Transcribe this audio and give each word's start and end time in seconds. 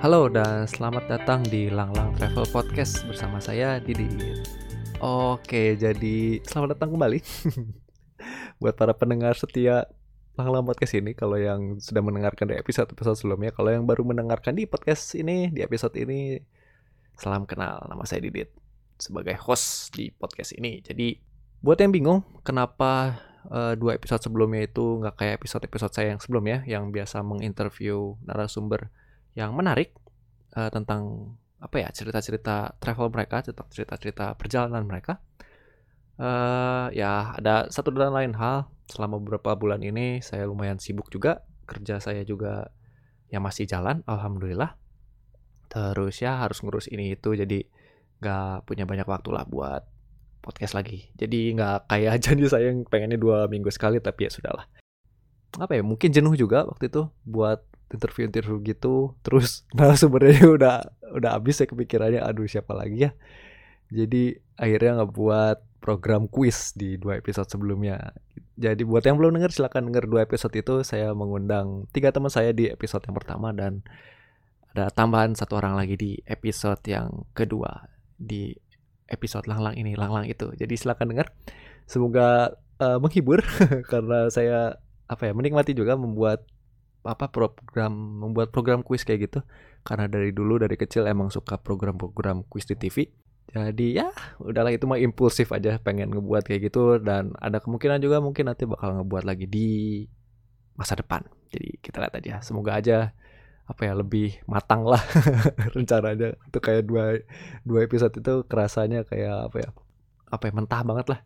Halo 0.00 0.32
dan 0.32 0.64
selamat 0.64 1.12
datang 1.12 1.44
di 1.44 1.68
Langlang 1.68 2.16
Travel 2.16 2.48
Podcast 2.48 3.04
bersama 3.04 3.36
saya 3.36 3.76
Didi. 3.84 4.08
Oke, 4.96 5.76
jadi 5.76 6.40
selamat 6.40 6.72
datang 6.72 6.96
kembali 6.96 7.20
buat 8.64 8.80
para 8.80 8.96
pendengar 8.96 9.36
setia 9.36 9.84
Langlang 10.40 10.64
Podcast 10.64 10.96
ini. 10.96 11.12
Kalau 11.12 11.36
yang 11.36 11.76
sudah 11.84 12.00
mendengarkan 12.00 12.48
di 12.48 12.56
episode-episode 12.56 13.20
sebelumnya, 13.20 13.52
kalau 13.52 13.76
yang 13.76 13.84
baru 13.84 14.00
mendengarkan 14.08 14.56
di 14.56 14.64
podcast 14.64 15.20
ini, 15.20 15.52
di 15.52 15.60
episode 15.60 15.92
ini, 16.00 16.40
salam 17.20 17.44
kenal. 17.44 17.84
Nama 17.84 18.00
saya 18.08 18.24
Didit 18.24 18.56
sebagai 18.96 19.36
host 19.36 19.92
di 19.92 20.08
podcast 20.08 20.56
ini. 20.56 20.80
Jadi 20.80 21.20
buat 21.60 21.76
yang 21.76 21.92
bingung 21.92 22.24
kenapa 22.40 23.20
uh, 23.52 23.76
dua 23.76 24.00
episode 24.00 24.24
sebelumnya 24.24 24.64
itu 24.64 25.04
nggak 25.04 25.20
kayak 25.20 25.44
episode-episode 25.44 25.92
saya 25.92 26.16
yang 26.16 26.20
sebelumnya, 26.24 26.64
yang 26.64 26.88
biasa 26.88 27.20
menginterview 27.20 28.16
narasumber 28.24 28.88
yang 29.34 29.54
menarik 29.54 29.94
uh, 30.56 30.70
tentang 30.70 31.34
apa 31.60 31.76
ya 31.84 31.88
cerita-cerita 31.92 32.80
travel 32.80 33.12
mereka, 33.12 33.44
cerita-cerita 33.44 34.34
perjalanan 34.34 34.88
mereka. 34.88 35.20
Uh, 36.20 36.92
ya 36.92 37.36
ada 37.36 37.68
satu 37.68 37.92
dan 37.92 38.12
lain 38.12 38.34
hal. 38.36 38.68
Selama 38.90 39.22
beberapa 39.22 39.54
bulan 39.54 39.84
ini 39.86 40.24
saya 40.24 40.48
lumayan 40.48 40.80
sibuk 40.80 41.12
juga. 41.12 41.44
Kerja 41.68 42.02
saya 42.02 42.26
juga 42.26 42.74
ya 43.30 43.38
masih 43.38 43.68
jalan 43.68 44.02
alhamdulillah. 44.08 44.74
Terus 45.70 46.18
ya 46.18 46.42
harus 46.42 46.60
ngurus 46.66 46.90
ini 46.90 47.14
itu 47.14 47.30
jadi 47.36 47.62
nggak 48.20 48.66
punya 48.66 48.84
banyak 48.84 49.06
waktu 49.06 49.30
lah 49.30 49.46
buat 49.46 49.86
podcast 50.42 50.74
lagi. 50.74 51.12
Jadi 51.14 51.54
nggak 51.54 51.86
kayak 51.86 52.14
janji 52.24 52.50
saya 52.50 52.74
yang 52.74 52.82
pengennya 52.88 53.20
dua 53.20 53.46
minggu 53.46 53.70
sekali 53.70 54.02
tapi 54.02 54.26
ya 54.26 54.30
sudahlah. 54.32 54.66
Apa 55.56 55.78
ya 55.78 55.82
mungkin 55.86 56.10
jenuh 56.10 56.34
juga 56.34 56.66
waktu 56.66 56.90
itu 56.90 57.06
buat 57.22 57.69
interview-interview 57.90 58.62
gitu 58.62 59.18
terus 59.26 59.62
nah 59.78 59.92
sebenarnya 59.94 60.46
udah 60.46 60.76
udah 61.14 61.30
habis 61.34 61.58
ya 61.58 61.66
kepikirannya 61.66 62.22
aduh 62.22 62.46
siapa 62.46 62.72
lagi 62.72 63.10
ya? 63.10 63.10
Jadi 63.90 64.38
akhirnya 64.54 65.02
ngebuat 65.02 65.82
program 65.82 66.30
quiz 66.30 66.76
di 66.78 66.94
dua 66.94 67.18
episode 67.18 67.50
sebelumnya. 67.50 68.14
Jadi 68.54 68.86
buat 68.86 69.02
yang 69.02 69.18
belum 69.18 69.40
denger 69.40 69.50
silahkan 69.50 69.82
denger 69.82 70.06
dua 70.06 70.22
episode 70.22 70.54
itu. 70.54 70.86
Saya 70.86 71.10
mengundang 71.10 71.90
tiga 71.90 72.14
teman 72.14 72.30
saya 72.30 72.54
di 72.54 72.70
episode 72.70 73.02
yang 73.02 73.16
pertama 73.18 73.50
dan 73.50 73.82
ada 74.70 74.86
tambahan 74.94 75.34
satu 75.34 75.58
orang 75.58 75.74
lagi 75.74 75.98
di 75.98 76.12
episode 76.30 76.78
yang 76.86 77.26
kedua 77.34 77.90
di 78.14 78.54
episode 79.10 79.50
lang-lang 79.50 79.74
ini 79.74 79.98
lang-lang 79.98 80.30
itu. 80.30 80.54
Jadi 80.54 80.78
silahkan 80.78 81.10
denger. 81.10 81.26
Semoga 81.90 82.54
uh, 82.78 83.02
menghibur 83.02 83.42
karena 83.90 84.30
saya 84.30 84.78
apa 85.10 85.26
ya 85.26 85.32
menikmati 85.34 85.74
juga 85.74 85.98
membuat 85.98 86.46
apa 87.04 87.32
program 87.32 87.92
membuat 88.24 88.52
program 88.52 88.84
kuis 88.84 89.06
kayak 89.06 89.30
gitu. 89.30 89.40
Karena 89.86 90.06
dari 90.06 90.32
dulu 90.36 90.60
dari 90.60 90.76
kecil 90.76 91.08
emang 91.08 91.32
suka 91.32 91.56
program-program 91.56 92.44
kuis 92.48 92.68
di 92.68 92.76
TV 92.76 93.08
jadi 93.50 93.86
ya 93.98 94.08
udahlah 94.38 94.70
itu 94.70 94.86
mah 94.86 95.02
impulsif 95.02 95.50
aja 95.50 95.82
pengen 95.82 96.14
ngebuat 96.14 96.46
kayak 96.46 96.70
gitu. 96.70 97.02
Dan 97.02 97.34
ada 97.42 97.58
kemungkinan 97.58 97.98
juga 97.98 98.22
mungkin 98.22 98.46
nanti 98.46 98.64
bakal 98.66 99.02
ngebuat 99.02 99.24
lagi 99.26 99.46
di 99.50 99.68
masa 100.78 100.94
depan. 100.94 101.26
Jadi 101.50 101.82
kita 101.82 101.98
lihat 101.98 102.14
aja. 102.14 102.34
Semoga 102.46 102.78
aja 102.78 103.10
apa 103.66 103.86
ya 103.86 103.94
lebih 103.94 104.38
matang 104.46 104.86
lah 104.86 105.02
rencananya. 105.74 106.38
Itu 106.46 106.58
kayak 106.62 106.86
dua 106.86 107.18
dua 107.66 107.80
episode 107.82 108.14
itu 108.14 108.46
kerasanya 108.46 109.02
kayak 109.02 109.50
apa 109.50 109.56
ya 109.58 109.68
apa 110.30 110.42
ya 110.46 110.52
mentah 110.54 110.82
banget 110.86 111.06
lah. 111.10 111.20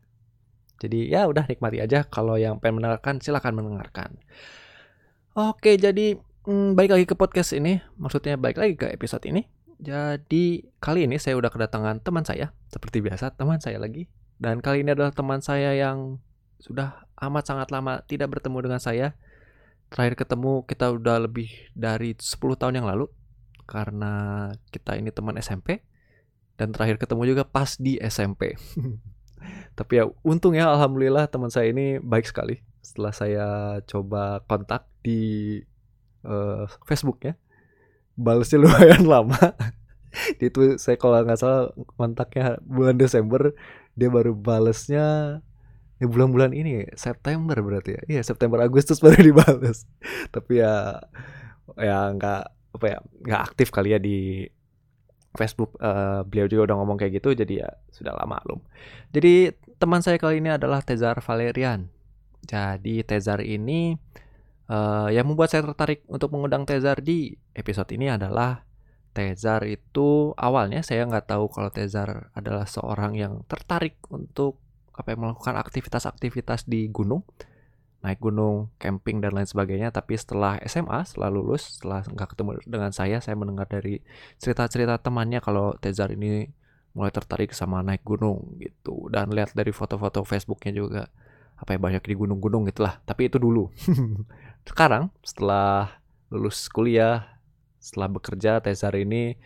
Jadi 0.80 1.12
ya 1.12 1.28
udah 1.28 1.44
nikmati 1.44 1.84
aja. 1.84 2.08
Kalau 2.08 2.40
yang 2.40 2.56
pengen 2.56 2.80
mendengarkan 2.80 3.20
silahkan 3.20 3.52
mendengarkan 3.52 4.16
Oke, 5.34 5.74
jadi 5.74 6.14
hmm, 6.46 6.78
baik 6.78 6.94
lagi 6.94 7.06
ke 7.10 7.18
podcast 7.18 7.58
ini. 7.58 7.82
Maksudnya 7.98 8.38
baik 8.38 8.54
lagi 8.54 8.78
ke 8.78 8.86
episode 8.86 9.26
ini. 9.26 9.42
Jadi 9.82 10.62
kali 10.78 11.10
ini 11.10 11.18
saya 11.18 11.34
udah 11.34 11.50
kedatangan 11.50 11.98
teman 12.06 12.22
saya, 12.22 12.54
seperti 12.70 13.02
biasa 13.02 13.34
teman 13.34 13.58
saya 13.58 13.82
lagi. 13.82 14.06
Dan 14.38 14.62
kali 14.62 14.86
ini 14.86 14.94
adalah 14.94 15.10
teman 15.10 15.42
saya 15.42 15.74
yang 15.74 16.22
sudah 16.62 17.02
amat 17.18 17.50
sangat 17.50 17.74
lama 17.74 18.06
tidak 18.06 18.30
bertemu 18.30 18.62
dengan 18.62 18.78
saya. 18.78 19.18
Terakhir 19.90 20.22
ketemu 20.22 20.62
kita 20.70 20.94
udah 20.94 21.26
lebih 21.26 21.50
dari 21.74 22.14
10 22.14 22.38
tahun 22.54 22.78
yang 22.78 22.86
lalu. 22.86 23.10
Karena 23.66 24.54
kita 24.70 24.94
ini 24.94 25.10
teman 25.10 25.34
SMP. 25.42 25.82
Dan 26.54 26.70
terakhir 26.70 27.02
ketemu 27.02 27.34
juga 27.34 27.42
pas 27.42 27.74
di 27.74 27.98
SMP. 27.98 28.54
Tapi 29.78 29.98
ya 29.98 30.06
untung 30.22 30.54
ya 30.54 30.70
alhamdulillah 30.70 31.26
teman 31.26 31.50
saya 31.50 31.74
ini 31.74 31.98
baik 31.98 32.30
sekali 32.30 32.62
setelah 32.84 33.12
saya 33.16 33.48
coba 33.88 34.44
kontak 34.44 34.84
di 35.00 35.58
uh, 36.28 36.68
Facebook 36.84 37.24
ya 37.24 37.34
balasnya 38.14 38.58
lumayan 38.64 39.04
lama. 39.06 39.38
Itu 40.38 40.78
saya 40.78 40.94
kalau 40.94 41.18
nggak 41.26 41.38
salah 41.38 41.74
kontaknya 41.98 42.62
bulan 42.62 42.94
Desember 42.94 43.50
dia 43.94 44.10
baru 44.10 44.34
balesnya 44.34 45.38
ya 46.02 46.06
bulan-bulan 46.10 46.54
ini 46.54 46.86
September 46.94 47.58
berarti 47.58 47.98
ya? 47.98 48.02
Iya 48.18 48.22
September 48.22 48.62
Agustus 48.62 49.02
baru 49.02 49.18
dibales 49.34 49.86
tapi 50.30 50.62
ya 50.62 51.02
ya 51.78 52.14
nggak 52.14 52.42
apa 52.78 52.86
ya 52.86 52.98
nggak 53.26 53.42
aktif 53.42 53.74
kali 53.74 53.94
ya 53.94 53.98
di 53.98 54.46
Facebook. 55.34 55.74
Uh, 55.82 56.22
beliau 56.30 56.46
juga 56.46 56.70
udah 56.70 56.76
ngomong 56.78 56.94
kayak 56.94 57.18
gitu 57.18 57.34
jadi 57.34 57.66
ya 57.66 57.70
sudah 57.90 58.14
lama 58.14 58.38
belum. 58.46 58.60
Jadi 59.10 59.50
teman 59.82 59.98
saya 59.98 60.14
kali 60.14 60.38
ini 60.38 60.54
adalah 60.54 60.78
Tezar 60.78 61.18
Valerian 61.18 61.90
jadi 62.44 63.02
Tezar 63.02 63.40
ini 63.40 63.96
uh, 64.68 65.08
yang 65.08 65.26
membuat 65.28 65.52
saya 65.52 65.64
tertarik 65.64 66.04
untuk 66.06 66.30
mengundang 66.32 66.68
Tezar 66.68 67.00
di 67.00 67.34
episode 67.56 67.90
ini 67.96 68.12
adalah 68.12 68.62
Tezar 69.14 69.64
itu 69.66 70.36
awalnya 70.38 70.82
saya 70.84 71.08
nggak 71.08 71.30
tahu 71.30 71.48
kalau 71.48 71.70
Tezar 71.72 72.30
adalah 72.36 72.68
seorang 72.68 73.16
yang 73.16 73.42
tertarik 73.48 73.98
untuk 74.12 74.60
apa 74.94 75.14
yang 75.16 75.26
melakukan 75.26 75.58
aktivitas-aktivitas 75.58 76.70
di 76.70 76.86
gunung 76.92 77.26
naik 78.04 78.20
gunung, 78.20 78.68
camping 78.76 79.24
dan 79.24 79.32
lain 79.32 79.48
sebagainya. 79.48 79.88
Tapi 79.88 80.12
setelah 80.20 80.60
SMA, 80.68 81.08
setelah 81.08 81.32
lulus, 81.32 81.80
setelah 81.80 82.04
nggak 82.04 82.36
ketemu 82.36 82.50
dengan 82.68 82.92
saya, 82.92 83.16
saya 83.24 83.32
mendengar 83.32 83.64
dari 83.64 84.04
cerita-cerita 84.36 85.00
temannya 85.00 85.40
kalau 85.40 85.72
Tezar 85.80 86.12
ini 86.12 86.52
mulai 86.92 87.10
tertarik 87.10 87.56
sama 87.56 87.80
naik 87.80 88.04
gunung 88.04 88.60
gitu. 88.60 89.08
Dan 89.08 89.32
lihat 89.32 89.56
dari 89.56 89.72
foto-foto 89.72 90.20
Facebooknya 90.22 90.72
juga 90.76 91.02
apa 91.64 91.74
ya 91.74 91.80
banyak 91.80 92.04
di 92.04 92.12
gunung-gunung 92.12 92.68
gitulah 92.68 93.00
tapi 93.08 93.32
itu 93.32 93.40
dulu. 93.40 93.72
Sekarang 94.68 95.08
setelah 95.24 95.96
lulus 96.28 96.68
kuliah 96.68 97.34
setelah 97.80 98.12
bekerja 98.12 98.60
Tezar 98.64 98.92
ini 98.96 99.36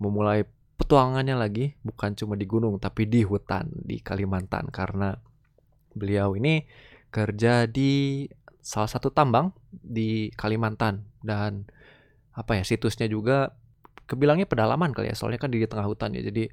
memulai 0.00 0.44
petualangannya 0.76 1.36
lagi. 1.36 1.76
Bukan 1.84 2.16
cuma 2.16 2.36
di 2.36 2.48
gunung 2.48 2.76
tapi 2.76 3.04
di 3.04 3.20
hutan 3.20 3.68
di 3.72 4.00
Kalimantan. 4.00 4.72
Karena 4.72 5.12
beliau 5.92 6.32
ini 6.36 6.64
kerja 7.12 7.64
di 7.64 8.24
salah 8.64 8.88
satu 8.88 9.12
tambang 9.12 9.52
di 9.72 10.32
Kalimantan. 10.32 11.04
Dan 11.20 11.68
apa 12.32 12.56
ya 12.56 12.64
situsnya 12.64 13.08
juga 13.08 13.52
kebilangnya 14.08 14.48
pedalaman 14.48 14.96
kali 14.96 15.12
ya. 15.12 15.16
Soalnya 15.16 15.40
kan 15.40 15.52
di 15.52 15.60
tengah 15.64 15.84
hutan 15.84 16.16
ya. 16.16 16.24
Jadi 16.24 16.48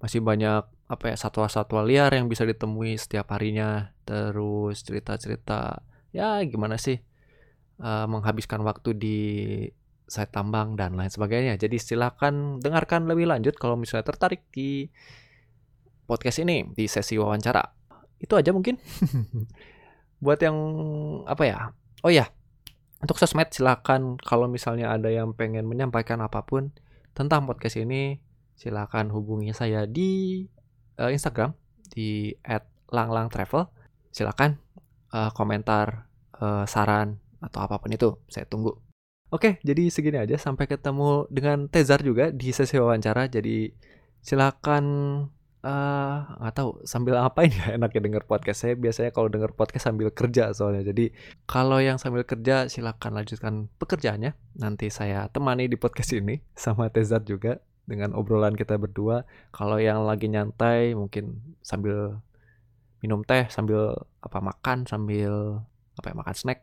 masih 0.00 0.24
banyak 0.24 0.64
apa 0.90 1.04
ya 1.12 1.16
satwa-satwa 1.16 1.86
liar 1.86 2.10
yang 2.10 2.26
bisa 2.26 2.42
ditemui 2.48 2.96
setiap 2.96 3.30
harinya. 3.36 3.92
Terus 4.08 4.82
cerita-cerita 4.82 5.84
ya 6.10 6.42
gimana 6.42 6.80
sih 6.80 6.98
uh, 7.78 8.08
menghabiskan 8.10 8.64
waktu 8.66 8.90
di 8.96 9.18
site 10.10 10.32
tambang 10.34 10.74
dan 10.74 10.98
lain 10.98 11.12
sebagainya. 11.12 11.54
Jadi 11.60 11.78
silakan 11.78 12.58
dengarkan 12.58 13.06
lebih 13.06 13.30
lanjut 13.30 13.54
kalau 13.60 13.78
misalnya 13.78 14.08
tertarik 14.08 14.48
di 14.50 14.88
podcast 16.08 16.42
ini 16.42 16.66
di 16.72 16.90
sesi 16.90 17.14
wawancara. 17.20 17.62
Itu 18.18 18.34
aja 18.34 18.50
mungkin. 18.50 18.80
Buat 20.24 20.42
yang 20.44 20.56
apa 21.24 21.44
ya 21.48 21.60
oh 22.04 22.12
ya 22.12 22.28
untuk 23.00 23.16
sosmed 23.16 23.48
silakan 23.52 24.20
kalau 24.20 24.48
misalnya 24.48 24.92
ada 24.92 25.08
yang 25.08 25.32
pengen 25.32 25.64
menyampaikan 25.64 26.20
apa 26.20 26.44
pun 26.44 26.72
tentang 27.16 27.48
podcast 27.48 27.80
ini 27.80 28.20
silakan 28.60 29.08
hubungi 29.08 29.56
saya 29.56 29.88
di 29.88 30.44
uh, 31.00 31.08
Instagram 31.08 31.56
di 31.88 32.36
@langlangtravel. 32.92 33.72
Silakan 34.12 34.60
uh, 35.16 35.32
komentar, 35.32 36.04
uh, 36.36 36.68
saran 36.68 37.16
atau 37.40 37.64
apa 37.64 37.80
pun 37.80 37.88
itu, 37.96 38.20
saya 38.28 38.44
tunggu. 38.44 38.76
Oke, 39.32 39.62
jadi 39.64 39.88
segini 39.88 40.20
aja. 40.20 40.36
Sampai 40.36 40.68
ketemu 40.68 41.24
dengan 41.32 41.72
Tezar 41.72 42.04
juga 42.04 42.28
di 42.28 42.52
sesi 42.52 42.76
wawancara. 42.76 43.32
Jadi 43.32 43.72
silakan 44.20 44.84
nggak 45.60 46.52
uh, 46.52 46.56
tahu 46.56 46.80
sambil 46.88 47.20
ngapain 47.20 47.52
ya 47.52 47.68
enaknya 47.76 48.00
denger 48.08 48.24
podcast 48.24 48.64
saya 48.64 48.80
biasanya 48.80 49.12
kalau 49.12 49.28
denger 49.28 49.52
podcast 49.52 49.92
sambil 49.92 50.08
kerja 50.08 50.56
soalnya 50.56 50.88
jadi 50.88 51.12
kalau 51.44 51.76
yang 51.84 52.00
sambil 52.00 52.24
kerja 52.24 52.64
silakan 52.72 53.20
lanjutkan 53.20 53.68
pekerjaannya 53.76 54.32
nanti 54.56 54.88
saya 54.88 55.28
temani 55.28 55.68
di 55.68 55.76
podcast 55.76 56.16
ini 56.16 56.40
sama 56.56 56.88
Tezar 56.88 57.20
juga 57.28 57.60
dengan 57.88 58.16
obrolan 58.16 58.56
kita 58.56 58.76
berdua. 58.76 59.24
Kalau 59.52 59.76
yang 59.80 60.04
lagi 60.04 60.28
nyantai 60.28 60.92
mungkin 60.96 61.40
sambil 61.64 62.20
minum 63.00 63.24
teh, 63.24 63.48
sambil 63.48 63.96
apa 64.20 64.38
makan, 64.40 64.84
sambil 64.84 65.64
apa 65.96 66.06
ya 66.12 66.16
makan 66.16 66.36
snack. 66.36 66.60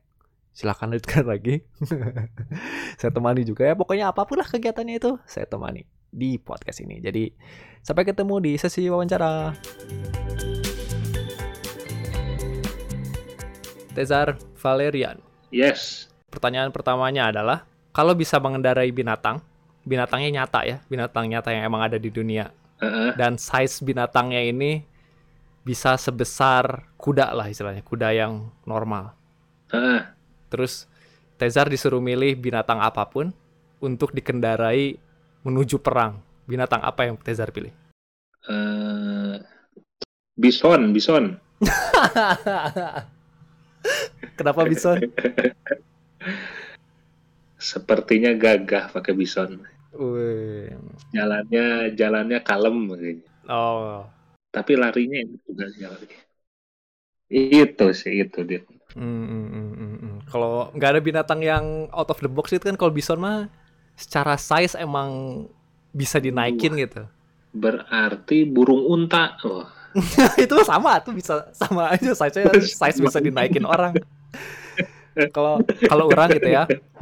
silahkan 0.58 0.90
lanjutkan 0.90 1.22
lagi. 1.38 1.62
saya 2.98 3.14
temani 3.14 3.46
juga 3.46 3.70
ya. 3.70 3.78
Pokoknya 3.78 4.10
apa 4.10 4.26
pun 4.26 4.42
lah 4.42 4.50
kegiatannya 4.50 4.98
itu, 4.98 5.22
saya 5.30 5.46
temani 5.46 5.86
di 6.10 6.42
podcast 6.42 6.82
ini. 6.82 6.98
Jadi 6.98 7.30
sampai 7.86 8.04
ketemu 8.10 8.42
di 8.42 8.52
sesi 8.58 8.90
wawancara. 8.90 9.54
Tezar 13.94 14.38
Valerian. 14.58 15.22
Yes. 15.54 16.10
Pertanyaan 16.30 16.70
pertamanya 16.70 17.34
adalah, 17.34 17.66
kalau 17.94 18.14
bisa 18.14 18.38
mengendarai 18.38 18.94
binatang, 18.94 19.42
binatangnya 19.88 20.44
nyata 20.44 20.68
ya, 20.68 20.78
binatang 20.92 21.32
nyata 21.32 21.56
yang 21.56 21.64
emang 21.72 21.88
ada 21.88 21.96
di 21.96 22.12
dunia, 22.12 22.52
Uh-uh. 22.84 23.16
dan 23.16 23.40
size 23.40 23.80
binatangnya 23.80 24.44
ini 24.44 24.84
bisa 25.64 25.96
sebesar 25.96 26.92
kuda 27.00 27.32
lah 27.32 27.48
istilahnya, 27.48 27.82
kuda 27.88 28.12
yang 28.12 28.52
normal. 28.68 29.16
Uh-uh. 29.72 30.04
Terus 30.52 30.88
Tezar 31.38 31.70
disuruh 31.70 32.02
milih 32.02 32.34
binatang 32.34 32.82
apa 32.82 33.06
pun 33.06 33.30
untuk 33.78 34.10
dikendarai 34.10 34.98
menuju 35.46 35.78
perang. 35.78 36.18
Binatang 36.50 36.82
apa 36.82 37.06
yang 37.06 37.14
Tezar 37.22 37.54
pilih? 37.54 37.70
Uh, 38.50 39.38
bison, 40.34 40.98
bison. 40.98 41.38
Kenapa 44.38 44.66
bison? 44.66 44.98
Sepertinya 47.62 48.34
gagah 48.34 48.90
pakai 48.90 49.14
bison. 49.14 49.62
Wih. 49.98 50.70
Jalannya 51.12 51.98
jalannya 51.98 52.40
kalem 52.46 52.78
kayaknya. 52.94 53.30
Oh. 53.50 54.06
Tapi 54.54 54.78
larinya 54.78 55.18
enak 55.26 55.42
juga 55.44 55.66
jalannya. 55.74 56.20
Itu 57.28 57.88
sih 57.92 58.24
itu 58.24 58.40
dia. 58.46 58.62
Hmm, 58.96 59.26
hmm, 59.26 59.46
hmm, 59.52 59.70
hmm, 59.74 59.96
hmm. 60.00 60.16
Kalau 60.32 60.72
nggak 60.72 60.90
ada 60.96 61.02
binatang 61.02 61.40
yang 61.44 61.90
out 61.92 62.08
of 62.14 62.22
the 62.24 62.30
box 62.30 62.54
itu 62.56 62.64
kan 62.70 62.78
kalau 62.80 62.94
bison 62.94 63.20
mah 63.20 63.52
secara 63.98 64.38
size 64.38 64.78
emang 64.78 65.44
bisa 65.92 66.22
dinaikin 66.22 66.78
gitu. 66.78 67.04
Berarti 67.52 68.46
burung 68.48 68.86
unta. 68.86 69.36
Oh, 69.44 69.66
itu 70.44 70.56
sama 70.64 71.02
tuh 71.02 71.18
bisa 71.18 71.50
sama 71.52 71.92
aja 71.94 72.14
size 72.14 72.42
size 72.70 72.98
bisa 73.02 73.18
dinaikin 73.18 73.66
orang. 73.66 73.98
Kalau 75.34 75.60
kalau 75.90 76.06
orang 76.14 76.38
gitu 76.38 76.48
ya. 76.48 76.64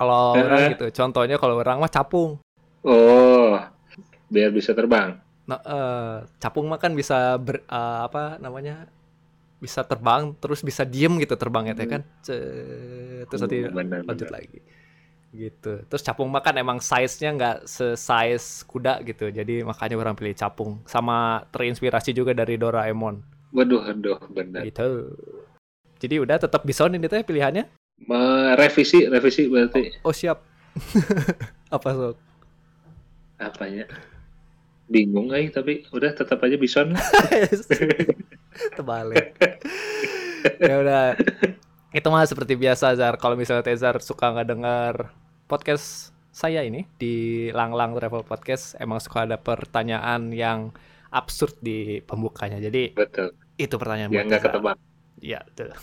Kalau 0.00 0.48
orang 0.48 0.72
gitu, 0.72 0.86
contohnya 0.96 1.36
kalau 1.36 1.60
orang 1.60 1.76
mah 1.76 1.92
capung. 1.92 2.40
oh, 2.82 3.60
biar 4.32 4.48
bisa 4.48 4.72
terbang. 4.72 5.20
Nah, 5.44 5.58
eh, 5.60 6.16
capung 6.40 6.66
mah 6.70 6.80
kan 6.80 6.92
bisa 6.96 7.36
ber, 7.36 7.60
eh, 7.68 7.98
apa 8.06 8.40
namanya? 8.40 8.88
Bisa 9.60 9.84
terbang 9.84 10.32
terus 10.40 10.64
bisa 10.64 10.88
diem 10.88 11.12
gitu 11.20 11.36
terbangnya 11.36 11.76
teh 11.76 11.84
kan. 11.84 12.02
Cet, 12.24 13.28
terus 13.28 13.40
nanti 13.44 13.58
Hmm, 13.60 13.76
benar, 13.76 14.00
lanjut 14.08 14.28
benar. 14.28 14.40
lagi. 14.40 14.58
Gitu. 15.30 15.72
Terus 15.86 16.02
capung 16.02 16.26
mah 16.32 16.42
kan 16.42 16.56
emang 16.58 16.80
size-nya 16.82 17.30
nggak 17.38 17.56
se-size 17.68 18.64
kuda 18.66 19.04
gitu. 19.06 19.30
Jadi 19.30 19.62
makanya 19.62 19.94
orang 20.00 20.16
pilih 20.18 20.34
capung. 20.34 20.80
Sama 20.88 21.44
terinspirasi 21.54 22.10
juga 22.16 22.32
dari 22.34 22.56
Doraemon 22.58 23.20
Waduh, 23.52 23.82
aduh, 23.84 24.18
benar. 24.30 24.62
gitu. 24.64 25.14
Jadi 26.00 26.14
udah 26.22 26.36
tetap 26.40 26.64
bison 26.64 26.96
ini 26.96 27.06
teh 27.06 27.20
pilihannya. 27.22 27.68
Me- 28.08 28.54
Revisi, 28.56 29.04
berarti 29.48 30.00
Oh 30.04 30.14
siap. 30.14 30.40
Apa 31.74 31.90
sok? 31.92 32.16
apanya? 33.40 33.88
Bingung 34.90 35.32
eh, 35.32 35.48
tapi 35.48 35.88
udah 35.96 36.12
tetap 36.12 36.44
aja 36.44 36.60
bison. 36.60 36.92
Terbalik. 38.76 39.32
ya 40.60 40.74
udah. 40.82 41.04
Itu 41.90 42.08
mah 42.12 42.28
seperti 42.28 42.54
biasa 42.60 42.92
Zar. 43.00 43.16
Kalau 43.16 43.34
misalnya 43.38 43.64
Tezar 43.64 43.96
suka 44.04 44.28
nggak 44.34 44.48
dengar 44.50 44.94
podcast 45.48 46.12
saya 46.30 46.62
ini 46.62 46.86
di 47.00 47.48
Langlang 47.50 47.96
Travel 47.96 48.22
Podcast, 48.22 48.76
emang 48.78 49.00
suka 49.02 49.24
ada 49.26 49.40
pertanyaan 49.40 50.30
yang 50.30 50.70
absurd 51.10 51.58
di 51.58 51.98
pembukanya. 52.04 52.62
Jadi 52.62 52.94
Betul. 52.94 53.34
itu 53.58 53.74
pertanyaan 53.80 54.12
Yang 54.14 54.26
nggak 54.30 54.42
ketebak. 54.46 54.76
Iya, 55.20 55.40
betul. 55.48 55.70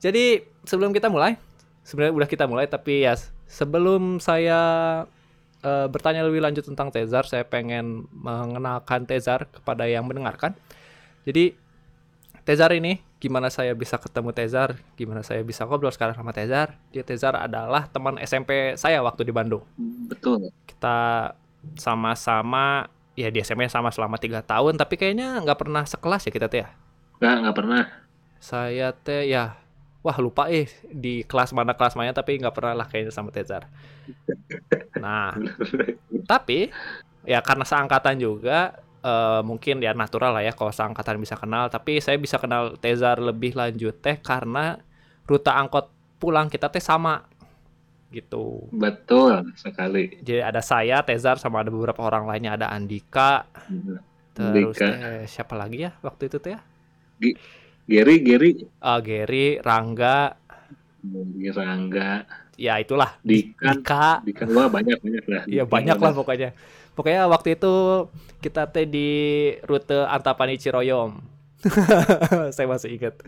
Jadi 0.00 0.40
sebelum 0.64 0.96
kita 0.96 1.12
mulai, 1.12 1.36
sebenarnya 1.84 2.16
udah 2.16 2.28
kita 2.28 2.48
mulai, 2.48 2.64
tapi 2.64 3.04
ya 3.04 3.14
sebelum 3.44 4.16
saya 4.16 4.60
eh, 5.60 5.86
bertanya 5.92 6.24
lebih 6.24 6.40
lanjut 6.40 6.64
tentang 6.64 6.88
Tezar, 6.88 7.28
saya 7.28 7.44
pengen 7.44 8.08
mengenalkan 8.16 9.04
Tezar 9.04 9.44
kepada 9.52 9.84
yang 9.84 10.08
mendengarkan. 10.08 10.56
Jadi 11.28 11.52
Tezar 12.48 12.72
ini, 12.72 12.96
gimana 13.20 13.52
saya 13.52 13.76
bisa 13.76 14.00
ketemu 14.00 14.32
Tezar, 14.32 14.80
gimana 14.96 15.20
saya 15.20 15.44
bisa 15.44 15.68
ngobrol 15.68 15.92
sekarang 15.92 16.16
sama 16.16 16.32
Tezar? 16.32 16.80
Dia 16.88 17.04
Tezar 17.04 17.36
adalah 17.36 17.84
teman 17.92 18.16
SMP 18.24 18.74
saya 18.80 19.04
waktu 19.04 19.28
di 19.28 19.32
Bandung. 19.36 19.60
Betul. 20.08 20.48
Kita 20.64 21.30
sama-sama 21.76 22.88
ya 23.12 23.28
di 23.28 23.44
SMP 23.44 23.68
sama 23.68 23.92
selama 23.92 24.16
tiga 24.16 24.40
tahun, 24.40 24.80
tapi 24.80 24.96
kayaknya 24.96 25.44
nggak 25.44 25.60
pernah 25.60 25.84
sekelas 25.84 26.24
ya 26.24 26.32
kita 26.32 26.48
teh 26.48 26.64
ya. 26.64 26.72
Nggak, 27.20 27.34
nggak 27.44 27.56
pernah. 27.60 27.84
Saya 28.40 28.96
teh 28.96 29.28
ya 29.28 29.60
wah 30.00 30.16
lupa 30.16 30.48
eh 30.48 30.68
di 30.88 31.22
kelas 31.28 31.52
mana 31.52 31.76
kelas 31.76 31.92
mana 31.96 32.16
tapi 32.16 32.40
nggak 32.40 32.54
pernah 32.56 32.72
lah 32.72 32.86
kayaknya 32.88 33.12
sama 33.12 33.28
Tezar. 33.28 33.68
Nah, 34.96 35.36
tapi 36.24 36.72
ya 37.24 37.44
karena 37.44 37.64
seangkatan 37.68 38.16
juga 38.16 38.80
eh, 39.04 39.40
mungkin 39.44 39.80
ya 39.84 39.92
natural 39.92 40.40
lah 40.40 40.42
ya 40.44 40.52
kalau 40.56 40.72
seangkatan 40.72 41.20
bisa 41.20 41.36
kenal, 41.36 41.68
tapi 41.68 42.00
saya 42.00 42.16
bisa 42.16 42.40
kenal 42.40 42.76
Tezar 42.80 43.20
lebih 43.20 43.52
lanjut 43.56 43.96
teh 44.00 44.16
karena 44.20 44.80
rute 45.28 45.52
angkot 45.52 45.92
pulang 46.20 46.48
kita 46.48 46.68
teh 46.72 46.82
sama 46.82 47.24
gitu. 48.10 48.66
Betul 48.74 49.54
sekali. 49.54 50.18
Jadi 50.20 50.42
ada 50.42 50.58
saya, 50.64 50.98
Tezar 51.06 51.38
sama 51.38 51.62
ada 51.62 51.70
beberapa 51.70 52.02
orang 52.02 52.26
lainnya, 52.26 52.58
ada 52.58 52.66
Andika, 52.74 53.46
terus 54.34 54.80
Andika. 54.80 55.22
eh, 55.22 55.24
siapa 55.30 55.54
lagi 55.54 55.86
ya 55.86 55.94
waktu 56.02 56.26
itu 56.26 56.42
teh 56.42 56.56
ya? 56.56 56.60
Gary, 57.90 58.16
Gary, 58.22 58.50
Ah, 58.78 59.02
Gary, 59.02 59.58
Rangga, 59.58 60.38
Rangga, 61.50 62.10
ya 62.54 62.78
itulah 62.78 63.16
Dika, 63.24 63.72
Dika 63.74 64.06
Dika, 64.22 64.44
wah 64.52 64.68
banyak 64.70 64.98
banyak 65.00 65.24
lah. 65.26 65.42
Iya 65.48 65.64
banyak 65.66 65.98
lah 65.98 66.12
pokoknya. 66.14 66.50
Pokoknya 66.94 67.26
waktu 67.26 67.56
itu 67.56 67.72
kita 68.38 68.68
teh 68.70 68.84
di 68.86 69.08
rute 69.64 70.06
Antapani 70.06 70.60
Ciroyom. 70.60 71.18
Saya 72.56 72.64
masih 72.72 72.96
ingat 72.96 73.20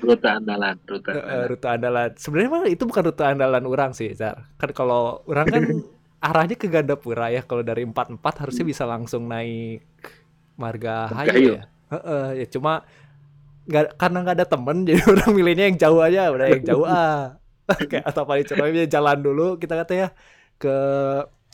Rute, 0.00 0.24
andalan, 0.24 0.76
rute 0.88 1.12
andalan. 1.12 1.44
rute 1.52 1.68
andalan. 1.68 2.10
Sebenarnya 2.16 2.72
itu 2.72 2.84
bukan 2.88 3.02
rute 3.12 3.24
andalan 3.24 3.64
orang 3.68 3.92
sih, 3.92 4.08
Zar. 4.16 4.48
Kan 4.56 4.72
kalau 4.72 5.20
orang 5.28 5.46
kan 5.48 5.62
arahnya 6.32 6.56
ke 6.56 6.68
Gandapura 6.72 7.28
ya. 7.28 7.44
Kalau 7.44 7.60
dari 7.60 7.84
44 7.84 8.16
harusnya 8.40 8.64
bisa 8.64 8.84
langsung 8.88 9.28
naik 9.28 9.84
Marga 10.56 11.08
Hayu 11.12 11.60
ya. 11.60 11.64
Heeh, 11.92 12.44
ya 12.44 12.46
cuma 12.48 12.88
nggak 13.62 13.94
karena 13.94 14.18
nggak 14.26 14.36
ada 14.42 14.46
temen 14.48 14.76
jadi 14.88 15.02
orang 15.06 15.30
milihnya 15.34 15.64
yang 15.70 15.78
jauh 15.78 16.00
aja 16.02 16.32
udah 16.34 16.46
yang 16.50 16.64
jauh 16.64 16.86
ah. 16.86 17.38
Kayak 17.90 18.10
Antapani 18.10 18.42
Ciroyom 18.44 18.74
ya 18.74 18.86
jalan 18.90 19.18
dulu 19.22 19.56
kita 19.56 19.78
kata 19.78 19.92
ya 19.94 20.08
ke 20.58 20.76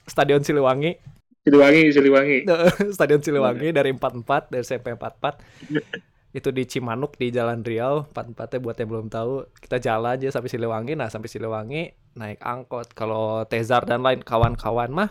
Stadion 0.08 0.40
Siliwangi. 0.40 0.96
Siliwangi, 1.44 1.82
Siliwangi. 1.92 2.38
Stadion 2.96 3.20
Siliwangi 3.20 3.72
dari 3.72 3.92
44 3.92 4.52
dari 4.52 4.64
SMP 4.64 4.96
44 4.96 6.36
itu 6.36 6.48
di 6.52 6.64
Cimanuk 6.68 7.16
di 7.16 7.32
Jalan 7.32 7.64
Riau 7.64 8.04
44 8.12 8.56
nya 8.56 8.58
buat 8.60 8.76
yang 8.76 8.88
belum 8.88 9.08
tahu. 9.12 9.48
Kita 9.60 9.76
jalan 9.80 10.16
aja 10.16 10.28
sampai 10.32 10.50
Siliwangi 10.52 10.92
nah 10.96 11.08
sampai 11.08 11.28
Siliwangi 11.28 11.82
naik 12.16 12.40
angkot. 12.40 12.92
Kalau 12.96 13.44
Tezar 13.48 13.84
dan 13.84 14.04
lain 14.04 14.24
kawan-kawan 14.24 14.92
mah 14.92 15.10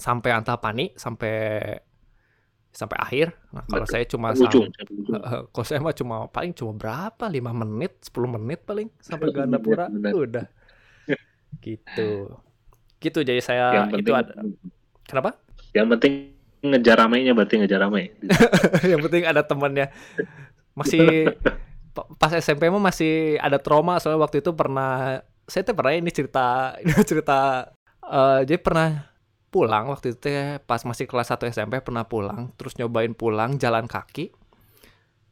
sampai 0.00 0.32
Antapani 0.32 0.96
sampai 0.96 1.76
sampai 2.70 2.96
akhir 3.02 3.26
nah 3.50 3.66
kalau 3.66 3.82
Betul. 3.84 3.92
saya 3.92 4.04
cuma 4.06 4.28
Ujung, 4.32 4.66
kalau 5.54 5.66
saya 5.66 5.78
mah 5.82 5.94
cuma 5.94 6.16
paling 6.30 6.52
cuma 6.54 6.72
berapa 6.78 7.24
5 7.26 7.52
menit 7.52 7.92
10 8.06 8.30
menit 8.30 8.62
paling 8.62 8.88
sampai 9.02 9.26
Benar, 9.30 9.36
Gandapura 9.46 9.86
benar. 9.90 10.12
udah 10.14 10.46
gitu 11.66 12.30
gitu 13.00 13.18
jadi 13.26 13.40
saya 13.42 13.66
Yang 13.74 14.06
itu 14.06 14.12
penting, 14.12 14.14
ada 14.14 14.32
kenapa 15.08 15.30
yang 15.74 15.86
penting 15.96 16.12
ngejar 16.60 16.96
ramainya 17.00 17.32
berarti 17.32 17.54
ngejar 17.56 17.80
ramai. 17.80 18.12
yang 18.90 19.00
penting 19.00 19.24
ada 19.24 19.40
temannya 19.40 19.88
masih 20.76 21.34
pa- 21.96 22.06
pas 22.20 22.32
SMP 22.38 22.68
mah 22.70 22.78
masih 22.80 23.40
ada 23.42 23.58
trauma 23.58 23.98
soalnya 23.98 24.22
waktu 24.22 24.44
itu 24.44 24.52
pernah 24.54 25.20
saya 25.50 25.66
tuh 25.66 25.74
pernah 25.74 25.92
ini 25.96 26.10
cerita 26.14 26.76
ini 26.78 26.92
cerita 27.02 27.66
eh, 28.06 28.40
jadi 28.46 28.60
pernah 28.62 29.09
pulang 29.50 29.90
waktu 29.90 30.14
itu 30.14 30.30
teh 30.30 30.62
pas 30.62 30.80
masih 30.86 31.10
kelas 31.10 31.34
1 31.34 31.50
SMP 31.50 31.82
pernah 31.82 32.06
pulang 32.06 32.54
terus 32.54 32.78
nyobain 32.78 33.12
pulang 33.12 33.58
jalan 33.58 33.90
kaki 33.90 34.30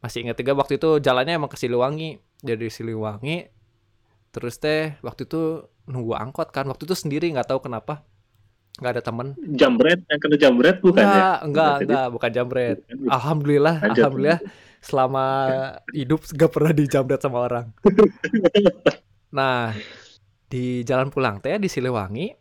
masih 0.03 0.27
ingat 0.27 0.39
juga 0.39 0.59
waktu 0.59 0.79
itu 0.79 0.99
jalannya 0.99 1.39
emang 1.39 1.51
ke 1.51 1.57
Siliwangi 1.59 2.19
dari 2.43 2.67
Siliwangi 2.67 3.47
terus 4.35 4.59
teh 4.59 4.99
waktu 5.03 5.25
itu 5.27 5.63
nunggu 5.87 6.13
angkot 6.15 6.51
kan 6.51 6.67
waktu 6.67 6.85
itu 6.85 6.95
sendiri 6.95 7.31
nggak 7.31 7.49
tahu 7.49 7.65
kenapa 7.65 8.03
nggak 8.79 8.91
ada 8.95 9.03
temen 9.03 9.27
Jambret, 9.59 9.99
yang 10.07 10.19
kena 10.23 10.37
jambret 10.39 10.77
bukan 10.79 11.03
ya? 11.03 11.11
enggak 11.11 11.37
enggak 11.43 11.67
Berarti 11.67 11.83
enggak 11.83 12.05
bukan 12.15 12.29
jambret 12.31 12.77
Bukan. 12.79 13.11
Alhamdulillah, 13.11 13.75
Lanjut, 13.83 13.91
alhamdulillah 13.99 14.39
selama 14.79 15.25
hidup 15.99 16.19
gak 16.31 16.51
pernah 16.55 16.71
dijamret 16.71 17.19
sama 17.19 17.37
orang. 17.43 17.67
Nah, 19.29 19.77
di 20.49 20.81
jalan 20.81 21.13
pulang 21.13 21.37
teh 21.37 21.53
di 21.61 21.69
Siliwangi 21.69 22.33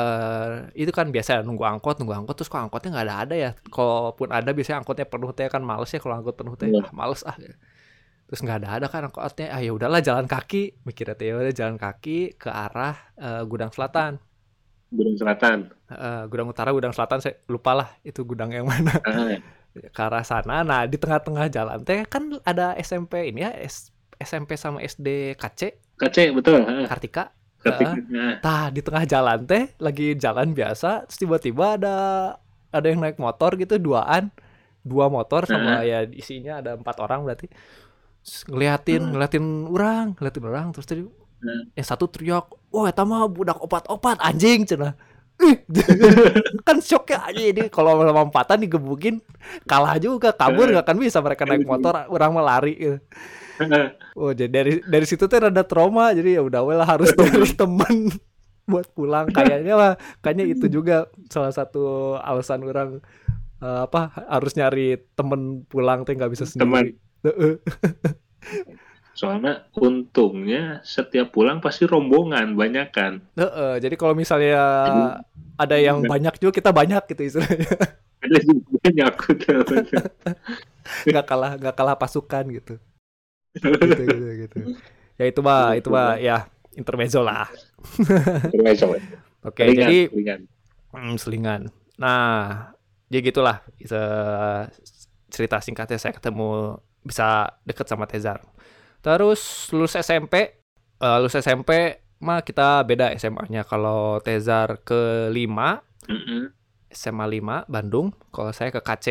eh 0.00 0.50
itu 0.82 0.90
kan 0.98 1.06
biasa 1.12 1.44
nunggu 1.44 1.64
angkot 1.68 2.00
nunggu 2.00 2.14
angkot 2.24 2.34
terus 2.40 2.48
kok 2.52 2.60
angkotnya 2.64 2.88
nggak 2.96 3.06
ada 3.06 3.16
ada 3.28 3.34
ya? 3.36 3.50
Kalaupun 3.68 4.28
ada 4.32 4.50
biasanya 4.56 4.78
angkotnya 4.80 5.06
penuh 5.12 5.30
teh 5.36 5.46
kan 5.52 5.60
males 5.60 5.90
ya 5.92 6.00
kalau 6.00 6.16
angkot 6.20 6.34
penuh 6.40 6.54
teh. 6.56 6.68
Iya. 6.72 6.88
ah, 6.88 6.92
males 6.96 7.20
ah. 7.28 7.36
Terus 8.28 8.40
nggak 8.40 8.56
ada 8.64 8.68
ada 8.80 8.86
kan 8.88 9.02
angkotnya. 9.12 9.46
Ah 9.52 9.60
ya 9.60 9.70
udahlah 9.76 10.00
jalan 10.00 10.24
kaki. 10.24 10.80
Mikirnya 10.88 11.14
teh 11.20 11.26
ya 11.28 11.34
udah 11.36 11.54
jalan 11.54 11.76
kaki 11.76 12.40
ke 12.40 12.48
arah 12.48 12.96
eh, 13.20 13.42
gudang 13.44 13.68
selatan. 13.74 14.16
Gunung 14.90 15.14
Selatan. 15.14 15.70
Eh, 15.86 16.22
gudang 16.26 16.50
utara 16.50 16.74
gudang 16.74 16.90
selatan 16.90 17.22
saya 17.22 17.38
lupa 17.46 17.78
lah 17.78 17.88
itu 18.02 18.26
gudang 18.26 18.50
yang 18.50 18.66
mana. 18.66 18.90
Ah, 19.06 19.38
ke 19.94 20.00
arah 20.02 20.26
sana. 20.26 20.66
Nah 20.66 20.82
di 20.90 20.98
tengah-tengah 20.98 21.46
jalan 21.46 21.78
teh 21.86 22.02
kan 22.10 22.26
ada 22.42 22.74
SMP 22.74 23.30
ini 23.30 23.46
ya 23.46 23.54
S- 23.54 23.94
SMP 24.18 24.58
sama 24.58 24.82
SD 24.82 25.38
KC 25.38 25.60
KC 25.94 26.34
betul. 26.34 26.66
Kartika 26.90 27.30
Heeh. 27.60 27.92
nah, 28.08 28.34
Tah 28.40 28.64
di 28.72 28.80
tengah 28.80 29.04
jalan 29.04 29.44
teh 29.44 29.68
lagi 29.76 30.16
jalan 30.16 30.56
biasa 30.56 31.04
terus 31.04 31.18
tiba-tiba 31.20 31.76
ada 31.76 31.96
ada 32.70 32.86
yang 32.88 33.04
naik 33.04 33.20
motor 33.20 33.52
gitu 33.54 33.76
duaan 33.76 34.32
dua 34.80 35.12
motor 35.12 35.44
sama 35.44 35.84
ya 35.84 36.08
isinya 36.08 36.64
ada 36.64 36.76
empat 36.76 36.96
orang 36.98 37.28
berarti 37.28 37.52
Terus 38.20 38.44
ngeliatin 38.48 39.00
Hmm. 39.00 39.10
ngeliatin 39.12 39.44
orang 39.68 40.04
ngeliatin 40.16 40.44
orang 40.44 40.66
terus 40.72 40.86
tadi 40.88 41.02
Hmm. 41.40 41.72
yang 41.72 41.86
satu 41.88 42.04
teriak 42.04 42.48
wah 42.68 42.84
eta 42.84 43.04
mah 43.04 43.24
budak 43.28 43.56
opat-opat 43.60 44.20
anjing 44.20 44.64
cenah 44.64 44.92
kan 46.68 46.76
shock 46.84 47.08
ya 47.08 47.24
aja 47.24 47.40
ini 47.40 47.72
kalau 47.72 47.96
lompatan 47.96 48.60
digebukin 48.60 49.24
kalah 49.64 49.96
juga 49.96 50.36
kabur 50.36 50.68
nggak 50.68 50.84
akan 50.84 50.98
bisa 51.00 51.24
mereka 51.24 51.48
naik 51.48 51.64
motor 51.64 51.96
orang 52.08 52.30
mah 52.32 52.44
lari 52.44 52.76
gitu. 52.76 52.98
Oh 54.20 54.32
jadi 54.34 54.50
dari 54.50 54.72
dari 54.82 55.06
situ 55.06 55.24
tuh 55.28 55.38
rada 55.38 55.62
trauma 55.62 56.10
jadi 56.10 56.40
ya 56.40 56.42
udah 56.42 56.60
we 56.66 56.74
lah 56.74 56.88
harus 56.88 57.12
cari 57.18 57.52
teman 57.54 58.10
buat 58.66 58.86
pulang 58.94 59.26
kayaknya 59.30 59.74
lah 59.74 59.92
kayaknya 60.22 60.46
itu 60.50 60.66
juga 60.70 61.10
salah 61.26 61.50
satu 61.50 62.14
alasan 62.22 62.62
orang 62.66 63.02
eh, 63.60 63.80
apa 63.84 64.14
harus 64.30 64.54
nyari 64.54 64.98
temen 65.14 65.66
pulang 65.66 66.06
teh 66.06 66.14
nggak 66.14 66.32
bisa 66.32 66.44
sendiri. 66.46 66.96
Heeh. 67.26 67.54
soalnya 69.20 69.68
untungnya 69.76 70.80
setiap 70.80 71.36
pulang 71.36 71.60
pasti 71.60 71.84
rombongan 71.84 72.56
banyak 72.56 72.88
kan. 72.88 73.20
Heeh, 73.36 73.76
jadi 73.76 73.92
kalau 74.00 74.16
misalnya 74.16 74.56
ada 75.60 75.76
yang 75.76 76.00
banyak 76.00 76.40
juga 76.40 76.56
kita 76.56 76.72
banyak 76.72 77.04
gitu 77.12 77.36
istilahnya 77.36 77.68
Ada 78.24 78.36
juga 78.40 78.88
nyakut. 78.88 79.36
nggak 81.08 81.24
kalah 81.28 81.52
nggak 81.60 81.74
kalah 81.76 81.96
pasukan 82.00 82.44
gitu. 82.48 82.74
Gitu 83.56 84.02
gitu 84.04 84.24
gitu. 84.46 84.58
Ya 85.20 85.24
itu 85.28 85.40
mah 85.44 85.76
itu 85.78 85.88
mah 85.92 86.16
ya 86.16 86.48
intermezzo 86.78 87.20
lah. 87.20 87.48
Oke 89.40 89.62
Ringan, 89.64 89.88
jadi 89.88 89.98
ringan. 90.12 90.40
Hmm, 90.92 91.14
selingan. 91.16 91.70
Nah, 91.96 92.74
ya 93.08 93.18
gitulah. 93.22 93.62
Se- 93.80 94.68
cerita 95.30 95.62
singkatnya 95.62 95.96
saya 95.96 96.12
ketemu 96.16 96.76
bisa 97.06 97.56
deket 97.64 97.86
sama 97.86 98.04
Tezar. 98.10 98.42
Terus 99.00 99.70
lulus 99.72 99.96
SMP, 99.96 100.34
eh, 101.00 101.16
lulus 101.22 101.38
SMP 101.38 101.70
mah 102.20 102.44
kita 102.44 102.84
beda 102.84 103.14
SMA-nya. 103.16 103.64
Kalau 103.64 104.20
Tezar 104.20 104.82
ke 104.84 105.30
5, 105.32 105.80
Mm-mm. 106.08 106.52
SMA 106.90 107.26
5 107.30 107.64
Bandung, 107.70 108.12
kalau 108.34 108.50
saya 108.52 108.74
ke 108.74 108.80
KC. 108.82 109.06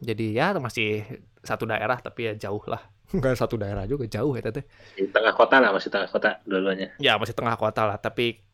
Jadi 0.00 0.32
ya 0.38 0.54
masih 0.56 1.02
satu 1.42 1.66
daerah 1.66 1.98
tapi 1.98 2.30
ya 2.30 2.32
jauh 2.48 2.62
lah. 2.70 2.80
Enggak 3.08 3.40
satu 3.40 3.56
daerah 3.56 3.88
juga 3.88 4.04
jauh 4.04 4.36
ya 4.36 4.42
teteh. 4.44 4.64
Di 4.92 5.08
tengah 5.08 5.32
kota 5.32 5.56
lah 5.58 5.72
masih 5.72 5.88
tengah 5.88 6.08
kota 6.08 6.40
dua-duanya. 6.44 6.92
Ya 7.00 7.16
masih 7.16 7.32
tengah 7.32 7.56
kota 7.56 7.88
lah, 7.88 7.96
tapi 7.96 8.44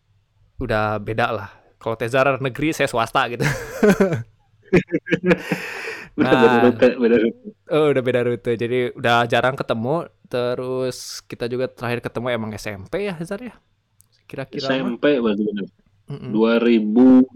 udah 0.63 1.03
beda 1.03 1.35
lah. 1.35 1.51
Kalau 1.83 1.99
Tezar 1.99 2.39
negeri, 2.39 2.71
saya 2.71 2.87
swasta 2.87 3.27
gitu. 3.29 3.45
Nah. 6.15 6.31
beda 6.31 6.57
rute, 6.71 6.89
beda 6.95 7.17
rute. 7.19 7.39
Oh, 7.75 7.91
udah 7.91 8.03
beda 8.03 8.21
rute. 8.23 8.53
Jadi 8.55 8.95
udah 8.95 9.27
jarang 9.27 9.59
ketemu. 9.59 10.07
Terus 10.31 11.19
kita 11.27 11.51
juga 11.51 11.67
terakhir 11.67 12.07
ketemu 12.07 12.27
emang 12.31 12.51
SMP 12.55 13.11
ya, 13.11 13.19
Hazar 13.19 13.43
ya? 13.43 13.55
Kira-kira. 14.31 14.63
SMP 14.71 15.19
berarti 15.19 15.43
bener. 15.43 15.67
Mm-mm, 16.05 16.31
2008 16.31 17.35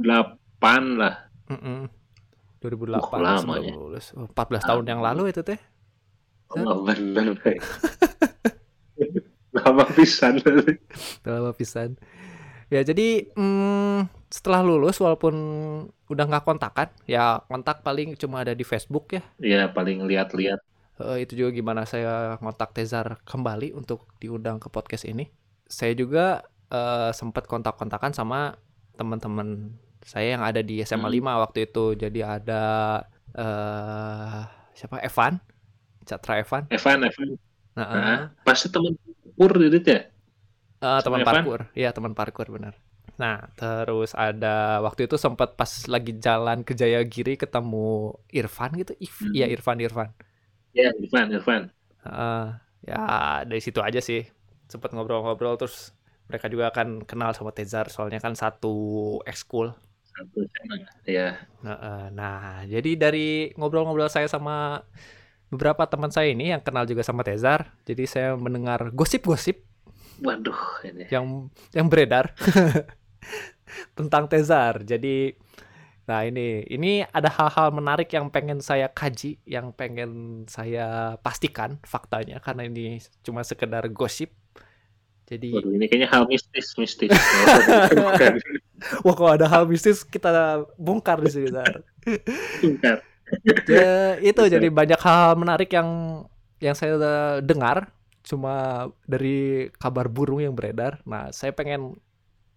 lah. 0.94 1.14
mm-mm. 1.50 1.90
2008 2.58 3.02
Uh, 3.02 3.18
lama 3.18 3.54
ya. 3.58 3.72
lulus. 3.74 4.14
Oh, 4.14 4.30
14 4.30 4.62
tahun 4.62 4.84
yang 4.86 5.00
lalu 5.02 5.34
itu 5.34 5.42
teh. 5.42 5.58
Oh, 6.52 6.84
bener. 6.84 7.36
Lama 9.52 9.84
pisan. 9.96 10.40
Lama 11.24 11.50
pisan. 11.52 11.96
Ya 12.68 12.84
jadi 12.84 13.32
mm, 13.32 14.12
setelah 14.28 14.60
lulus 14.60 15.00
walaupun 15.00 15.34
udah 16.08 16.24
nggak 16.28 16.44
kontakan, 16.44 16.88
ya 17.08 17.40
kontak 17.48 17.80
paling 17.80 18.12
cuma 18.20 18.44
ada 18.44 18.52
di 18.52 18.64
Facebook 18.64 19.08
ya. 19.16 19.22
ya 19.40 19.72
paling 19.72 20.04
lihat-lihat. 20.04 20.60
Eh, 21.00 21.24
itu 21.24 21.32
juga 21.38 21.50
gimana 21.54 21.86
saya 21.88 22.36
ngontak 22.42 22.74
Tezar 22.76 23.22
kembali 23.24 23.72
untuk 23.72 24.04
diundang 24.20 24.60
ke 24.60 24.68
podcast 24.68 25.08
ini. 25.08 25.32
Saya 25.64 25.96
juga 25.96 26.44
eh, 26.68 27.10
sempat 27.16 27.48
kontak-kontakan 27.48 28.12
sama 28.12 28.56
teman-teman 29.00 29.72
saya 30.04 30.36
yang 30.36 30.44
ada 30.44 30.60
di 30.60 30.80
SMA 30.84 31.08
Hmm. 31.08 31.16
5 31.36 31.42
waktu 31.44 31.58
itu. 31.72 31.84
Jadi 31.96 32.20
ada 32.20 32.62
eh 33.32 34.40
siapa 34.76 35.00
Evan, 35.02 35.40
Catra 36.10 36.34
Evan. 36.42 36.64
Evan, 36.76 36.98
Evan. 37.08 37.28
Nah, 37.76 37.88
Nah, 37.94 38.20
pasti 38.46 38.66
temen 38.74 38.92
pur 39.36 39.52
itu 39.62 39.78
ya? 39.94 40.00
eh, 40.82 41.00
teman 41.04 41.22
Evan? 41.22 41.44
parkur. 41.44 41.60
Iya, 41.78 41.90
teman 41.96 42.12
parkur 42.18 42.46
benar. 42.54 42.74
Nah, 43.18 43.50
terus 43.58 44.14
ada 44.14 44.78
waktu 44.86 45.10
itu 45.10 45.16
sempat 45.18 45.58
pas 45.58 45.72
lagi 45.90 46.12
jalan 46.22 46.62
ke 46.62 46.72
Jayagiri 46.78 47.34
ketemu 47.34 48.14
Irfan 48.30 48.70
gitu. 48.78 48.92
Hmm. 49.20 49.34
Iya, 49.34 49.46
Irfan 49.54 49.78
Irfan. 49.82 50.08
Ya, 50.72 50.92
Irfan, 51.00 51.32
Irfan. 51.32 51.62
Heeh. 52.06 52.44
ya 52.88 52.96
dari 53.44 53.60
situ 53.60 53.82
aja 53.82 54.00
sih 54.00 54.22
sempet 54.70 54.94
ngobrol-ngobrol 54.94 55.58
terus 55.60 55.92
mereka 56.30 56.46
juga 56.48 56.70
akan 56.72 57.02
kenal 57.04 57.34
sama 57.36 57.50
Tezar 57.52 57.90
soalnya 57.92 58.22
kan 58.22 58.32
satu 58.38 58.74
ekskul 59.28 59.74
Satu 60.12 60.38
SMA. 60.50 60.76
Ya, 61.08 61.28
Heeh. 61.66 62.02
nah 62.14 62.62
jadi 62.70 62.90
dari 62.94 63.50
ngobrol-ngobrol 63.58 64.06
saya 64.06 64.30
sama 64.30 64.86
beberapa 65.48 65.84
teman 65.88 66.12
saya 66.12 66.32
ini 66.32 66.52
yang 66.52 66.62
kenal 66.62 66.84
juga 66.84 67.00
sama 67.04 67.24
Tezar 67.24 67.72
jadi 67.88 68.04
saya 68.04 68.28
mendengar 68.36 68.92
gosip-gosip 68.92 69.64
waduh 70.20 70.56
ini. 70.84 71.08
yang 71.08 71.48
yang 71.72 71.86
beredar 71.88 72.32
tentang 73.98 74.28
Tezar 74.28 74.84
jadi 74.84 75.36
Nah 76.08 76.24
ini 76.24 76.64
ini 76.72 77.04
ada 77.04 77.28
hal-hal 77.28 77.68
menarik 77.68 78.08
yang 78.08 78.32
pengen 78.32 78.64
saya 78.64 78.88
kaji, 78.88 79.36
yang 79.44 79.76
pengen 79.76 80.42
saya 80.48 81.20
pastikan 81.20 81.76
faktanya 81.84 82.40
karena 82.40 82.64
ini 82.64 82.96
cuma 83.20 83.44
sekedar 83.44 83.84
gosip. 83.92 84.32
Jadi 85.28 85.52
Waduh, 85.52 85.76
ini 85.76 85.84
kayaknya 85.84 86.08
hal 86.08 86.24
mistis, 86.24 86.72
mistis. 86.80 87.12
Wah 89.04 89.12
kalau 89.12 89.32
ada 89.36 89.44
hal 89.44 89.68
mistis 89.68 90.00
kita 90.00 90.64
bongkar 90.80 91.20
di 91.20 91.28
sini. 91.28 91.52
Zar. 91.52 91.84
Ya, 93.68 94.16
itu 94.24 94.42
jadi 94.48 94.68
banyak 94.72 95.00
hal 95.00 95.36
menarik 95.36 95.68
yang 95.72 95.88
yang 96.58 96.74
saya 96.74 96.96
dengar 97.44 97.92
cuma 98.24 98.88
dari 99.08 99.68
kabar 99.76 100.08
burung 100.08 100.44
yang 100.44 100.56
beredar. 100.56 101.00
Nah 101.04 101.32
saya 101.32 101.52
pengen 101.52 101.96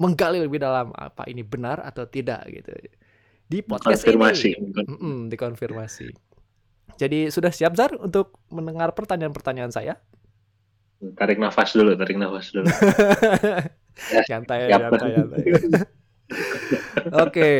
menggali 0.02 0.42
lebih 0.42 0.58
dalam 0.58 0.90
apa 0.98 1.30
ini 1.30 1.46
benar 1.46 1.80
atau 1.86 2.10
tidak 2.10 2.44
gitu 2.50 2.74
di 3.46 3.60
podcast 3.62 4.02
Konfirmasi. 4.02 4.50
ini. 4.56 4.72
Mm-mm, 4.88 5.18
dikonfirmasi. 5.28 6.08
Jadi 6.96 7.28
sudah 7.28 7.52
siap 7.52 7.76
Zar 7.76 7.92
untuk 8.00 8.40
mendengar 8.48 8.96
pertanyaan-pertanyaan 8.96 9.72
saya? 9.76 10.00
Tarik 11.18 11.42
nafas 11.42 11.74
dulu, 11.74 11.98
tarik 11.98 12.16
nafas 12.16 12.54
dulu. 12.54 12.70
Nyantai, 14.30 14.72
siap. 14.72 14.80
nyantai, 14.88 15.10
nyantai. 15.12 15.44
Oke. 17.28 17.52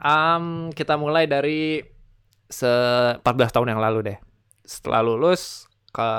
Am, 0.00 0.72
kita 0.72 0.96
mulai 0.96 1.28
dari 1.28 1.84
se 2.48 2.72
14 3.20 3.22
tahun 3.52 3.76
yang 3.76 3.80
lalu 3.80 4.12
deh. 4.12 4.18
Setelah 4.64 5.04
lulus 5.04 5.68
ke 5.92 6.10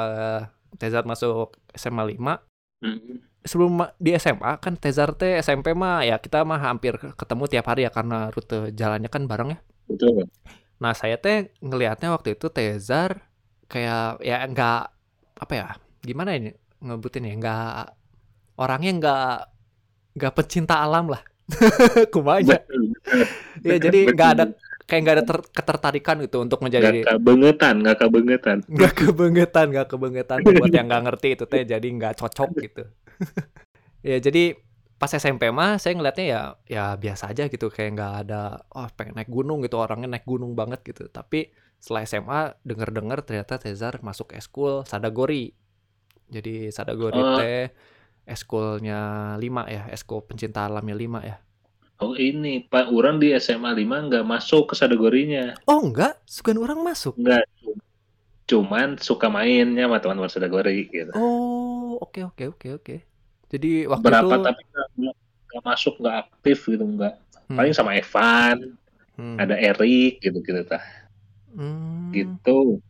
Tezar 0.78 1.04
masuk 1.04 1.58
SMA 1.76 2.16
5. 2.16 2.86
Mm. 2.86 3.18
Sebelum 3.42 3.90
di 3.98 4.14
SMA 4.22 4.62
kan 4.62 4.78
Tezar 4.78 5.18
teh 5.18 5.42
SMP 5.42 5.74
mah 5.74 6.06
ya 6.06 6.22
kita 6.22 6.46
mah 6.46 6.62
hampir 6.62 6.94
ketemu 6.98 7.44
tiap 7.50 7.66
hari 7.74 7.90
ya 7.90 7.92
karena 7.92 8.30
rute 8.30 8.70
jalannya 8.78 9.10
kan 9.10 9.26
bareng 9.26 9.58
ya. 9.58 9.60
Betul. 9.90 10.30
Nah, 10.78 10.94
saya 10.94 11.18
teh 11.18 11.50
ngelihatnya 11.62 12.14
waktu 12.14 12.38
itu 12.38 12.54
Tezar 12.54 13.26
kayak 13.66 14.22
ya 14.22 14.46
enggak 14.46 14.94
apa 15.42 15.54
ya? 15.58 15.68
Gimana 16.06 16.38
ini 16.38 16.54
ngebutin 16.86 17.26
ya? 17.28 17.34
Enggak 17.34 17.98
orangnya 18.62 18.92
enggak 18.94 19.34
enggak 20.14 20.34
pecinta 20.38 20.78
alam 20.78 21.10
lah. 21.10 21.22
Kumanya. 22.14 22.60
Ya 23.62 23.78
jadi 23.78 24.00
enggak 24.10 24.30
ada 24.38 24.44
kayak 24.86 25.02
nggak 25.08 25.16
ada 25.16 25.24
ter- 25.24 25.50
ketertarikan 25.56 26.18
gitu 26.20 26.44
untuk 26.44 26.60
menjadi 26.60 27.06
kebengetan, 27.08 27.80
gak 27.80 27.98
kebengetan. 28.04 28.58
nggak 28.68 28.94
kebengetan 28.94 29.66
nggak 29.72 29.88
kebengetan. 29.88 30.38
Buat 30.46 30.74
yang 30.74 30.88
nggak 30.92 31.04
ngerti 31.08 31.28
itu 31.40 31.44
teh 31.48 31.64
jadi 31.64 31.88
nggak 31.88 32.14
cocok 32.20 32.50
gitu. 32.60 32.84
Ya 34.02 34.18
jadi 34.18 34.58
pas 34.98 35.14
SMP 35.14 35.54
mah 35.54 35.78
saya 35.78 35.94
ngeliatnya 35.94 36.26
ya 36.26 36.42
ya 36.66 36.86
biasa 36.98 37.30
aja 37.30 37.46
gitu. 37.46 37.70
Kayak 37.70 37.92
nggak 37.94 38.14
ada 38.26 38.66
oh 38.74 38.90
pengen 38.98 39.14
naik 39.14 39.30
gunung 39.30 39.62
gitu. 39.62 39.78
Orangnya 39.78 40.10
naik 40.10 40.26
gunung 40.26 40.58
banget 40.58 40.82
gitu. 40.82 41.06
Tapi 41.06 41.54
setelah 41.78 42.02
SMA 42.04 42.42
denger-dengar 42.66 43.22
ternyata 43.22 43.62
Tezar 43.62 44.02
masuk 44.02 44.34
eskul 44.34 44.82
Sadagori. 44.90 45.54
Jadi 46.34 46.74
Sadagori 46.74 47.22
Oh. 47.22 47.38
teh 47.38 47.70
eskulnya 48.24 49.00
5 49.36 49.64
ya 49.68 49.84
eskul 49.90 50.22
pencinta 50.22 50.66
alamnya 50.66 50.96
5 50.96 51.22
ya 51.24 51.38
Oh 52.02 52.18
ini, 52.18 52.66
Pak, 52.66 52.90
orang 52.90 53.22
di 53.22 53.30
SMA 53.38 53.78
5 53.78 54.10
nggak 54.10 54.26
masuk 54.26 54.74
ke 54.74 54.76
kategorinya. 54.76 55.54
oh 55.70 55.86
enggak 55.86 56.18
sukan 56.26 56.58
orang 56.58 56.82
masuk 56.82 57.14
Nggak. 57.14 57.46
Cuman 58.50 58.98
suka 58.98 59.30
mainnya 59.30 59.86
sama 59.86 60.02
teman-teman 60.02 60.28
kategori 60.28 60.76
gitu. 60.90 61.12
oh 61.14 62.02
oke 62.02 62.26
oke 62.26 62.44
oke 62.52 62.68
oke 62.76 62.96
jadi 63.48 63.86
waktu 63.86 64.02
Berapa 64.02 64.34
itu 64.34 64.44
tapi 64.44 64.62
nggak- 64.66 65.18
masuk, 65.62 65.94
nggak 66.00 66.16
aktif 66.26 66.58
gitu, 66.66 66.82
nggak. 66.82 67.14
hmm, 67.46 67.58
Paling 67.60 67.74
sama 67.76 67.94
Evan, 67.94 68.74
hmm, 69.20 69.38
ada 69.38 69.54
Erik 69.54 70.18
gitu-gitu 70.20 70.64
tah. 70.66 70.82
hmm. 71.54 72.16
Gitu. 72.18 72.82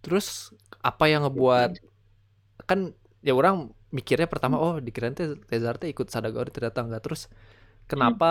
Terus 0.00 0.48
apa 0.80 1.10
yang 1.10 1.28
ngebuat 1.28 1.76
kan 2.64 2.94
ya 3.20 3.34
orang 3.34 3.68
mikirnya 3.96 4.28
pertama 4.28 4.60
oh 4.60 4.76
dikirain 4.76 5.16
teh 5.16 5.40
Tezar 5.48 5.80
teh 5.80 5.88
ikut 5.88 6.12
Sadagori 6.12 6.52
ternyata 6.52 6.84
enggak. 6.84 7.02
Terus 7.08 7.22
kenapa 7.88 8.30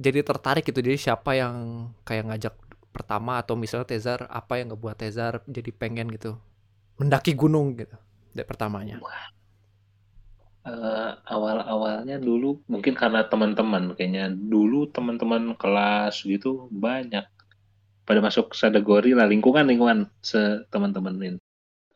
jadi 0.00 0.24
tertarik 0.24 0.64
gitu? 0.64 0.80
Jadi 0.80 0.96
siapa 0.96 1.36
yang 1.36 1.54
kayak 2.08 2.24
ngajak 2.32 2.54
pertama? 2.96 3.36
Atau 3.42 3.54
misalnya 3.60 3.86
Tezar 3.92 4.24
apa 4.32 4.56
yang 4.56 4.72
ngebuat 4.72 4.96
Tezar 4.96 5.44
jadi 5.44 5.70
pengen 5.76 6.08
gitu? 6.16 6.40
Mendaki 6.96 7.36
gunung 7.36 7.76
gitu 7.76 7.96
dari 8.32 8.48
pertamanya. 8.48 8.96
Eh, 10.66 11.10
awal-awalnya 11.30 12.18
dulu 12.18 12.58
mungkin 12.66 12.96
karena 12.96 13.28
teman-teman 13.28 13.92
kayaknya. 13.94 14.32
Dulu 14.32 14.90
teman-teman 14.90 15.54
kelas 15.54 16.24
gitu 16.24 16.72
banyak. 16.72 17.22
Pada 18.06 18.20
masuk 18.22 18.54
kategori 18.54 19.18
lah 19.18 19.26
lingkungan 19.28 19.66
lingkungan 19.66 19.98
se 20.24 20.64
teman-teman 20.72 21.14
ini. 21.20 21.38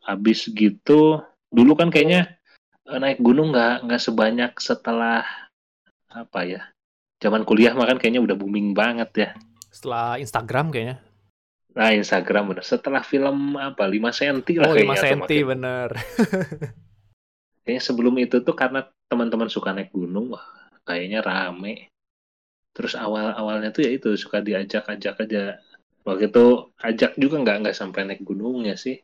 Habis 0.05 0.47
gitu 0.53 1.19
dulu 1.51 1.75
kan 1.75 1.91
kayaknya 1.91 2.40
naik 2.87 3.19
gunung 3.21 3.53
nggak 3.53 3.85
nggak 3.87 4.01
sebanyak 4.01 4.51
setelah 4.57 5.23
apa 6.11 6.39
ya 6.43 6.61
zaman 7.21 7.45
kuliah 7.45 7.71
mah 7.77 7.87
kan 7.87 8.01
kayaknya 8.01 8.19
udah 8.25 8.35
booming 8.35 8.73
banget 8.73 9.09
ya. 9.15 9.29
setelah 9.71 10.17
Instagram 10.19 10.73
kayaknya 10.73 10.97
Nah 11.71 11.95
Instagram 11.95 12.51
udah 12.51 12.65
setelah 12.67 12.99
film 12.99 13.55
apa 13.55 13.87
5 13.87 13.95
cm 14.11 14.37
lah 14.59 14.67
oh 14.67 14.75
5 14.75 14.75
kayaknya 14.75 14.91
atau 14.91 15.07
cm 15.07 15.21
makin- 15.23 15.47
bener 15.47 15.89
Kayaknya 17.61 17.83
sebelum 17.85 18.15
itu 18.17 18.41
tuh 18.41 18.57
karena 18.57 18.89
teman-teman 19.05 19.45
suka 19.45 19.69
naik 19.69 19.93
gunung, 19.93 20.33
wah 20.33 20.41
kayaknya 20.81 21.21
rame. 21.21 21.93
Terus 22.73 22.97
awal-awalnya 22.97 23.69
tuh 23.69 23.85
ya 23.85 23.91
itu 23.93 24.17
suka 24.17 24.41
diajak-ajak 24.41 25.15
aja. 25.29 25.61
Waktu 26.01 26.33
itu 26.33 26.73
ajak 26.81 27.21
juga 27.21 27.35
nggak 27.37 27.57
nggak 27.61 27.77
sampai 27.77 28.09
naik 28.09 28.25
gunungnya 28.25 28.73
sih. 28.73 28.97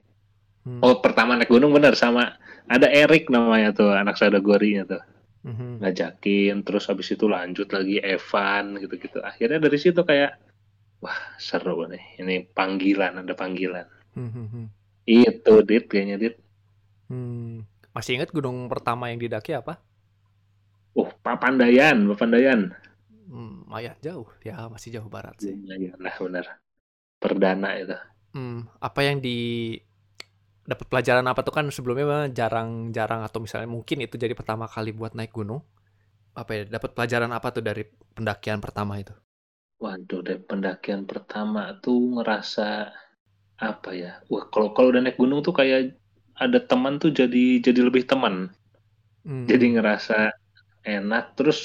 Hmm, 0.67 0.83
Oh 0.85 0.95
pertama 1.03 1.31
naik 1.37 1.49
gunung 1.53 1.71
bener 1.77 1.93
sama 2.03 2.23
ada 2.75 2.87
Erik 3.01 3.23
namanya 3.35 3.69
tuh 3.79 3.89
anak 4.01 4.15
sadagorinya 4.21 4.83
tuh 4.91 5.01
mhm, 5.43 5.81
ngajakin. 5.81 6.55
Terus 6.65 6.83
habis 6.91 7.07
itu 7.15 7.25
lanjut 7.35 7.67
lagi 7.77 7.95
Evan 8.15 8.65
gitu-gitu. 8.83 9.19
Akhirnya 9.31 9.59
dari 9.65 9.77
situ 9.83 10.01
kayak 10.11 10.31
wah 11.03 11.19
seru 11.47 11.77
nih. 11.93 12.03
Ini 12.21 12.35
panggilan 12.57 13.13
ada 13.23 13.33
panggilan. 13.41 13.87
mhm, 14.15 14.39
mhm. 14.39 14.69
Itu 15.23 15.53
dit 15.69 15.83
kayaknya 15.91 16.15
dit. 16.23 16.33
Hmm. 17.07 17.63
masih 17.95 18.19
ingat 18.19 18.29
gunung 18.35 18.57
pertama 18.71 19.09
yang 19.11 19.19
didaki 19.23 19.51
apa 19.55 19.73
Oh 20.99 21.07
Papandayan, 21.23 21.97
Papandayan. 22.11 22.61
hmm, 23.31 23.51
lumayan 23.67 23.97
jauh 24.05 24.27
ya 24.47 24.55
masih 24.73 24.89
jauh 24.95 25.09
barat 25.15 25.35
sih 25.43 25.55
Iya, 25.79 25.91
nah 26.03 26.15
benar. 26.23 26.45
Perdana 27.21 27.69
itu. 27.81 27.95
Hmm, 28.35 28.67
apa 28.83 28.99
yang 29.07 29.17
di 29.25 29.29
dapat 30.71 30.85
pelajaran 30.91 31.25
apa 31.31 31.41
tuh 31.47 31.53
kan 31.57 31.65
sebelumnya 31.75 32.05
mah 32.13 32.23
jarang-jarang 32.39 33.21
atau 33.27 33.39
misalnya 33.45 33.69
mungkin 33.75 33.97
itu 34.05 34.15
jadi 34.23 34.33
pertama 34.39 34.65
kali 34.75 34.91
buat 34.99 35.13
naik 35.17 35.31
gunung. 35.37 35.61
Apa 36.41 36.51
ya? 36.57 36.63
Dapat 36.75 36.91
pelajaran 36.97 37.31
apa 37.37 37.47
tuh 37.55 37.63
dari 37.69 37.83
pendakian 38.15 38.59
pertama 38.65 38.93
itu? 39.03 39.13
Waduh, 39.83 40.21
deh 40.27 40.39
pendakian 40.49 41.01
pertama 41.11 41.61
tuh 41.83 41.99
ngerasa 42.15 42.67
apa 43.71 43.89
ya? 44.01 44.11
Wah, 44.31 44.45
kalau 44.53 44.69
kalau 44.75 44.87
udah 44.91 45.01
naik 45.03 45.17
gunung 45.21 45.39
tuh 45.47 45.55
kayak 45.59 45.79
ada 46.43 46.59
teman 46.69 46.93
tuh 47.01 47.11
jadi 47.19 47.45
jadi 47.65 47.81
lebih 47.87 48.03
teman. 48.11 48.35
Hmm, 49.25 49.49
Jadi 49.49 49.65
ngerasa 49.75 50.17
enak. 50.85 51.23
Terus 51.37 51.59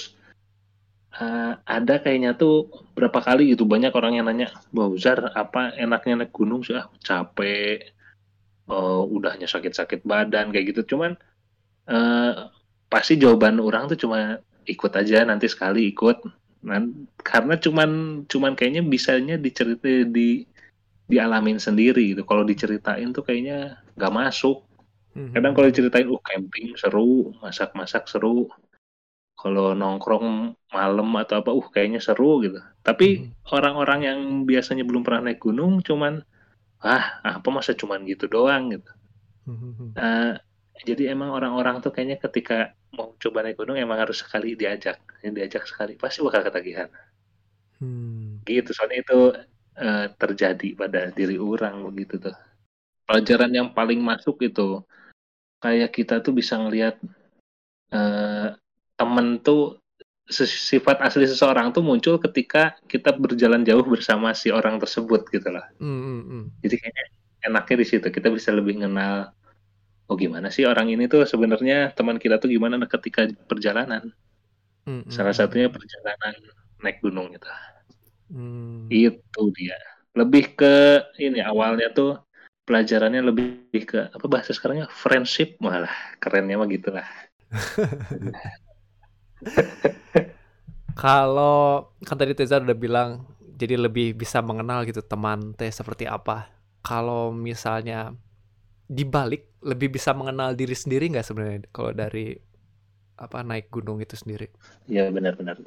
eh, 1.21 1.53
ada 1.77 1.95
kayaknya 2.03 2.31
tuh 2.41 2.55
berapa 2.97 3.19
kali 3.27 3.43
gitu 3.53 3.65
banyak 3.73 3.93
orang 3.99 4.13
yang 4.17 4.27
nanya, 4.29 4.49
Bauzar 4.77 5.19
apa 5.43 5.61
enaknya 5.85 6.15
naik 6.25 6.33
gunung 6.39 6.61
sih? 6.67 6.75
Ah, 6.81 6.87
capek. 7.09 7.93
Oh, 8.71 9.05
udahnya 9.11 9.47
sakit-sakit 9.51 10.07
badan 10.07 10.51
kayak 10.55 10.67
gitu. 10.75 10.95
Cuman 10.95 11.19
eh, 11.91 12.33
pasti 12.93 13.15
jawaban 13.23 13.59
orang 13.63 13.89
tuh 13.91 13.99
cuma 14.07 14.39
ikut 14.69 14.93
aja 15.01 15.25
nanti 15.27 15.47
sekali 15.51 15.91
ikut. 15.93 16.17
Nan- 16.69 17.09
karena 17.23 17.55
cuman 17.59 17.91
cuman 18.31 18.53
kayaknya 18.59 18.83
bisanya 18.87 19.35
diceritain 19.41 20.11
di 20.15 20.47
dialamin 21.13 21.59
sendiri 21.61 22.15
gitu. 22.17 22.23
Kalau 22.31 22.45
diceritain 22.47 23.09
tuh 23.17 23.25
kayaknya 23.27 23.83
nggak 23.99 24.15
masuk. 24.21 24.65
mhm, 25.15 25.33
Kadang 25.35 25.53
kalau 25.57 25.69
diceritain, 25.73 26.09
uh 26.11 26.23
camping 26.23 26.75
seru, 26.81 27.33
masak-masak 27.45 28.05
seru. 28.13 28.49
Kalau 29.37 29.75
nongkrong 29.75 30.55
malam 30.71 31.09
atau 31.19 31.43
apa, 31.43 31.51
uh 31.51 31.67
kayaknya 31.75 32.01
seru 32.01 32.41
gitu. 32.45 32.59
Tapi 32.87 33.07
Mhm. 33.27 33.53
orang-orang 33.57 34.01
yang 34.09 34.21
biasanya 34.51 34.85
belum 34.89 35.03
pernah 35.07 35.21
naik 35.29 35.41
gunung, 35.43 35.83
cuman, 35.83 36.23
ah 36.83 37.23
apa 37.23 37.49
masa 37.55 37.73
cuman 37.79 38.03
gitu 38.07 38.27
doang 38.27 38.75
gitu. 38.75 38.91
Eh, 39.97 40.35
jadi 40.89 41.15
emang 41.15 41.31
orang-orang 41.37 41.83
tuh 41.85 41.93
kayaknya 41.95 42.19
ketika 42.23 42.73
mau 42.97 43.15
coba 43.21 43.45
naik 43.45 43.57
gunung 43.61 43.79
emang 43.79 44.01
harus 44.03 44.21
sekali 44.25 44.55
diajak, 44.59 44.99
yang 45.25 45.35
diajak 45.37 45.65
sekali 45.69 45.95
pasti 46.01 46.25
bakal 46.25 46.43
ketagihan. 46.47 46.89
hmm, 47.81 48.43
Gitu, 48.47 48.71
soalnya 48.75 48.99
itu 49.05 49.19
eh, 49.79 50.07
terjadi 50.19 50.69
pada 50.79 51.01
diri 51.15 51.37
orang 51.39 51.87
begitu 51.91 52.19
tuh. 52.19 52.37
Pelajaran 53.07 53.53
yang 53.53 53.69
paling 53.77 54.01
masuk 54.03 54.43
itu 54.43 54.83
kayak 55.63 55.91
kita 55.95 56.19
tuh 56.25 56.35
bisa 56.35 56.59
ngelihat 56.59 56.99
eh, 57.95 58.49
temen 58.99 59.27
tuh 59.43 59.82
sifat 60.33 61.05
asli 61.05 61.29
seseorang 61.29 61.71
tuh 61.71 61.85
muncul 61.85 62.17
ketika 62.17 62.75
kita 62.89 63.13
berjalan 63.13 63.63
jauh 63.63 63.85
bersama 63.85 64.33
si 64.33 64.49
orang 64.49 64.81
tersebut 64.81 65.29
gitu 65.29 65.49
lah. 65.53 65.69
hmm, 65.79 66.01
hmm, 66.01 66.23
hmm. 66.27 66.45
Jadi 66.65 66.75
kayaknya 66.81 67.05
enaknya 67.43 67.77
di 67.83 67.87
situ 67.87 68.07
kita 68.09 68.29
bisa 68.33 68.51
lebih 68.55 68.81
kenal 68.81 69.35
oh 70.11 70.17
gimana 70.19 70.53
sih 70.53 70.69
orang 70.69 70.93
ini 70.93 71.09
tuh 71.09 71.25
sebenarnya 71.25 71.95
teman 71.97 72.21
kita 72.21 72.37
tuh 72.41 72.49
gimana 72.51 72.81
ketika 72.89 73.29
perjalanan. 73.47 74.13
Hmm, 74.83 75.07
hmm, 75.07 75.13
Salah 75.13 75.33
satunya 75.37 75.71
perjalanan 75.71 76.35
naik 76.83 76.99
gunung 76.99 77.31
gitu. 77.33 77.49
Hmm, 78.33 78.91
Itu 78.91 79.53
dia. 79.55 79.79
Lebih 80.13 80.59
ke 80.59 80.75
ini 81.23 81.41
awalnya 81.41 81.89
tuh 81.95 82.19
pelajarannya 82.67 83.23
lebih 83.25 83.85
ke 83.87 84.11
apa 84.13 84.27
bahasa 84.31 84.55
sekarangnya 84.55 84.87
friendship 84.91 85.59
malah 85.59 85.93
kerennya 86.19 86.59
mah 86.59 86.69
gitulah. 86.69 87.07
Kalau 91.03 91.89
kan 92.05 92.17
tadi 92.21 92.37
Teza 92.37 92.61
udah 92.61 92.77
bilang 92.77 93.25
jadi 93.57 93.79
lebih 93.79 94.19
bisa 94.19 94.43
mengenal 94.43 94.85
gitu 94.85 95.01
teman 95.01 95.55
teh 95.57 95.71
seperti 95.71 96.05
apa. 96.07 96.51
Kalau 96.83 97.31
misalnya 97.31 98.13
dibalik 98.91 99.49
lebih 99.63 99.95
bisa 99.95 100.13
mengenal 100.13 100.53
diri 100.59 100.75
sendiri 100.75 101.09
nggak 101.09 101.25
sebenarnya 101.25 101.61
kalau 101.73 101.95
dari 101.95 102.37
apa 103.17 103.41
naik 103.47 103.71
gunung 103.71 104.03
itu 104.03 104.19
sendiri. 104.19 104.51
Ya 104.91 105.09
benar-benar. 105.09 105.63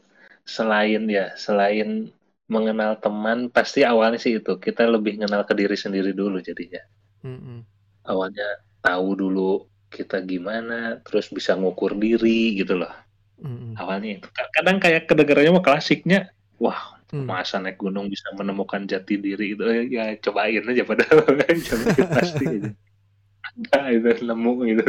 Selain 0.45 1.07
ya, 1.09 1.33
selain 1.39 2.11
mengenal 2.45 3.01
teman, 3.01 3.49
pasti 3.49 3.81
awalnya 3.81 4.21
sih 4.21 4.37
itu 4.37 4.59
kita 4.61 4.85
lebih 4.85 5.17
kenal 5.17 5.41
ke 5.47 5.53
diri 5.57 5.73
sendiri 5.73 6.13
dulu 6.13 6.37
jadinya. 6.43 6.83
Mm-mm. 7.25 7.65
Awalnya 8.05 8.61
tahu 8.85 9.17
dulu 9.17 9.65
kita 9.89 10.21
gimana, 10.21 11.01
terus 11.01 11.31
bisa 11.33 11.57
ngukur 11.57 11.97
diri 11.97 12.59
gitu 12.59 12.77
loh. 12.77 12.91
Mm-mm. 13.41 13.75
Awalnya 13.75 14.09
itu. 14.21 14.27
Kadang 14.55 14.77
kayak 14.79 15.07
kedengarannya 15.11 15.51
mah 15.59 15.65
klasiknya, 15.65 16.19
wah 16.59 16.95
Hmm. 17.13 17.29
masa 17.29 17.61
naik 17.61 17.77
gunung 17.77 18.09
bisa 18.09 18.33
menemukan 18.33 18.81
jati 18.89 19.21
diri 19.21 19.53
itu 19.53 19.61
Eh, 19.61 19.85
ya 19.93 20.17
cobain 20.25 20.65
aja 20.65 20.83
padahal 20.83 21.21
cobain 21.29 21.59
pasti 22.17 22.43
aja. 22.49 22.71
ada 23.71 23.87
itu 23.93 24.25
nemu 24.25 24.51
gitu 24.73 24.83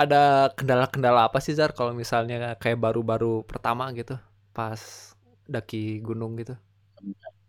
Ada 0.00 0.48
kendala-kendala 0.56 1.28
apa 1.28 1.38
sih 1.44 1.52
Zar 1.52 1.76
kalau 1.76 1.92
misalnya 1.92 2.56
kayak 2.56 2.80
baru-baru 2.80 3.44
pertama 3.44 3.92
gitu 3.92 4.16
pas 4.56 5.12
daki 5.44 6.00
gunung 6.00 6.40
gitu? 6.40 6.56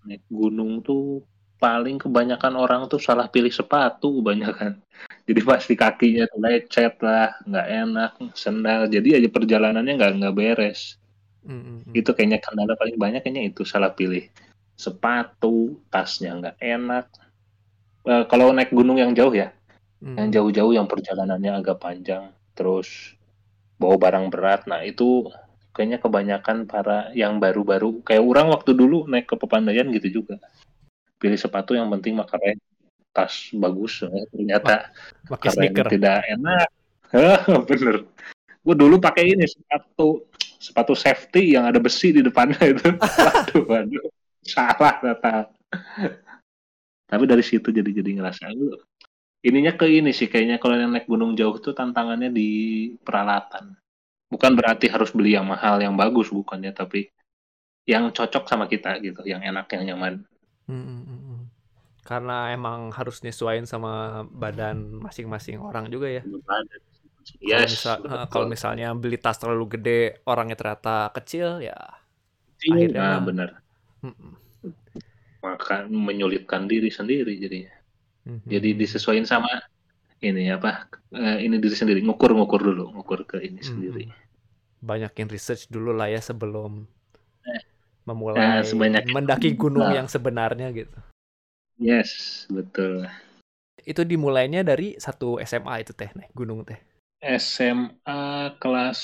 naik 0.08 0.24
gunung 0.34 0.82
tuh 0.82 1.22
paling 1.62 2.02
kebanyakan 2.02 2.54
orang 2.58 2.82
tuh 2.90 2.98
salah 2.98 3.30
pilih 3.30 3.54
sepatu 3.54 4.20
kebanyakan. 4.20 4.82
Jadi 5.32 5.48
pasti 5.48 5.74
kakinya 5.80 6.28
tuh 6.28 6.44
lecet 6.44 7.00
lah, 7.00 7.32
nggak 7.48 7.68
enak, 7.72 8.12
sendal. 8.36 8.92
Jadi 8.92 9.16
aja 9.16 9.30
perjalanannya 9.32 9.94
nggak 9.96 10.12
nggak 10.20 10.36
beres. 10.36 11.00
Mm, 11.48 11.88
mm, 11.88 11.96
Itu 11.96 12.12
kayaknya 12.12 12.44
kendala 12.44 12.76
paling 12.76 13.00
banyak 13.00 13.24
kayaknya 13.24 13.48
itu 13.48 13.64
salah 13.64 13.96
pilih 13.96 14.28
sepatu, 14.76 15.80
tasnya 15.88 16.36
nggak 16.36 16.58
enak. 16.60 17.06
Eh, 18.12 18.24
kalau 18.28 18.52
naik 18.52 18.76
gunung 18.76 19.00
yang 19.00 19.16
jauh 19.16 19.32
ya, 19.32 19.56
mm. 20.04 20.20
yang 20.20 20.30
jauh-jauh 20.36 20.76
yang 20.76 20.92
perjalanannya 20.92 21.64
agak 21.64 21.80
panjang, 21.80 22.36
terus 22.52 23.16
bawa 23.80 23.96
barang 23.96 24.28
berat. 24.36 24.68
Nah 24.68 24.84
itu 24.84 25.32
kayaknya 25.72 26.04
kebanyakan 26.04 26.68
para 26.68 27.08
yang 27.16 27.40
baru-baru 27.40 28.04
kayak 28.04 28.20
orang 28.20 28.52
waktu 28.52 28.76
dulu 28.76 29.08
naik 29.08 29.32
ke 29.32 29.40
Pepandayan 29.40 29.88
gitu 29.96 30.20
juga 30.20 30.36
pilih 31.16 31.40
sepatu 31.40 31.72
yang 31.80 31.88
penting 31.88 32.20
mah 32.20 32.28
keren 32.28 32.60
tas 33.12 33.52
bagus 33.52 34.04
ya, 34.04 34.10
ternyata 34.32 34.90
Pakai 35.28 35.50
keren 35.52 35.56
sneaker. 35.68 35.86
tidak 35.92 36.18
enak. 36.32 36.68
Bener. 37.70 37.96
Gue 38.62 38.76
dulu 38.78 38.96
pakai 39.02 39.36
ini 39.36 39.44
sepatu 39.48 40.28
sepatu 40.62 40.94
safety 40.94 41.58
yang 41.58 41.68
ada 41.68 41.82
besi 41.82 42.16
di 42.16 42.22
depannya 42.24 42.62
itu. 42.74 42.88
Waduh 42.96 43.64
waduh. 43.68 44.06
Salah 44.42 44.96
kata 45.00 45.52
tapi 47.12 47.28
dari 47.28 47.44
situ 47.44 47.76
jadi 47.76 47.92
jadi 47.92 48.24
ngerasa 48.24 48.48
"Lu, 48.56 48.72
ininya 49.44 49.76
ke 49.76 49.84
ini 49.84 50.16
sih 50.16 50.32
kayaknya 50.32 50.64
kalau 50.64 50.80
yang 50.80 50.96
naik 50.96 51.12
gunung 51.12 51.36
jauh 51.36 51.60
tuh 51.60 51.76
tantangannya 51.76 52.32
di 52.32 52.50
peralatan. 53.04 53.76
Bukan 54.32 54.56
berarti 54.56 54.88
harus 54.88 55.12
beli 55.12 55.36
yang 55.36 55.44
mahal 55.52 55.76
yang 55.84 56.00
bagus 56.00 56.32
bukannya 56.32 56.72
tapi 56.72 57.12
yang 57.84 58.16
cocok 58.16 58.48
sama 58.48 58.72
kita 58.72 58.96
gitu 59.04 59.28
yang 59.28 59.44
enak 59.44 59.68
yang 59.76 59.92
nyaman. 59.92 60.24
Mm, 60.72 60.80
mm, 60.80 61.02
mm, 61.04 61.20
mm. 61.20 61.31
Karena 62.12 62.52
emang 62.52 62.92
harus 62.92 63.24
nyesuaiin 63.24 63.64
sama 63.64 63.92
badan 64.28 65.00
masing-masing 65.00 65.64
orang 65.64 65.88
juga 65.88 66.12
ya. 66.12 66.24
Kalau 66.28 66.68
yes 67.40 67.72
misal- 67.72 68.04
eh, 68.04 68.26
kalau 68.28 68.48
misalnya 68.50 68.88
beli 68.92 69.16
tas 69.16 69.40
terlalu 69.40 69.80
gede, 69.80 70.02
orangnya 70.28 70.60
ternyata 70.60 71.08
kecil, 71.16 71.64
ya. 71.64 71.78
Iya, 72.62 72.94
akhirnya 72.94 73.10
mm, 74.04 74.12
mm, 74.12 74.34
maka 75.42 75.90
menyulitkan 75.90 76.70
diri 76.70 76.94
sendiri 76.94 77.34
jadinya 77.42 77.74
mm, 78.30 78.46
jadi 78.46 78.70
disesuaikan 78.78 79.26
sama 79.26 79.50
ini 80.22 80.46
apa 80.54 80.86
eh, 81.10 81.42
ini 81.42 81.58
diri 81.58 81.74
sendiri 81.74 82.00
ngukur 82.06 82.30
ngukur 82.38 82.62
dulu 82.62 82.94
ngukur 82.94 83.26
ke 83.26 83.42
ini 83.42 83.58
Hmm, 83.58 83.66
sendiri 83.66 84.06
banyakin 84.78 85.26
research 85.26 85.66
dulu 85.74 85.90
lah 85.90 86.06
ya 86.06 86.22
sebelum 86.22 86.86
Eh, 87.42 87.62
memulai 88.06 88.62
sebanyak- 88.62 89.10
mendaki 89.10 89.58
gunung 89.58 89.90
Nah. 89.90 89.98
yang 89.98 90.06
sebenarnya 90.06 90.70
gitu. 90.70 90.98
Yes 91.82 92.46
betul 92.56 92.94
Itu 93.92 94.02
dimulainya 94.12 94.62
dari 94.62 94.88
satu 95.06 95.42
SMA 95.42 95.82
itu 95.84 95.92
teh, 96.00 96.10
naik 96.18 96.32
gunung 96.38 96.62
teh. 96.70 96.78
SMA 97.22 98.22
kelas 98.62 99.00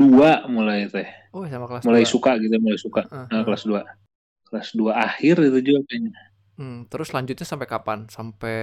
2 0.00 0.30
mulai 0.48 0.80
teh 0.94 1.08
Oh, 1.36 1.44
sama 1.52 1.66
kelas 1.70 1.84
mulai 1.86 2.04
dua. 2.04 2.12
suka 2.14 2.30
gitu 2.42 2.54
mulai 2.64 2.80
suka 2.80 3.02
Heeh, 3.08 3.26
Nah, 3.28 3.28
heeh. 3.32 3.44
kelas 3.46 3.62
2 3.68 3.80
kelas 4.48 4.68
2 4.80 4.92
akhir 5.08 5.36
itu 5.48 5.58
juga 5.68 5.80
kayaknya 5.88 6.12
Hmm, 6.58 6.90
terus 6.90 7.14
lanjutnya 7.14 7.46
sampai 7.46 7.68
kapan? 7.70 8.10
Sampai 8.10 8.58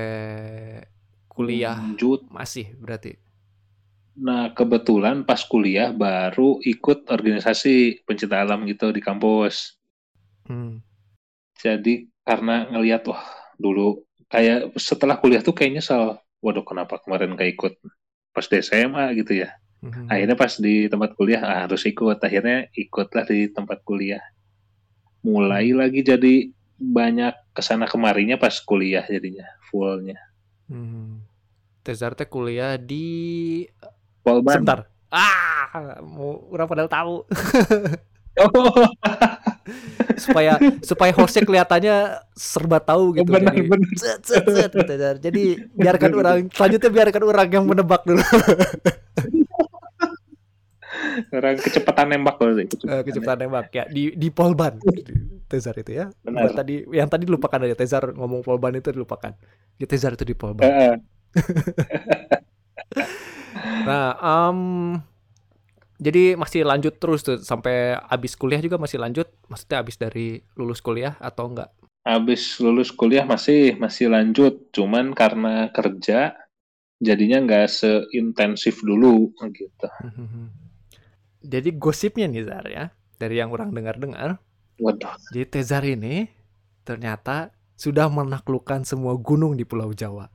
kuliah 1.32 1.78
lanjut 1.80 2.20
masih 2.32 2.66
berarti. 2.82 3.12
nah 4.26 4.44
kebetulan 4.58 5.18
pas 5.28 5.42
kuliah 5.52 5.90
baru 6.04 6.50
ikut 6.74 6.98
organisasi 7.16 7.76
pencinta 8.08 8.36
alam 8.44 8.60
gitu 8.72 8.88
di 8.96 9.02
kampus 9.08 9.56
Hmm. 10.48 10.78
Jadi 11.60 12.08
karena 12.26 12.68
ngelihat 12.72 13.08
wah 13.08 13.24
dulu 13.56 14.04
kayak 14.28 14.76
setelah 14.76 15.16
kuliah 15.22 15.40
tuh 15.40 15.56
kayaknya 15.56 15.80
nyesal 15.80 16.04
waduh 16.44 16.66
kenapa 16.66 17.00
kemarin 17.02 17.34
gak 17.34 17.52
ikut? 17.56 17.74
Pas 18.36 18.46
di 18.46 18.60
SMA 18.62 19.16
gitu 19.18 19.46
ya. 19.46 19.52
Mhm. 19.86 20.10
akhirnya 20.10 20.34
pas 20.34 20.54
di 20.58 20.90
tempat 20.90 21.14
kuliah 21.14 21.42
ah, 21.46 21.60
harus 21.70 21.86
ikut. 21.86 22.18
Akhirnya 22.18 22.66
ikutlah 22.74 23.26
di 23.30 23.50
tempat 23.54 23.86
kuliah. 23.86 24.22
Mulai 25.22 25.74
lagi 25.74 26.02
jadi 26.02 26.50
banyak 26.76 27.56
ke 27.56 27.62
sana 27.62 27.86
kemarinya 27.86 28.36
pas 28.36 28.58
kuliah 28.62 29.06
jadinya 29.06 29.46
fullnya. 29.70 30.18
Hmm. 30.68 31.22
Tezar 31.86 32.18
teh 32.18 32.26
kuliah 32.26 32.82
di 32.82 33.62
Polban. 34.26 34.58
Sebentar. 34.58 34.80
Ah, 35.14 36.02
mau 36.02 36.50
orang 36.50 36.68
padahal 36.68 36.90
tahu. 36.90 37.16
Oh 38.36 38.52
supaya 40.16 40.58
supaya 40.86 41.12
hostnya 41.16 41.44
kelihatannya 41.46 41.96
serba 42.38 42.78
tahu 42.82 43.18
gitu. 43.18 43.30
benar 43.30 43.54
Jadi 43.54 43.66
benar 43.66 43.90
Zet, 43.98 44.22
zet, 44.26 44.46
zet, 44.46 44.72
gitu, 44.74 44.94
Jar. 44.98 45.16
Jadi 45.18 45.44
biarkan 45.74 46.12
orang 46.16 46.38
selanjutnya 46.54 46.90
biarkan 46.94 47.24
orang 47.26 47.48
yang 47.50 47.66
menebak 47.66 48.02
dulu 48.06 48.22
orang 51.32 51.56
kecepatan 51.60 52.08
nembak 52.12 52.36
kalau 52.40 52.54
Eh, 52.60 53.02
kecepatan 53.04 53.48
nembak 53.48 53.68
ya 53.72 53.84
di 53.88 54.16
di 54.16 54.28
Polban 54.32 54.80
Tezar 55.46 55.78
itu 55.78 55.92
ya. 55.94 56.10
Benar. 56.26 56.50
Buat 56.50 56.54
tadi 56.58 56.76
yang 56.90 57.08
tadi 57.08 57.26
lupakan 57.30 57.60
aja 57.70 57.78
Tezar 57.78 58.04
ngomong 58.18 58.42
Polban 58.42 58.74
itu 58.82 58.90
dilupakan. 58.90 59.32
Ya, 59.78 59.86
Tezar 59.86 60.18
itu 60.18 60.26
di 60.26 60.34
Polban. 60.34 60.66
Heeh. 60.66 60.96
Nah, 63.86 64.18
em, 64.20 64.60
jadi 65.98 66.36
masih 66.36 66.68
lanjut 66.68 67.00
terus 67.00 67.24
tuh 67.24 67.40
sampai 67.40 67.96
abis 68.12 68.36
kuliah 68.36 68.60
juga 68.60 68.76
masih 68.76 69.00
lanjut. 69.00 69.32
Maksudnya 69.48 69.78
abis 69.82 69.96
dari 69.96 70.44
lulus 70.56 70.84
kuliah 70.84 71.16
atau 71.20 71.48
enggak? 71.52 71.72
habis 72.06 72.62
lulus 72.62 72.94
kuliah 72.94 73.26
masih 73.26 73.82
masih 73.82 74.14
lanjut 74.14 74.70
cuman 74.70 75.18
karena 75.18 75.74
kerja 75.74 76.38
jadinya 77.02 77.42
nggak 77.42 77.66
seintensif 77.66 78.86
dulu 78.86 79.34
gitu 79.52 79.90
Jadi 81.46 81.78
gosipnya 81.78 82.26
nih 82.26 82.42
Zar 82.42 82.66
ya, 82.66 82.90
dari 83.22 83.38
yang 83.38 83.54
orang 83.54 83.70
dengar-dengar, 83.70 84.42
waduh 84.82 85.14
jadi 85.30 85.46
Tezar 85.46 85.86
ini 85.86 86.26
ternyata 86.82 87.54
sudah 87.78 88.10
menaklukkan 88.10 88.82
semua 88.82 89.14
gunung 89.14 89.54
di 89.54 89.62
Pulau 89.62 89.94
Jawa. 89.94 90.26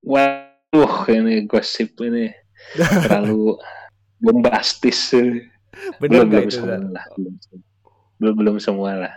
waduh 0.00 1.04
ini 1.12 1.44
gosip 1.44 2.00
ini 2.00 2.32
terlalu 3.04 3.60
bombastis. 4.20 5.14
Bener 6.00 6.24
belum 6.24 6.28
belum 6.32 6.48
semua 6.48 6.76
lah 6.80 7.04
belum 7.14 7.34
belum 8.16 8.34
belum 8.34 8.56
semua 8.60 8.90
lah. 9.06 9.14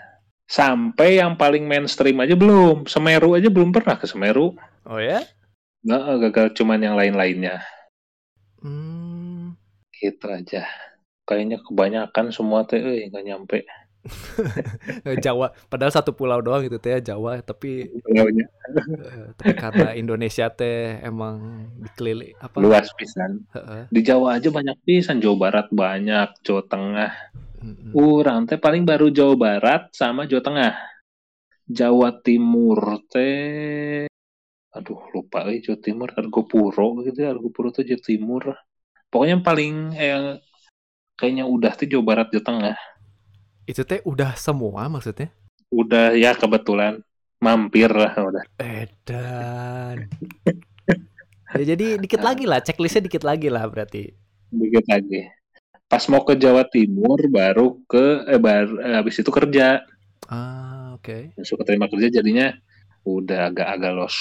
Sampai 0.49 1.21
yang 1.21 1.37
paling 1.37 1.69
mainstream 1.69 2.19
aja 2.19 2.33
belum. 2.33 2.89
Semeru 2.89 3.37
aja 3.37 3.47
belum 3.47 3.69
pernah 3.69 3.95
ke 3.95 4.09
Semeru. 4.09 4.57
Oh 4.89 4.99
ya? 4.99 5.21
nggak 5.79 6.27
gagal 6.27 6.47
cuman 6.59 6.83
yang 6.83 6.95
lain-lainnya. 6.99 7.63
Hmm, 8.59 9.55
gitu 9.95 10.27
aja. 10.27 10.67
Kayaknya 11.23 11.63
kebanyakan 11.63 12.35
semua 12.35 12.67
teh 12.67 12.81
eh 12.81 13.07
nggak 13.07 13.23
nyampe 13.23 13.63
Jawa, 15.25 15.51
padahal 15.67 15.91
satu 15.91 16.15
pulau 16.15 16.39
doang 16.39 16.63
gitu 16.63 16.79
teh 16.79 17.03
Jawa, 17.03 17.43
tapi 17.43 17.91
Pulaunya 17.99 18.47
eh, 18.71 19.35
tapi 19.35 19.53
karena 19.59 19.91
Indonesia 19.99 20.47
teh 20.47 21.03
emang 21.03 21.67
dikeliling 21.83 22.35
apa? 22.39 22.55
luas 22.63 22.87
pisan 22.95 23.43
di 23.91 23.99
Jawa 23.99 24.39
aja 24.39 24.47
banyak 24.49 24.77
pisan 24.87 25.19
Jawa 25.19 25.35
Barat 25.49 25.67
banyak 25.69 26.31
Jawa 26.47 26.63
Tengah 26.63 27.11
Mm-mm. 27.59 27.91
Urang 27.91 28.47
teh 28.47 28.55
paling 28.55 28.87
baru 28.87 29.11
Jawa 29.11 29.35
Barat 29.35 29.91
sama 29.91 30.23
Jawa 30.23 30.43
Tengah. 30.43 30.73
Jawa 31.69 32.09
Timur 32.23 33.03
teh 33.11 34.07
aduh 34.69 35.01
lupa 35.11 35.43
euy 35.49 35.59
Jawa 35.59 35.77
Timur 35.81 36.09
Argopuro 36.15 37.03
gitu 37.03 37.19
ya 37.25 37.35
Argopuro 37.35 37.69
tuh 37.69 37.83
Jawa 37.83 38.01
Timur. 38.01 38.43
Pokoknya 39.11 39.33
yang 39.37 39.43
paling 39.45 39.73
eh, 39.97 40.39
kayaknya 41.19 41.45
udah 41.45 41.71
tuh 41.75 41.87
Jawa 41.91 42.03
Barat 42.07 42.27
Jawa 42.31 42.45
Tengah. 42.47 42.77
Itu 43.69 43.85
teh 43.85 44.01
udah 44.01 44.33
semua 44.33 44.89
maksudnya? 44.89 45.29
Udah 45.69 46.17
ya 46.17 46.33
kebetulan 46.33 47.05
mampir 47.37 47.93
lah 47.93 48.17
udah. 48.17 48.41
Edan. 48.57 50.09
ya 51.53 51.63
jadi 51.77 52.01
dikit 52.01 52.25
lagi 52.25 52.49
lah, 52.49 52.65
checklistnya 52.65 53.05
dikit 53.05 53.21
lagi 53.21 53.45
lah 53.53 53.69
berarti. 53.69 54.09
Dikit 54.49 54.89
lagi. 54.89 55.29
Pas 55.85 56.01
mau 56.09 56.25
ke 56.25 56.33
Jawa 56.33 56.65
Timur 56.65 57.21
baru 57.29 57.77
ke 57.85 58.25
eh 58.25 58.41
baru 58.41 58.81
eh, 58.81 58.97
habis 58.97 59.21
itu 59.21 59.29
kerja. 59.29 59.85
Ah, 60.25 60.97
oke. 60.97 61.37
Masuk 61.37 61.61
keterima 61.61 61.85
kerja 61.85 62.09
jadinya 62.09 62.57
udah 63.05 63.53
agak-agak 63.53 63.93
los. 63.93 64.17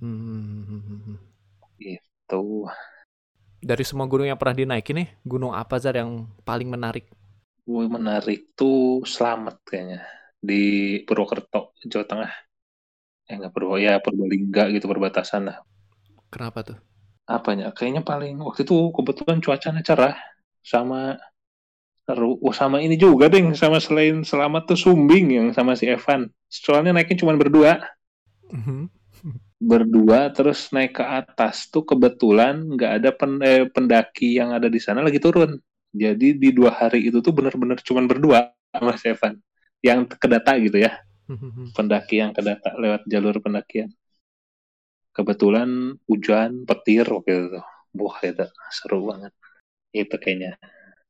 Hmm. 0.00 1.20
Tuh. 2.24 2.72
Dari 3.60 3.84
semua 3.84 4.08
gunung 4.08 4.32
yang 4.32 4.40
pernah 4.40 4.56
dinaikin 4.56 5.04
nih, 5.04 5.08
gunung 5.28 5.52
apa 5.52 5.76
Zar 5.76 6.00
yang 6.00 6.24
paling 6.48 6.72
menarik? 6.72 7.04
Wih, 7.62 7.86
menarik 7.86 8.58
tuh 8.58 9.06
selamat 9.06 9.62
kayaknya 9.62 10.02
di 10.42 10.98
Purwokerto, 11.06 11.78
Jawa 11.86 12.04
Tengah. 12.10 12.32
Eh 13.30 13.34
nggak 13.38 13.54
Purwo 13.54 13.78
ya 13.78 14.02
Purbalingga 14.02 14.66
gitu 14.74 14.90
perbatasan 14.90 15.46
lah. 15.46 15.62
Kenapa 16.26 16.66
tuh? 16.66 16.78
Apanya? 17.30 17.70
Kayaknya 17.70 18.02
paling 18.02 18.34
waktu 18.42 18.66
itu 18.66 18.90
kebetulan 18.90 19.38
cuacanya 19.38 19.82
cerah 19.86 20.16
sama 20.58 21.22
Seru. 22.02 22.34
Oh, 22.42 22.50
sama 22.50 22.82
ini 22.82 22.98
juga 22.98 23.30
deh, 23.30 23.54
sama 23.54 23.78
selain 23.78 24.26
selamat 24.26 24.74
tuh 24.74 24.78
Sumbing 24.82 25.26
yang 25.30 25.48
sama 25.54 25.78
si 25.78 25.86
Evan. 25.86 26.26
Soalnya 26.50 26.90
naiknya 26.90 27.22
cuma 27.22 27.38
berdua. 27.38 27.78
Mhm. 28.50 28.90
Berdua 29.62 30.34
terus 30.34 30.66
naik 30.74 30.98
ke 30.98 31.04
atas 31.06 31.70
tuh 31.70 31.86
kebetulan 31.86 32.58
nggak 32.74 32.92
ada 32.98 33.10
pen, 33.14 33.38
eh, 33.38 33.70
pendaki 33.70 34.34
yang 34.34 34.50
ada 34.50 34.66
di 34.66 34.82
sana 34.82 34.98
lagi 34.98 35.22
turun. 35.22 35.54
Jadi 35.92 36.28
di 36.42 36.48
dua 36.56 36.72
hari 36.80 37.08
itu 37.08 37.18
tuh 37.24 37.32
bener-bener 37.36 37.78
cuma 37.84 38.02
berdua 38.04 38.52
sama 38.72 38.96
Evan. 39.04 39.34
Yang 39.84 40.00
kedata 40.22 40.52
gitu 40.60 40.78
ya, 40.80 40.92
Mhm. 41.28 41.74
pendaki 41.76 42.20
yang 42.22 42.32
kedata 42.36 42.70
lewat 42.78 43.02
jalur 43.12 43.36
pendakian. 43.44 43.90
Kebetulan 45.16 45.70
hujan, 46.08 46.50
petir 46.68 47.04
waktu 47.14 47.32
itu. 47.48 47.60
Wah, 48.00 48.16
itu 48.30 48.44
seru 48.76 48.98
banget. 49.08 49.32
Itu 50.02 50.16
kayaknya 50.22 50.52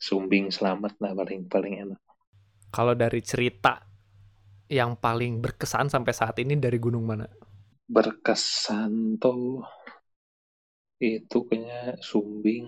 Sumbing 0.06 0.46
selamat 0.56 0.92
lah 1.02 1.12
paling 1.20 1.42
paling 1.54 1.74
enak. 1.84 2.00
Kalau 2.72 2.94
dari 2.96 3.20
cerita 3.22 3.74
yang 4.72 4.96
paling 5.04 5.38
berkesan 5.44 5.86
sampai 5.92 6.12
saat 6.16 6.36
ini 6.44 6.54
dari 6.58 6.78
gunung 6.80 7.04
mana? 7.04 7.26
berkesan 7.94 8.92
tuh 9.22 9.62
itu 11.12 11.38
kayaknya 11.48 11.80
Sumbing 12.08 12.66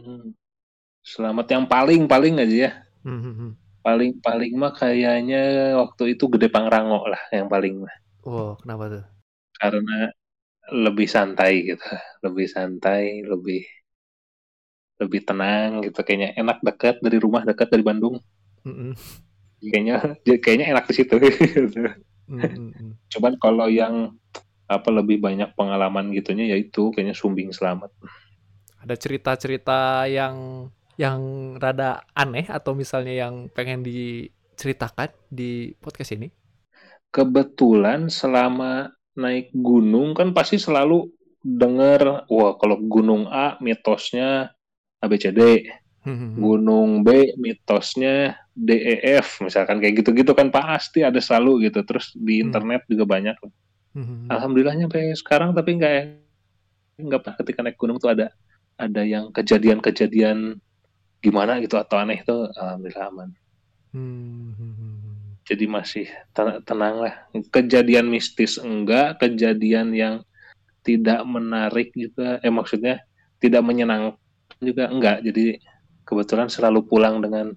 selamat. 1.05 1.47
Yang 1.53 1.65
paling 1.69 2.03
paling 2.09 2.35
aja 2.41 2.57
ya. 2.69 2.73
Mhm. 3.05 3.61
paling 3.85 4.17
paling 4.25 4.57
mah 4.57 4.73
kayaknya 4.73 5.77
waktu 5.77 6.17
itu 6.17 6.25
Gede 6.33 6.49
Pangrango 6.49 7.05
lah 7.05 7.21
yang 7.29 7.53
paling 7.53 7.85
mah. 7.85 7.93
Wow, 8.25 8.57
kenapa 8.57 8.85
tuh? 8.89 9.05
karena 9.61 10.11
lebih 10.73 11.09
santai 11.09 11.65
gitu. 11.65 11.89
Lebih 12.25 12.47
santai 12.49 13.25
lebih 13.25 13.63
lebih 15.01 15.21
tenang 15.27 15.85
gitu. 15.85 16.01
Kayaknya 16.01 16.31
enak 16.39 16.59
dekat 16.65 17.01
dari 17.05 17.19
rumah 17.21 17.43
dekat 17.45 17.69
dari 17.73 17.85
Bandung. 17.85 18.19
Mhm. 18.65 18.97
kayaknya 19.65 19.97
kayaknya 20.45 20.77
enak 20.77 20.85
di 20.89 20.95
situ. 20.97 21.15
Mhm. 21.17 21.37
cuman 23.13 23.33
kalau 23.41 23.69
yang 23.69 24.13
apa 24.65 24.89
lebih 24.89 25.21
banyak 25.21 25.53
pengalaman 25.57 26.09
gitunya 26.13 26.57
yaitu 26.57 26.89
kayaknya 26.93 27.17
Sumbing 27.17 27.53
selamat. 27.53 27.93
Ada 28.81 28.97
cerita-cerita 28.97 30.05
yang 30.09 30.69
yang 30.97 31.21
rada 31.59 32.03
aneh 32.15 32.47
atau 32.47 32.73
misalnya 32.73 33.27
yang 33.27 33.51
pengen 33.51 33.83
diceritakan 33.83 35.11
di 35.29 35.75
podcast 35.79 36.15
ini? 36.15 36.29
kebetulan 37.15 38.11
selama 38.11 38.91
naik 39.15 39.55
gunung 39.55 40.19
kan 40.19 40.35
pasti 40.35 40.59
selalu 40.59 41.07
dengar 41.39 42.27
wah 42.27 42.59
kalau 42.59 42.83
gunung 42.83 43.31
A 43.31 43.55
mitosnya 43.63 44.51
ABCD, 44.99 45.71
Mhm. 46.03 46.37
gunung 46.43 46.91
B 47.07 47.33
mitosnya 47.39 48.35
DEF 48.51 49.41
misalkan 49.47 49.79
kayak 49.79 50.03
gitu-gitu 50.03 50.35
kan 50.35 50.51
pasti 50.51 51.07
ada 51.07 51.23
selalu 51.23 51.71
gitu. 51.71 51.87
Terus 51.87 52.11
di 52.19 52.43
Hmm. 52.43 52.51
internet 52.51 52.83
juga 52.91 53.07
banyak. 53.07 53.37
Mhm. 53.95 54.27
Alhamdulillahnya 54.29 54.91
sampai 54.91 55.15
sekarang 55.15 55.51
tapi 55.55 55.71
nggak 55.79 55.95
nggak 56.99 57.21
pernah 57.23 57.37
ketika 57.39 57.61
naik 57.63 57.79
gunung 57.79 58.03
tuh 58.03 58.11
ada 58.11 58.35
ada 58.75 59.03
yang 59.07 59.31
kejadian-kejadian 59.31 60.59
gimana 61.25 61.57
gitu 61.65 61.81
atau 61.81 61.97
aneh 61.97 62.21
tuh 62.21 62.53
alhamdulillah 62.53 63.09
aman. 63.09 63.31
Mhm. 63.95 64.93
jadi 65.45 65.69
masih 65.69 66.09
ten- 66.33 66.61
tenang 66.65 67.05
lah. 67.05 67.15
Kejadian 67.53 68.09
mistis 68.09 68.57
enggak, 68.57 69.21
kejadian 69.21 69.93
yang 69.93 70.15
tidak 70.81 71.21
menarik 71.29 71.93
juga, 71.93 72.41
eh 72.41 72.49
maksudnya 72.49 73.05
tidak 73.45 73.61
menyenangkan 73.61 74.17
juga 74.65 74.89
enggak. 74.89 75.21
Jadi 75.21 75.61
kebetulan 76.09 76.49
selalu 76.49 76.89
pulang 76.89 77.21
dengan 77.21 77.53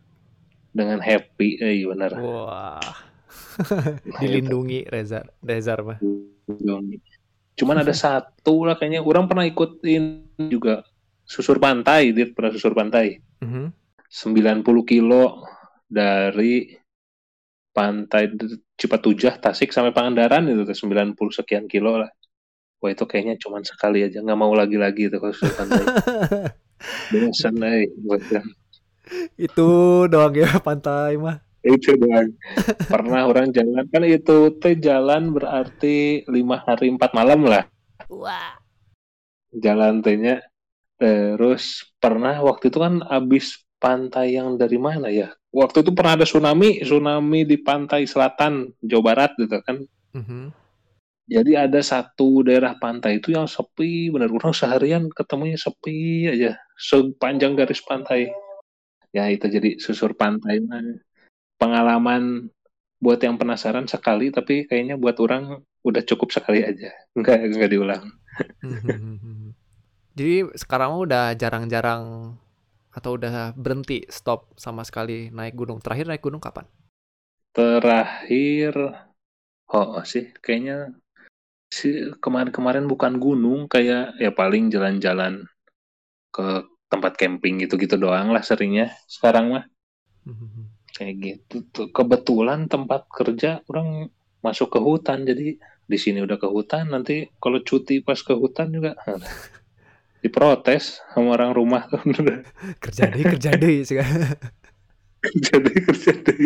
dengan 0.76 1.00
happy, 1.00 1.64
eh 1.64 1.88
benar. 1.88 2.12
Wah. 2.20 3.08
Dilindungi 4.22 4.86
Reza, 4.92 5.24
Rezar 5.42 5.80
mah. 5.82 5.98
Cuman 7.58 7.82
ada 7.82 7.96
satu 7.96 8.68
lah 8.68 8.78
kayaknya 8.78 9.02
orang 9.02 9.26
pernah 9.26 9.48
ikutin 9.48 10.28
juga 10.52 10.86
susur 11.26 11.58
pantai, 11.58 12.14
dia 12.14 12.30
pernah 12.30 12.54
susur 12.54 12.78
pantai. 12.78 13.20
Mhm. 13.44 13.74
90 14.08 14.84
kilo 14.88 15.44
dari 15.88 16.72
pantai 17.76 18.34
Cipatujah, 18.78 19.38
Tasik 19.38 19.70
sampai 19.74 19.94
Pangandaran 19.94 20.50
itu 20.50 20.66
tuh 20.66 20.78
90 20.78 21.30
sekian 21.34 21.66
kilo 21.70 22.02
lah. 22.02 22.10
Wah 22.78 22.90
itu 22.94 23.06
kayaknya 23.10 23.42
cuman 23.42 23.66
sekali 23.66 24.06
aja 24.06 24.22
nggak 24.22 24.38
mau 24.38 24.54
lagi-lagi 24.54 25.10
itu 25.10 25.18
kalau 25.18 25.34
susur 25.34 25.54
pantai. 25.58 25.82
Bosan 27.12 27.58
eh, 27.66 27.90
bosan. 28.06 28.46
Itu 29.34 30.06
doang 30.06 30.38
ya 30.38 30.62
pantai 30.62 31.18
mah. 31.18 31.42
Itu 31.66 31.98
doang. 31.98 32.38
Pernah 32.86 33.26
orang 33.26 33.50
jalan 33.50 33.86
kan 33.90 34.06
itu 34.06 34.54
teh 34.62 34.78
jalan 34.78 35.34
berarti 35.34 36.22
lima 36.30 36.62
hari 36.62 36.94
empat 36.94 37.18
malam 37.18 37.50
lah 37.50 37.66
Wah. 38.14 38.62
jalan 39.58 40.06
tehnya. 40.06 40.46
Terus 40.98 41.86
pernah 42.02 42.42
waktu 42.42 42.74
itu 42.74 42.82
kan 42.82 43.06
abis 43.06 43.62
pantai 43.78 44.38
yang 44.38 44.58
dari 44.58 44.82
mana 44.82 45.14
ya? 45.14 45.30
Waktu 45.54 45.86
itu 45.86 45.94
pernah 45.94 46.18
ada 46.18 46.26
tsunami, 46.26 46.82
tsunami 46.82 47.46
di 47.46 47.58
pantai 47.62 48.10
selatan 48.10 48.74
Jawa 48.82 49.14
Barat 49.14 49.32
gitu 49.38 49.58
kan. 49.62 49.78
Mhm. 50.18 50.54
Jadi 51.28 51.60
ada 51.60 51.84
satu 51.84 52.40
daerah 52.40 52.80
pantai 52.80 53.20
itu 53.20 53.36
yang 53.36 53.52
sepi, 53.52 54.08
bener 54.08 54.32
orang 54.32 54.56
seharian 54.56 55.12
ketemunya 55.12 55.60
sepi 55.60 56.24
aja, 56.24 56.56
sepanjang 56.80 57.52
garis 57.60 57.84
pantai. 57.84 58.32
Ya 59.12 59.28
itu 59.28 59.44
jadi 59.52 59.76
susur 59.76 60.16
pantai 60.16 60.64
pengalaman 61.60 62.48
buat 63.04 63.20
yang 63.20 63.36
penasaran 63.36 63.92
sekali, 63.92 64.32
tapi 64.32 64.72
kayaknya 64.72 64.96
buat 64.96 65.20
orang 65.20 65.60
udah 65.84 66.04
cukup 66.08 66.32
sekali 66.32 66.64
aja, 66.64 66.96
nggak 67.12 67.38
nggak 67.60 67.72
diulang. 67.76 68.08
Mhm. 68.64 69.57
Jadi 70.18 70.36
sekarang 70.62 70.90
mah 70.94 71.02
udah 71.08 71.24
jarang-jarang 71.42 72.04
atau 72.98 73.12
udah 73.18 73.54
berhenti 73.64 73.98
stop 74.18 74.40
sama 74.58 74.82
sekali 74.90 75.30
naik 75.38 75.54
gunung. 75.60 75.78
Terakhir 75.84 76.06
naik 76.10 76.24
gunung 76.26 76.42
kapan? 76.42 76.66
Terakhir, 77.56 78.74
oh 79.78 79.92
sih 80.12 80.26
kayaknya 80.44 80.76
sih 81.78 81.94
kemarin-kemarin 82.24 82.86
bukan 82.92 83.14
gunung, 83.26 83.60
kayak 83.74 84.04
ya 84.24 84.32
paling 84.40 84.64
jalan-jalan 84.74 85.34
ke 86.36 86.48
tempat 86.92 87.14
camping 87.22 87.56
gitu-gitu 87.64 87.96
doang 88.04 88.28
lah 88.36 88.44
seringnya. 88.50 88.88
Sekarang 89.16 89.46
mah 89.54 89.64
Mhm. 90.26 90.68
kayak 90.96 91.16
gitu 91.26 91.56
tuh 91.74 91.88
kebetulan 91.98 92.60
tempat 92.74 93.02
kerja 93.18 93.50
orang 93.70 94.10
masuk 94.46 94.68
ke 94.74 94.80
hutan 94.88 95.20
jadi 95.30 95.48
di 95.92 95.98
sini 96.04 96.20
udah 96.26 96.38
ke 96.44 96.48
hutan 96.56 96.84
nanti 96.94 97.16
kalau 97.44 97.60
cuti 97.68 97.96
pas 98.08 98.20
ke 98.28 98.34
hutan 98.42 98.68
juga 98.76 98.92
diprotes 100.24 101.00
sama 101.14 101.38
orang 101.38 101.52
rumah 101.56 101.86
tuh 101.92 102.02
Kerja 102.84 103.04
deh, 103.14 103.24
kerja 103.26 103.52
deh. 103.56 103.76
sih. 103.86 103.98
jadi 105.50 105.72
kerja 105.88 106.14
deh 106.24 106.38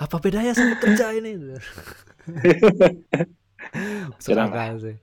Apa 0.00 0.16
bedanya 0.20 0.52
sama 0.56 0.76
kerja 0.80 1.12
ini? 1.14 1.36
Akal 4.36 4.72
sih. 4.82 4.96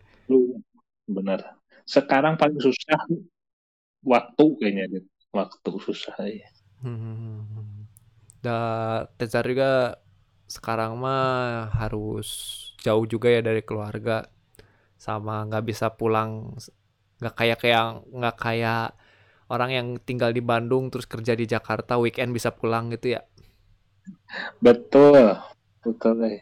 benar 1.08 1.40
sekarang 1.84 2.40
paling 2.40 2.60
susah 2.64 2.96
waktu 4.04 4.46
kayaknya 4.60 4.86
Dit. 4.92 5.06
waktu 5.34 5.72
susah 5.80 6.18
ya 6.28 6.48
Hmm. 6.84 7.88
Dan 8.44 9.08
Tezar 9.16 9.48
juga 9.48 9.96
sekarang 10.52 11.00
mah 11.00 11.72
harus 11.72 12.28
jauh 12.84 13.08
juga 13.08 13.32
ya 13.32 13.40
dari 13.40 13.64
keluarga 13.64 14.28
sama 15.00 15.48
nggak 15.48 15.64
bisa 15.64 15.88
pulang 15.96 16.52
nggak 17.24 17.36
kayak 17.40 17.58
kayak 17.64 18.04
nggak 18.12 18.36
kayak 18.36 18.92
orang 19.48 19.72
yang 19.72 19.88
tinggal 20.04 20.36
di 20.36 20.44
Bandung 20.44 20.92
terus 20.92 21.08
kerja 21.08 21.34
di 21.34 21.48
Jakarta 21.48 21.96
weekend 21.96 22.36
bisa 22.36 22.52
pulang 22.52 22.92
gitu 22.92 23.16
ya? 23.16 23.22
Betul 24.60 25.40
betul 25.84 26.16
eh. 26.28 26.42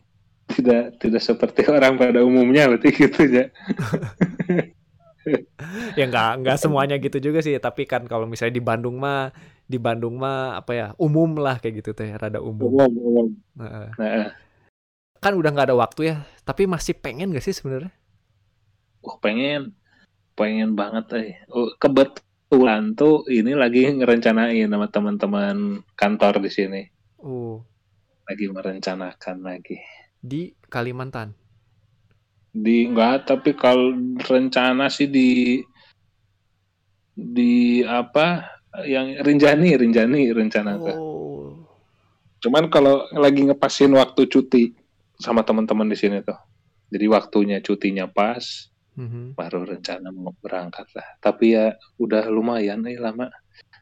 tidak 0.51 0.99
tidak 0.99 1.21
seperti 1.23 1.65
orang 1.65 1.95
pada 1.95 2.21
umumnya 2.21 2.67
berarti 2.67 2.91
gitu 2.91 3.23
ya 3.23 3.47
ya 5.99 6.05
nggak 6.11 6.43
nggak 6.43 6.57
semuanya 6.59 6.99
gitu 6.99 7.23
juga 7.23 7.39
sih 7.39 7.55
tapi 7.61 7.87
kan 7.87 8.03
kalau 8.03 8.27
misalnya 8.27 8.59
di 8.59 8.63
Bandung 8.63 8.99
mah 8.99 9.31
di 9.63 9.79
Bandung 9.79 10.19
mah 10.19 10.59
apa 10.59 10.71
ya 10.75 10.87
umum 10.99 11.39
lah 11.39 11.61
kayak 11.63 11.79
gitu 11.79 11.95
teh 11.95 12.11
rada 12.11 12.43
umum. 12.43 12.67
Umum 12.67 12.91
umum. 12.99 13.27
Heeh. 13.63 13.87
nah 13.95 14.35
kan 15.21 15.37
udah 15.37 15.49
nggak 15.53 15.71
ada 15.71 15.77
waktu 15.77 16.01
ya 16.11 16.15
tapi 16.43 16.67
masih 16.67 16.97
pengen 16.97 17.31
gak 17.31 17.45
sih 17.45 17.55
sebenarnya? 17.55 17.93
Wah 19.01 19.17
pengen, 19.17 19.73
pengen 20.33 20.73
banget 20.73 21.05
eh. 21.17 21.31
Oh, 21.51 21.71
kebetulan 21.75 22.93
tuh 22.95 23.27
ini 23.27 23.55
lagi 23.55 23.87
ngerencanain 23.87 24.67
sama 24.67 24.87
teman-teman 24.87 25.81
kantor 25.95 26.41
di 26.43 26.49
sini, 26.51 26.81
oh 27.23 27.63
lagi 28.27 28.45
merencanakan 28.47 29.37
lagi. 29.43 29.77
di 30.21 30.53
Kalimantan 30.69 31.33
Di 32.51 32.87
enggak, 32.87 33.27
tapi 33.31 33.55
kalau 33.57 33.95
rencana 34.21 34.91
sih 34.91 35.07
di 35.07 35.59
di 37.11 37.83
apa 37.83 38.59
yang 38.87 39.19
Rinjani, 39.19 39.75
Rinjani 39.75 40.31
rencana 40.31 40.79
tuh. 40.79 40.95
oh 40.95 41.11
Cuman 42.41 42.73
kalau 42.73 43.05
lagi 43.13 43.45
ngepasin 43.45 43.93
waktu 43.93 44.25
cuti 44.25 44.73
sama 45.21 45.45
teman-teman 45.45 45.85
di 45.85 45.93
sini 45.93 46.25
tuh. 46.25 46.37
Jadi 46.89 47.05
waktunya 47.07 47.61
cutinya 47.61 48.09
pas, 48.09 48.67
Mhm. 49.01 49.33
baru 49.33 49.65
rencana 49.65 50.13
mau 50.13 50.29
berangkat 50.37 50.85
lah. 50.93 51.07
Tapi 51.17 51.57
ya 51.57 51.73
udah 51.97 52.29
lumayan 52.29 52.85
nih 52.85 53.01
lama. 53.01 53.33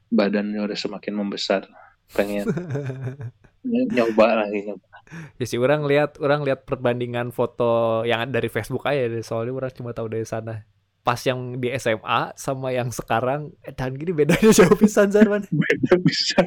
Badannya 0.08 0.64
udah 0.64 0.78
semakin 0.80 1.14
membesar. 1.20 1.68
Pengen 2.16 2.48
ny- 3.68 3.90
nyoba 3.92 4.48
lagi 4.48 4.64
nyoba. 4.66 4.88
Ya 5.36 5.46
sih 5.46 5.60
orang 5.60 5.84
lihat 5.90 6.22
orang 6.22 6.46
lihat 6.46 6.64
perbandingan 6.64 7.34
foto 7.34 8.02
yang 8.06 8.30
dari 8.32 8.48
Facebook 8.48 8.86
aja 8.88 9.10
deh, 9.10 9.26
soalnya 9.26 9.54
orang 9.58 9.74
cuma 9.74 9.92
tahu 9.92 10.08
dari 10.10 10.26
sana. 10.26 10.64
Pas 11.02 11.18
yang 11.26 11.58
di 11.58 11.74
SMA 11.74 12.38
sama 12.38 12.70
yang 12.70 12.94
sekarang, 12.94 13.50
eh, 13.66 13.74
dan 13.74 13.98
gini 13.98 14.14
bedanya 14.14 14.52
jauh 14.54 14.78
pisan 14.78 15.10
Zarwan. 15.10 15.42
Beda 15.54 15.94
bisa. 16.02 16.46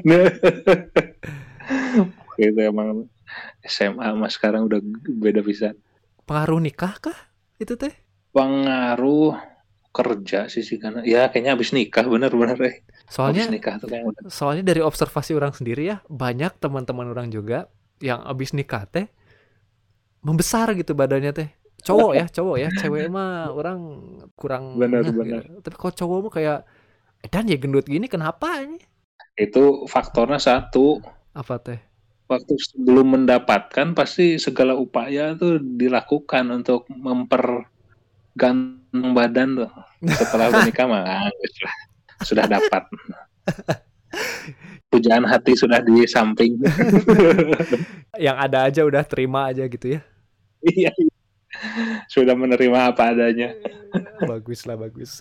Gitu 2.39 2.61
emang 2.71 3.11
SMA 3.67 4.07
mas 4.19 4.35
sekarang 4.39 4.67
udah 4.67 4.79
beda 5.07 5.43
bisa. 5.43 5.75
Pengaruh 6.27 6.63
nikah 6.63 6.95
kah 6.99 7.19
itu 7.59 7.75
teh? 7.75 7.95
Pengaruh 8.37 9.25
kerja 9.97 10.39
sih 10.53 10.65
sih 10.69 10.79
karena 10.83 11.01
ya 11.13 11.19
kayaknya 11.31 11.53
abis 11.57 11.71
nikah 11.77 12.05
bener-bener 12.13 12.59
eh. 12.71 12.75
Soalnya 13.15 13.45
Abis 13.45 13.47
nikah 13.53 13.75
tuh 13.81 13.89
kayak 13.93 14.05
udah 14.11 14.25
soalnya 14.31 14.65
dari 14.71 14.81
observasi 14.81 15.33
orang 15.39 15.53
sendiri 15.59 15.83
ya, 15.93 15.97
banyak 16.09 16.53
teman-teman 16.63 17.07
orang 17.13 17.29
juga 17.37 17.69
yang 18.03 18.21
abis 18.25 18.51
nikah 18.57 18.85
teh 18.89 19.07
membesar 20.23 20.71
gitu 20.79 20.93
badannya 20.95 21.33
teh. 21.35 21.49
Cowok 21.83 22.13
ya, 22.15 22.25
cowok 22.31 22.57
ya, 22.63 22.69
cewek 22.71 23.11
mah 23.11 23.51
orang 23.59 23.79
kurang 24.39 24.65
Benar, 24.81 25.03
ngeh 25.03 25.15
benar. 25.19 25.43
gitu. 25.43 25.59
Tapi 25.65 25.75
kalau 25.81 25.95
cowok 25.99 26.19
mah 26.27 26.33
kayak 26.39 26.59
"Eh, 27.25 27.31
dan 27.33 27.45
ya 27.51 27.57
gendut 27.63 27.87
gini 27.91 28.07
kenapa 28.11 28.63
ini? 28.65 28.79
itu 29.45 29.65
faktornya 29.93 30.41
satu 30.49 30.87
Apa 31.35 31.57
teh? 31.61 31.81
waktu 32.31 32.55
sebelum 32.69 33.07
mendapatkan 33.15 33.89
pasti 33.99 34.41
segala 34.41 34.73
upaya 34.85 35.37
tuh 35.41 35.61
dilakukan 35.81 36.45
untuk 36.59 36.89
memperganteng 38.33 39.13
badan 39.13 39.49
tuh 39.57 39.71
setelah 40.17 40.47
menikah 40.51 40.87
mah 40.89 41.03
ah, 41.05 41.31
sudah, 41.31 41.73
sudah 42.25 42.45
dapat 42.49 42.83
pujaan 44.89 45.25
hati 45.25 45.53
sudah 45.57 45.81
di 45.81 46.05
samping 46.05 46.61
Yang 48.21 48.37
ada 48.37 48.59
aja 48.69 48.81
udah 48.85 49.03
terima 49.09 49.49
aja 49.49 49.65
gitu 49.65 49.97
ya. 49.97 50.01
iya 50.63 50.93
sudah 52.09 52.37
menerima 52.37 52.93
apa 52.93 53.13
adanya 53.13 53.53
bagus 54.31 54.65
lah 54.65 54.77
bagus. 54.77 55.21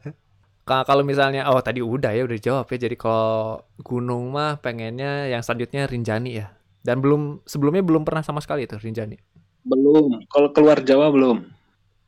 Ka- 0.68 0.84
kalau 0.84 1.00
misalnya 1.00 1.48
oh 1.48 1.60
tadi 1.64 1.80
udah 1.80 2.12
ya 2.12 2.24
udah 2.28 2.38
jawab 2.40 2.66
ya. 2.68 2.76
Jadi 2.88 2.96
kalau 2.96 3.64
gunung 3.80 4.28
mah 4.32 4.60
pengennya 4.60 5.28
yang 5.28 5.40
selanjutnya 5.40 5.88
Rinjani 5.88 6.30
ya. 6.36 6.52
Dan 6.84 7.00
belum 7.00 7.44
sebelumnya 7.44 7.80
belum 7.80 8.04
pernah 8.04 8.20
sama 8.20 8.40
sekali 8.40 8.64
itu 8.68 8.76
Rinjani. 8.76 9.16
belum 9.64 10.24
kalau 10.32 10.48
keluar 10.56 10.80
Jawa 10.80 11.12
belum 11.12 11.44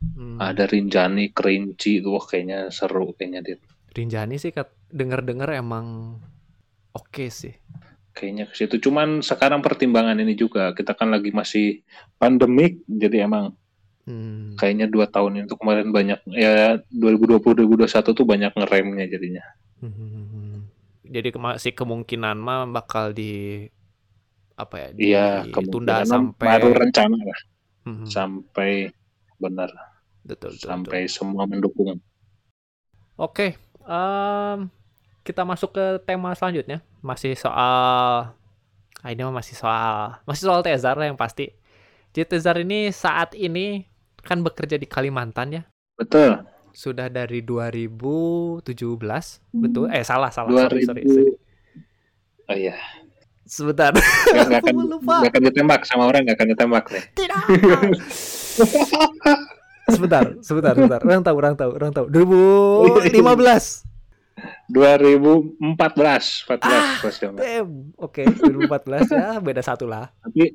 Hmm, 0.00 0.40
ada 0.46 0.64
Rinjani 0.72 1.24
Kerinci 1.36 1.92
tuh 2.02 2.12
wah, 2.16 2.24
kayaknya 2.30 2.58
seru 2.76 3.06
kayaknya 3.16 3.40
Dit. 3.46 3.60
Rinjani 3.96 4.36
sih 4.42 4.52
kat, 4.56 4.68
denger-denger 4.98 5.50
emang 5.62 5.86
oke 6.94 7.26
sih. 7.30 7.54
kayaknya 8.16 8.44
ke 8.50 8.54
situ. 8.58 8.76
Cuman 8.90 9.22
sekarang 9.24 9.60
pertimbangan 9.66 10.18
ini 10.18 10.34
juga 10.36 10.74
kita 10.76 10.92
kan 10.98 11.08
lagi 11.14 11.30
masih 11.32 11.82
pandemik, 12.20 12.82
jadi 12.86 13.26
emang 13.26 13.54
Hmm, 14.06 14.58
kayaknya 14.58 14.86
dua 14.94 15.06
tahun 15.14 15.32
itu 15.48 15.54
kemarin 15.60 15.88
banyak 15.96 16.18
ya 16.44 16.76
2020 17.00 17.54
2021 17.58 18.10
tuh 18.18 18.26
banyak 18.32 18.52
ngeremnya 18.58 19.04
jadinya. 19.12 19.44
hmm. 19.80 20.68
Jadi 21.14 21.28
ke- 21.34 21.40
masih 21.40 21.72
kemungkinan 21.78 22.36
mah 22.38 22.68
bakal 22.76 23.10
di 23.16 23.30
apa 24.62 24.76
ya? 24.82 24.88
Iya, 25.04 25.18
ditunda 25.54 25.94
sampai 26.12 26.56
baru 26.60 26.68
rencana 26.80 27.16
lah 27.28 27.40
Hmm, 27.86 28.14
sampai 28.14 28.70
benar 29.42 29.70
betul, 30.24 30.52
betul, 30.52 30.56
betul. 30.56 30.68
sampai 30.68 31.00
semua 31.10 31.44
mendukung. 31.48 32.00
Oke, 33.20 33.60
em, 33.84 34.58
kita 35.26 35.42
masuk 35.44 35.76
ke 35.76 35.84
tema 36.08 36.32
selanjutnya. 36.32 36.80
Masih 37.04 37.36
soal, 37.36 38.32
ah, 39.00 39.10
ini 39.12 39.20
masih 39.28 39.56
soal, 39.56 40.20
masih 40.24 40.44
soal 40.48 40.60
Tezar 40.64 40.96
yang 41.00 41.16
pasti. 41.16 41.52
Jadi 42.16 42.26
Tezar 42.36 42.56
ini 42.60 42.88
saat 42.90 43.36
ini 43.36 43.84
kan 44.24 44.40
bekerja 44.40 44.76
di 44.76 44.88
Kalimantan 44.88 45.60
ya. 45.60 45.62
Betul. 45.96 46.44
Sudah 46.72 47.10
dari 47.10 47.42
2017, 47.42 49.42
betul? 49.52 49.90
Eh 49.90 50.04
salah 50.06 50.30
salah. 50.30 50.68
Sorry, 50.68 50.84
2000 50.84 50.88
sorry, 50.88 51.02
sorry. 51.04 51.32
Oh 52.50 52.56
iya, 52.58 52.76
Sebentar. 53.50 53.90
nggak 53.94 54.46
nggak 54.46 54.60
akan 54.62 54.74
lupa. 54.86 55.16
nggak 55.22 55.32
akan 55.34 55.42
ditembak 55.50 55.80
sama 55.82 56.06
orang 56.06 56.22
nggak 56.22 56.38
akan 56.38 56.48
ditembak 56.54 56.84
nih. 56.90 57.04
Tidak. 57.18 57.44
sebentar, 59.90 60.24
sebentar, 60.40 60.72
sebentar. 60.74 61.00
Orang 61.02 61.22
tahu, 61.22 61.36
orang 61.36 61.54
tahu, 61.58 61.70
orang 61.76 61.92
tahu. 61.92 62.06
2015. 62.08 63.90
2014, 64.70 66.46
14 66.48 66.64
Ah. 66.64 66.96
Oke, 67.98 68.24
2014 68.24 69.10
ya, 69.10 69.36
beda 69.42 69.60
satu 69.60 69.84
lah. 69.84 70.08
Tapi 70.22 70.54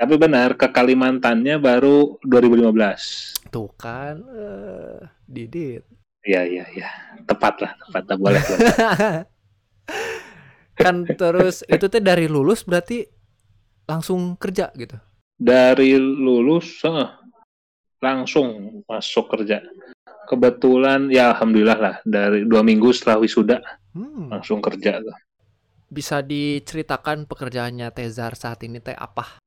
tapi 0.00 0.16
benar 0.16 0.56
ke 0.56 0.64
Kalimantannya 0.72 1.60
baru 1.60 2.16
2015. 2.24 3.52
Tuh 3.52 3.68
kan, 3.76 4.16
eh, 4.16 5.00
Didit. 5.28 5.84
Iya 6.24 6.44
iya 6.44 6.64
iya, 6.76 6.88
tepat 7.24 7.64
lah, 7.64 7.72
tepat 7.84 8.04
lah 8.08 8.16
boleh. 8.16 8.42
boleh. 8.44 8.68
kan 10.80 11.04
terus 11.04 11.60
itu 11.68 11.84
teh 11.92 12.00
dari 12.00 12.28
lulus 12.28 12.64
berarti 12.64 13.04
langsung 13.84 14.36
kerja 14.40 14.72
gitu. 14.76 14.96
Dari 15.36 15.96
lulus 15.96 16.80
eh, 16.84 17.08
langsung 18.00 18.80
masuk 18.88 19.28
kerja. 19.36 19.60
Kebetulan 20.26 21.12
ya 21.12 21.36
alhamdulillah 21.36 21.78
lah 21.78 21.96
dari 22.02 22.48
dua 22.48 22.64
minggu 22.64 22.90
setelah 22.96 23.20
wisuda 23.20 23.58
Hmm. 23.90 24.30
langsung 24.30 24.62
kerja 24.62 25.02
tuh. 25.02 25.16
Bisa 25.90 26.22
diceritakan 26.22 27.26
pekerjaannya 27.26 27.90
Tezar 27.90 28.38
saat 28.38 28.62
ini 28.62 28.78
teh 28.78 28.94
apa? 28.94 29.42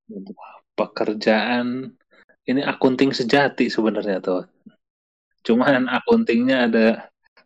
Pekerjaan 0.75 1.95
ini 2.43 2.59
akunting 2.59 3.15
sejati 3.15 3.71
sebenarnya 3.71 4.19
tuh. 4.19 4.43
Cuman 5.47 5.87
akuntingnya 5.87 6.67
ada 6.67 6.87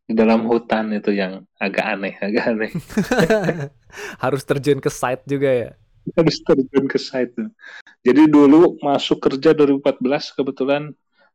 di 0.10 0.18
dalam 0.18 0.50
hutan 0.50 0.90
itu 0.98 1.14
yang 1.14 1.46
agak 1.62 1.86
aneh, 1.86 2.18
agak 2.18 2.44
aneh. 2.50 2.72
Harus 4.24 4.42
terjun 4.42 4.82
ke 4.82 4.90
site 4.90 5.22
juga 5.30 5.50
ya. 5.54 5.72
Harus 6.16 6.38
terjun 6.46 6.86
ke 6.88 7.00
site. 7.02 7.36
Jadi 8.06 8.24
dulu 8.32 8.80
masuk 8.80 9.20
kerja 9.20 9.52
2014 9.52 10.32
kebetulan 10.32 10.94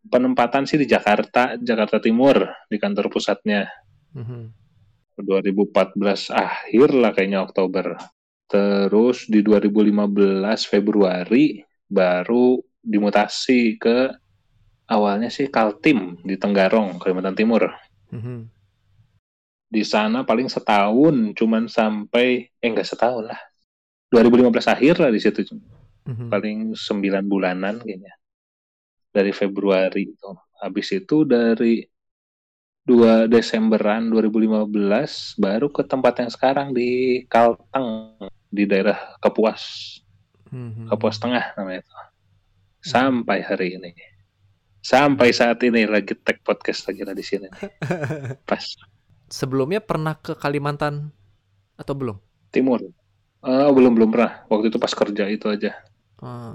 penempatan 0.09 0.65
sih 0.65 0.81
di 0.81 0.89
Jakarta, 0.89 1.61
Jakarta 1.61 2.01
Timur 2.01 2.49
di 2.67 2.77
kantor 2.81 3.13
pusatnya. 3.13 3.69
Mhm. 4.17 4.63
2014 5.23 6.33
akhir 6.33 6.97
lah 6.97 7.13
kayaknya 7.13 7.45
Oktober. 7.45 8.01
Terus 8.49 9.29
di 9.29 9.45
2015 9.45 10.65
Februari 10.65 11.61
baru 11.87 12.61
dimutasi 12.81 13.77
ke 13.77 14.11
awalnya 14.89 15.29
sih 15.29 15.49
Kaltim 15.49 16.21
di 16.25 16.37
Tenggarong, 16.37 16.99
Kalimantan 16.99 17.37
Timur. 17.37 17.69
Mhm. 18.13 18.49
Di 19.73 19.85
sana 19.89 20.21
paling 20.25 20.53
setahun, 20.53 21.33
cuman 21.33 21.65
sampai 21.65 22.45
eh 22.61 22.69
enggak 22.69 22.89
setahun 22.89 23.25
lah. 23.25 23.41
2015 24.13 24.69
akhir 24.69 25.01
lah 25.01 25.09
di 25.09 25.19
situ, 25.19 25.41
Mhm. 26.05 26.29
paling 26.29 26.59
9 26.77 27.25
bulanan 27.25 27.81
kayaknya. 27.81 28.13
Dari 29.13 29.33
Februari 29.33 30.13
itu. 30.13 30.31
Habis 30.61 30.89
itu 30.93 31.25
dari 31.25 31.85
2 32.85 33.31
Desemberan 33.31 34.11
2015 34.11 35.39
baru 35.39 35.71
ke 35.71 35.87
tempat 35.87 36.19
yang 36.21 36.31
sekarang 36.31 36.69
di 36.75 37.23
Kalteng 37.31 38.19
di 38.53 38.69
daerah 38.69 39.17
Kapuas. 39.23 39.97
Mhm. 40.53 40.93
Kapuas 40.93 41.17
Tengah 41.17 41.57
namanya 41.57 41.81
itu. 41.87 41.93
Sampai 42.83 43.41
hari 43.41 43.79
ini. 43.79 43.95
Sampai 44.83 45.31
saat 45.31 45.63
ini 45.63 45.87
lagi 45.87 46.19
tag 46.19 46.43
podcast 46.43 46.91
lagi 46.91 47.07
lah 47.07 47.15
di 47.15 47.23
sini. 47.23 47.47
Pas 48.51 48.75
Sebelumnya 49.33 49.81
pernah 49.81 50.19
ke 50.19 50.37
Kalimantan 50.37 51.09
atau 51.79 51.95
belum? 51.97 52.19
Timur. 52.53 52.85
Eh, 53.43 53.71
belum 53.75 53.93
belum 53.99 54.09
pernah. 54.15 54.47
Waktu 54.47 54.71
itu 54.71 54.79
pas 54.79 54.95
kerja 54.95 55.27
itu 55.27 55.47
aja. 55.51 55.75
Eh, 56.23 56.55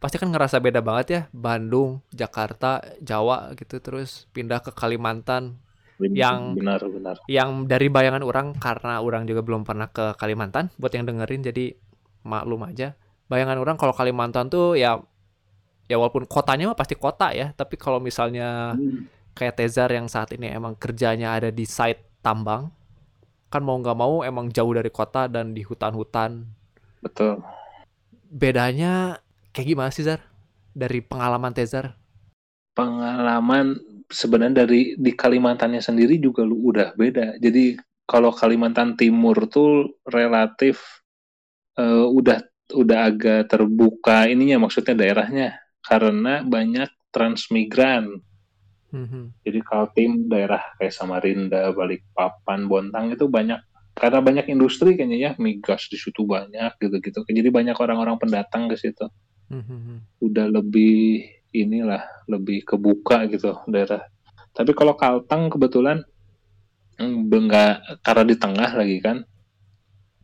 pasti 0.00 0.16
kan 0.16 0.32
ngerasa 0.32 0.62
beda 0.64 0.80
banget 0.80 1.06
ya 1.12 1.20
Bandung, 1.30 2.00
Jakarta, 2.08 2.80
Jawa 3.04 3.52
gitu 3.52 3.82
terus 3.84 4.24
pindah 4.32 4.64
ke 4.64 4.72
Kalimantan 4.72 5.60
Yang- 6.00 6.56
benar 6.56 6.80
benar. 6.80 7.16
yang 7.28 7.68
dari 7.68 7.92
bayangan 7.92 8.24
orang 8.24 8.56
karena 8.56 9.04
orang 9.04 9.28
juga 9.28 9.44
belum 9.44 9.68
pernah 9.68 9.92
ke 9.92 10.16
Kalimantan 10.16 10.72
buat 10.80 10.88
yang 10.96 11.04
dengerin 11.04 11.44
jadi 11.44 11.76
maklum 12.24 12.64
aja 12.64 12.96
bayangan 13.28 13.60
orang 13.60 13.76
kalau 13.76 13.92
Kalimantan 13.92 14.48
tuh 14.48 14.80
ya 14.80 14.96
ya 15.92 16.00
walaupun 16.00 16.24
kotanya 16.24 16.72
mah 16.72 16.78
pasti 16.80 16.96
kota 16.96 17.36
ya 17.36 17.52
tapi 17.52 17.76
kalau 17.76 18.00
misalnya 18.00 18.72
kayak 19.36 19.60
Tezar 19.60 19.92
yang 19.92 20.08
saat 20.08 20.32
ini 20.32 20.48
emang 20.48 20.72
kerjanya 20.80 21.36
ada 21.36 21.52
di 21.52 21.68
site 21.68 22.24
tambang 22.24 22.72
kan 23.50 23.66
mau 23.66 23.76
nggak 23.76 23.98
mau 23.98 24.22
emang 24.22 24.48
jauh 24.54 24.70
dari 24.70 24.88
kota 24.88 25.26
dan 25.26 25.52
di 25.52 25.66
hutan-hutan 25.66 26.46
betul. 27.02 27.42
Bedanya 28.30 29.18
kayak 29.50 29.68
gimana 29.74 29.90
sih 29.90 30.06
Zar? 30.06 30.22
Dari 30.70 31.02
pengalaman 31.02 31.50
Tezar? 31.50 31.98
Pengalaman 32.78 33.74
sebenarnya 34.06 34.62
dari 34.66 34.94
di 34.94 35.10
Kalimantannya 35.14 35.82
sendiri 35.82 36.22
juga 36.22 36.46
lu 36.46 36.70
udah 36.70 36.94
beda. 36.94 37.42
Jadi 37.42 37.74
kalau 38.06 38.30
Kalimantan 38.30 38.94
Timur 38.94 39.50
tuh 39.50 39.98
relatif 40.06 41.02
uh, 41.78 42.06
udah 42.06 42.42
udah 42.70 42.98
agak 43.10 43.50
terbuka 43.50 44.30
ininya 44.30 44.62
maksudnya 44.62 44.94
daerahnya 44.94 45.58
karena 45.82 46.46
banyak 46.46 46.90
transmigran. 47.10 48.22
Mm-hmm. 48.90 49.24
Jadi 49.46 49.58
Kaltim 49.62 50.10
daerah 50.26 50.62
kayak 50.78 50.94
Samarinda, 50.94 51.70
Balikpapan, 51.70 52.66
Bontang 52.66 53.14
itu 53.14 53.30
banyak 53.30 53.62
karena 53.94 54.18
banyak 54.24 54.46
industri 54.48 54.96
kayaknya 54.96 55.18
ya 55.18 55.30
migas 55.36 55.86
di 55.90 55.98
situ 55.98 56.24
banyak 56.24 56.78
gitu-gitu. 56.80 57.22
Jadi 57.26 57.48
banyak 57.52 57.76
orang-orang 57.76 58.16
pendatang 58.18 58.66
ke 58.70 58.76
situ. 58.78 59.06
Mm-hmm. 59.50 60.22
Udah 60.24 60.46
lebih 60.50 61.26
inilah 61.50 62.02
lebih 62.30 62.62
kebuka 62.62 63.26
gitu 63.30 63.58
daerah. 63.66 64.06
Tapi 64.54 64.74
kalau 64.74 64.94
Kalteng 64.98 65.50
kebetulan 65.50 66.02
enggak 67.00 67.74
hmm, 67.80 68.02
karena 68.04 68.24
di 68.26 68.36
tengah 68.36 68.70
lagi 68.76 68.98
kan. 69.00 69.18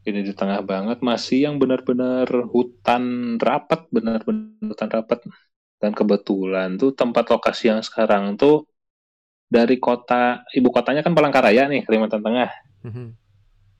Ini 0.07 0.23
di 0.23 0.31
tengah 0.39 0.63
banget 0.63 1.03
masih 1.03 1.51
yang 1.51 1.59
benar-benar 1.59 2.31
hutan 2.55 3.35
rapat, 3.43 3.91
benar-benar 3.91 4.71
hutan 4.71 4.87
rapat. 4.87 5.19
Dan 5.77 5.93
kebetulan 5.93 6.81
tuh 6.81 6.97
tempat 6.97 7.29
lokasi 7.29 7.69
yang 7.69 7.85
sekarang 7.85 8.37
tuh 8.41 8.65
dari 9.47 9.79
kota 9.79 10.43
ibu 10.51 10.73
kotanya 10.73 11.05
kan 11.05 11.13
Palangkaraya 11.15 11.69
nih 11.69 11.85
Kalimantan 11.85 12.25
Tengah. 12.25 12.51
Mm-hmm. 12.83 13.09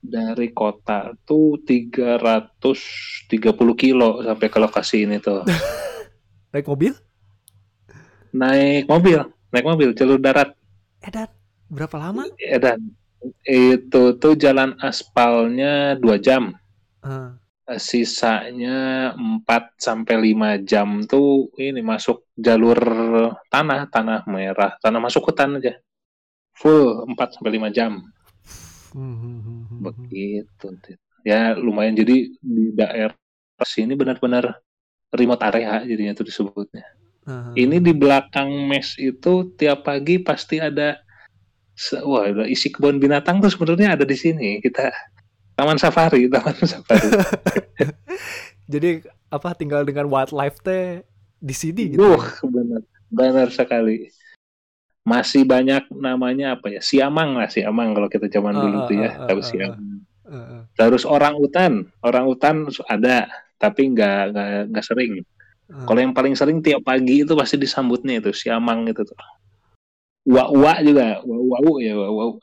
Dari 0.07 0.47
kota 0.53 1.17
tuh 1.25 1.59
330 1.65 3.33
kilo 3.75 4.21
sampai 4.21 4.47
ke 4.47 4.57
lokasi 4.61 5.09
ini 5.09 5.17
tuh. 5.17 5.43
naik 6.53 6.69
mobil? 6.69 6.93
Naik 8.31 8.85
mobil, 8.85 9.19
naik 9.49 9.65
mobil 9.65 9.89
jalur 9.97 10.21
darat. 10.21 10.53
Edan, 11.01 11.27
berapa 11.67 11.97
lama? 11.97 12.29
Edan, 12.37 12.93
itu 13.43 14.03
tuh 14.21 14.33
jalan 14.37 14.77
aspalnya 14.79 15.97
dua 15.97 16.21
jam. 16.21 16.53
Uh 17.01 17.33
sisanya 17.75 19.11
4 19.11 19.43
sampai 19.75 20.31
5 20.31 20.63
jam 20.63 21.03
tuh 21.03 21.51
ini 21.59 21.83
masuk 21.83 22.31
jalur 22.39 22.79
tanah, 23.51 23.91
tanah 23.91 24.23
merah, 24.31 24.79
tanah 24.79 25.03
masuk 25.03 25.27
hutan 25.27 25.59
aja. 25.59 25.75
Full 26.55 27.11
4 27.11 27.35
sampai 27.35 27.59
5 27.59 27.75
jam. 27.75 27.99
Begitu. 29.83 30.67
Ya 31.27 31.51
lumayan 31.59 31.99
jadi 31.99 32.31
di 32.39 32.71
daerah 32.71 33.11
sini 33.67 33.99
benar-benar 33.99 34.63
remote 35.11 35.43
area 35.43 35.83
jadinya 35.83 36.15
tuh 36.15 36.31
disebutnya. 36.31 36.87
Uh-huh. 37.27 37.51
Ini 37.59 37.83
di 37.83 37.91
belakang 37.91 38.47
mes 38.71 38.95
itu 38.95 39.51
tiap 39.59 39.83
pagi 39.83 40.23
pasti 40.23 40.63
ada 40.63 41.03
wah 42.07 42.25
isi 42.47 42.71
kebun 42.71 43.03
binatang 43.03 43.43
tuh 43.43 43.51
sebenarnya 43.51 43.99
ada 43.99 44.05
di 44.07 44.15
sini. 44.15 44.63
Kita 44.63 44.87
Taman 45.57 45.81
safari, 45.81 46.29
taman 46.33 46.53
safari. 46.61 47.09
Jadi 48.71 49.01
apa 49.33 49.57
tinggal 49.57 49.81
dengan 49.81 50.05
wildlife 50.05 50.61
teh 50.61 51.01
di 51.41 51.55
sini 51.57 51.97
gitu. 51.97 52.05
Uh, 52.05 52.29
benar. 52.45 52.81
Benar 53.09 53.47
sekali. 53.49 54.13
Masih 55.01 55.49
banyak 55.49 55.89
namanya 55.89 56.59
apa 56.59 56.77
ya? 56.77 56.81
Siamang 56.83 57.41
lah, 57.41 57.49
siamang 57.49 57.97
kalau 57.97 58.05
kita 58.05 58.29
zaman 58.29 58.53
uh, 58.53 58.61
dulu 58.61 58.77
uh, 58.77 58.85
tuh 58.85 58.95
ya, 59.01 59.11
uh, 59.17 59.25
tahu 59.25 59.41
uh, 59.41 59.45
siamang. 59.45 59.81
Uh, 60.27 60.37
uh. 60.37 60.61
Terus 60.77 61.03
orang 61.09 61.33
utan, 61.41 61.89
orang 62.05 62.25
utan 62.29 62.55
ada, 62.85 63.25
tapi 63.57 63.97
nggak 63.97 64.35
nggak 64.35 64.49
nggak 64.69 64.85
sering. 64.85 65.25
Uh. 65.71 65.87
Kalau 65.89 65.99
yang 66.03 66.13
paling 66.13 66.37
sering 66.37 66.61
tiap 66.61 66.85
pagi 66.85 67.25
itu 67.25 67.33
pasti 67.33 67.57
disambutnya 67.57 68.21
itu 68.21 68.29
siamang 68.29 68.85
itu 68.85 69.01
tuh. 69.01 69.17
Wa-wa 70.27 70.83
juga, 70.83 71.23
wa-wa 71.23 71.79
ya 71.81 71.95
wa-wa. 71.97 72.37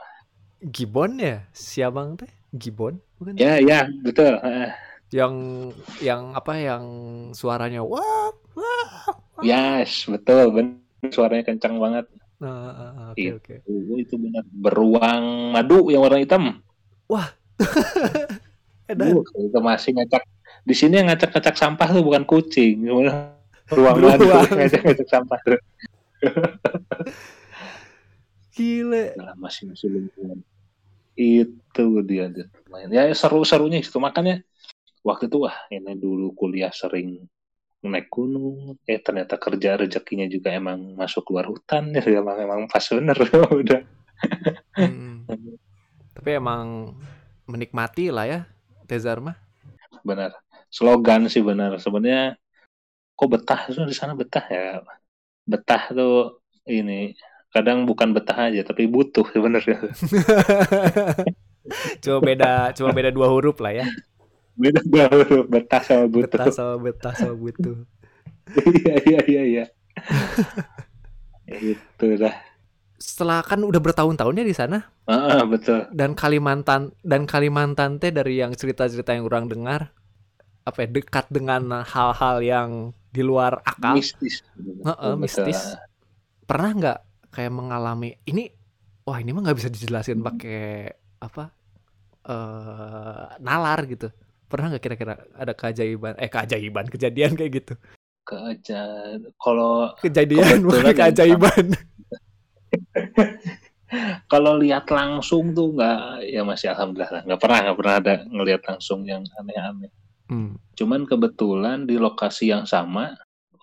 Gibon 0.65 1.21
ya, 1.21 1.45
siamang 1.53 2.17
teh? 2.17 2.33
Gibbon 2.55 3.03
bukan? 3.19 3.35
Ya 3.35 3.59
ya 3.59 3.91
betul. 4.07 4.39
Yang 5.11 5.35
yang 5.99 6.35
apa 6.39 6.55
yang 6.55 6.85
suaranya 7.35 7.83
wah 7.83 8.31
wah. 8.55 9.03
Yes 9.43 10.07
betul 10.07 10.55
benar 10.55 11.11
suaranya 11.11 11.45
kencang 11.51 11.77
banget. 11.83 12.07
Uh, 12.45 12.47
uh, 12.47 12.93
okay, 13.15 13.31
itu, 13.31 13.37
okay. 13.41 13.59
itu 14.05 14.15
benar 14.21 14.45
beruang 14.53 15.55
madu 15.55 15.89
yang 15.91 16.05
warna 16.05 16.21
hitam. 16.23 16.61
Wah. 17.11 17.29
uh, 18.91 19.23
itu 19.23 19.61
masih 19.61 19.91
ngacak. 19.97 20.23
Di 20.65 20.75
sini 20.77 21.01
yang 21.01 21.13
ngacak-ngacak 21.13 21.57
sampah 21.57 21.89
tuh 21.93 22.05
bukan 22.05 22.25
kucing, 22.25 22.85
beruang 23.71 23.97
madu 24.01 24.29
ngacak-ngacak 24.61 25.09
sampah. 25.09 25.41
Gile. 28.55 29.19
Nah, 29.19 29.35
masih 29.41 29.73
masih 29.73 29.89
lingkungan 29.91 30.41
itu 31.15 31.85
dia 32.03 32.31
main 32.71 32.91
ya 32.91 33.07
seru-serunya 33.15 33.79
itu 33.79 33.99
makanya 34.03 34.43
waktu 35.07 35.31
itu 35.31 35.47
wah 35.47 35.55
ini 35.71 35.95
dulu 35.95 36.35
kuliah 36.35 36.75
sering 36.75 37.29
naik 37.85 38.09
gunung. 38.09 38.81
Eh 38.89 39.01
ternyata 39.01 39.37
kerja 39.37 39.77
rezekinya 39.77 40.25
juga 40.25 40.49
emang 40.57 40.97
masuk 40.97 41.29
luar 41.33 41.53
hutan. 41.53 41.93
Ya 42.05 42.21
emang 42.21 42.37
emang 42.41 42.61
pas 42.67 42.85
bener 42.89 43.17
udah. 43.61 43.81
Hmm. 44.75 45.27
tapi 46.15 46.41
emang 46.41 46.95
menikmati 47.45 48.09
lah 48.09 48.25
ya 48.25 48.41
Tezar 48.89 49.21
mah. 49.21 49.37
Benar. 50.01 50.33
Slogan 50.73 51.29
sih 51.29 51.45
benar. 51.45 51.77
Sebenarnya 51.77 52.39
kok 53.13 53.29
betah? 53.29 53.61
Tuh 53.69 53.85
di 53.85 53.97
sana 53.97 54.17
betah 54.17 54.45
ya? 54.49 54.81
Betah 55.45 55.83
tuh 55.93 56.41
ini 56.65 57.13
kadang 57.55 57.87
bukan 57.87 58.11
betah 58.11 58.51
aja 58.51 58.67
tapi 58.67 58.91
butuh 58.91 59.23
sebenarnya. 59.31 59.79
Cuma 62.03 62.19
beda 62.21 62.77
cuma 62.77 62.93
beda 62.93 63.15
dua 63.15 63.31
huruf 63.31 63.57
lah 63.63 63.73
ya. 63.73 63.87
Beda 64.59 64.83
dua 64.85 65.07
huruf 65.09 65.47
betah 65.47 65.81
sama 65.81 66.11
butuh. 66.11 66.29
Betah 66.29 66.51
sama 66.51 66.75
betah 66.83 67.15
sama 67.15 67.35
butuh. 67.39 67.79
Iya 68.53 68.95
iya 69.07 69.21
iya 69.25 69.43
iya. 69.47 69.65
Itu 71.47 72.19
dah 72.19 72.35
setelah 72.95 73.45
kan 73.45 73.61
udah 73.61 73.81
bertahun-tahun 73.81 74.41
ya 74.41 74.45
di 74.45 74.57
sana. 74.57 74.79
Ah, 75.05 75.45
betul. 75.45 75.89
Dan 75.93 76.17
Kalimantan 76.17 76.97
dan 77.05 77.29
Kalimantan 77.29 78.01
teh 78.01 78.13
dari 78.13 78.41
yang 78.41 78.57
cerita-cerita 78.57 79.13
yang 79.13 79.29
orang 79.29 79.49
dengar 79.49 79.93
apa 80.65 80.85
ya, 80.85 80.89
dekat 80.89 81.29
dengan 81.29 81.85
hal-hal 81.85 82.41
yang 82.41 82.71
di 83.13 83.21
luar 83.21 83.61
akal. 83.65 84.01
Mistis. 84.01 84.41
Uh 84.57 84.93
-uh, 84.93 85.15
mistis 85.21 85.77
pernah 86.45 86.71
nggak 86.77 86.99
kayak 87.35 87.51
mengalami 87.51 88.15
ini 88.31 88.47
wah 89.03 89.19
ini 89.19 89.35
mah 89.35 89.43
nggak 89.43 89.59
bisa 89.59 89.71
dijelasin 89.75 90.23
pakai 90.23 90.87
apa 91.19 91.51
uh, 92.31 93.35
nalar 93.43 93.83
gitu. 93.91 94.09
Pernah 94.47 94.75
nggak 94.75 94.85
kira-kira 94.87 95.15
ada 95.35 95.53
keajaiban 95.53 96.15
eh 96.23 96.31
keajaiban 96.31 96.87
kejadian 96.87 97.35
kayak 97.35 97.53
gitu? 97.59 97.75
Keajaiban 98.23 99.35
kalau 99.43 99.91
kejadian 99.99 100.63
bukan 100.63 100.95
keajaiban. 101.03 101.67
Kalau 104.27 104.59
lihat 104.59 104.91
langsung 104.91 105.55
tuh 105.55 105.71
nggak 105.79 106.27
ya 106.27 106.43
masih 106.43 106.75
alhamdulillah 106.75 107.23
nggak 107.23 107.39
pernah 107.39 107.59
nggak 107.63 107.79
pernah 107.79 107.95
ada 108.03 108.15
ngelihat 108.27 108.63
langsung 108.67 109.07
yang 109.07 109.23
aneh-aneh. 109.39 109.93
Hmm. 110.25 110.57
cuman 110.73 111.05
kebetulan 111.05 111.85
di 111.85 112.01
lokasi 112.01 112.49
yang 112.49 112.65
sama 112.65 113.13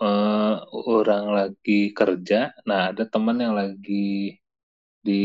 uh, 0.01 0.65
orang 0.73 1.25
lagi 1.29 1.93
kerja, 1.93 2.51
nah 2.65 2.89
ada 2.89 3.05
teman 3.05 3.37
yang 3.37 3.53
lagi 3.53 4.41
di 5.01 5.23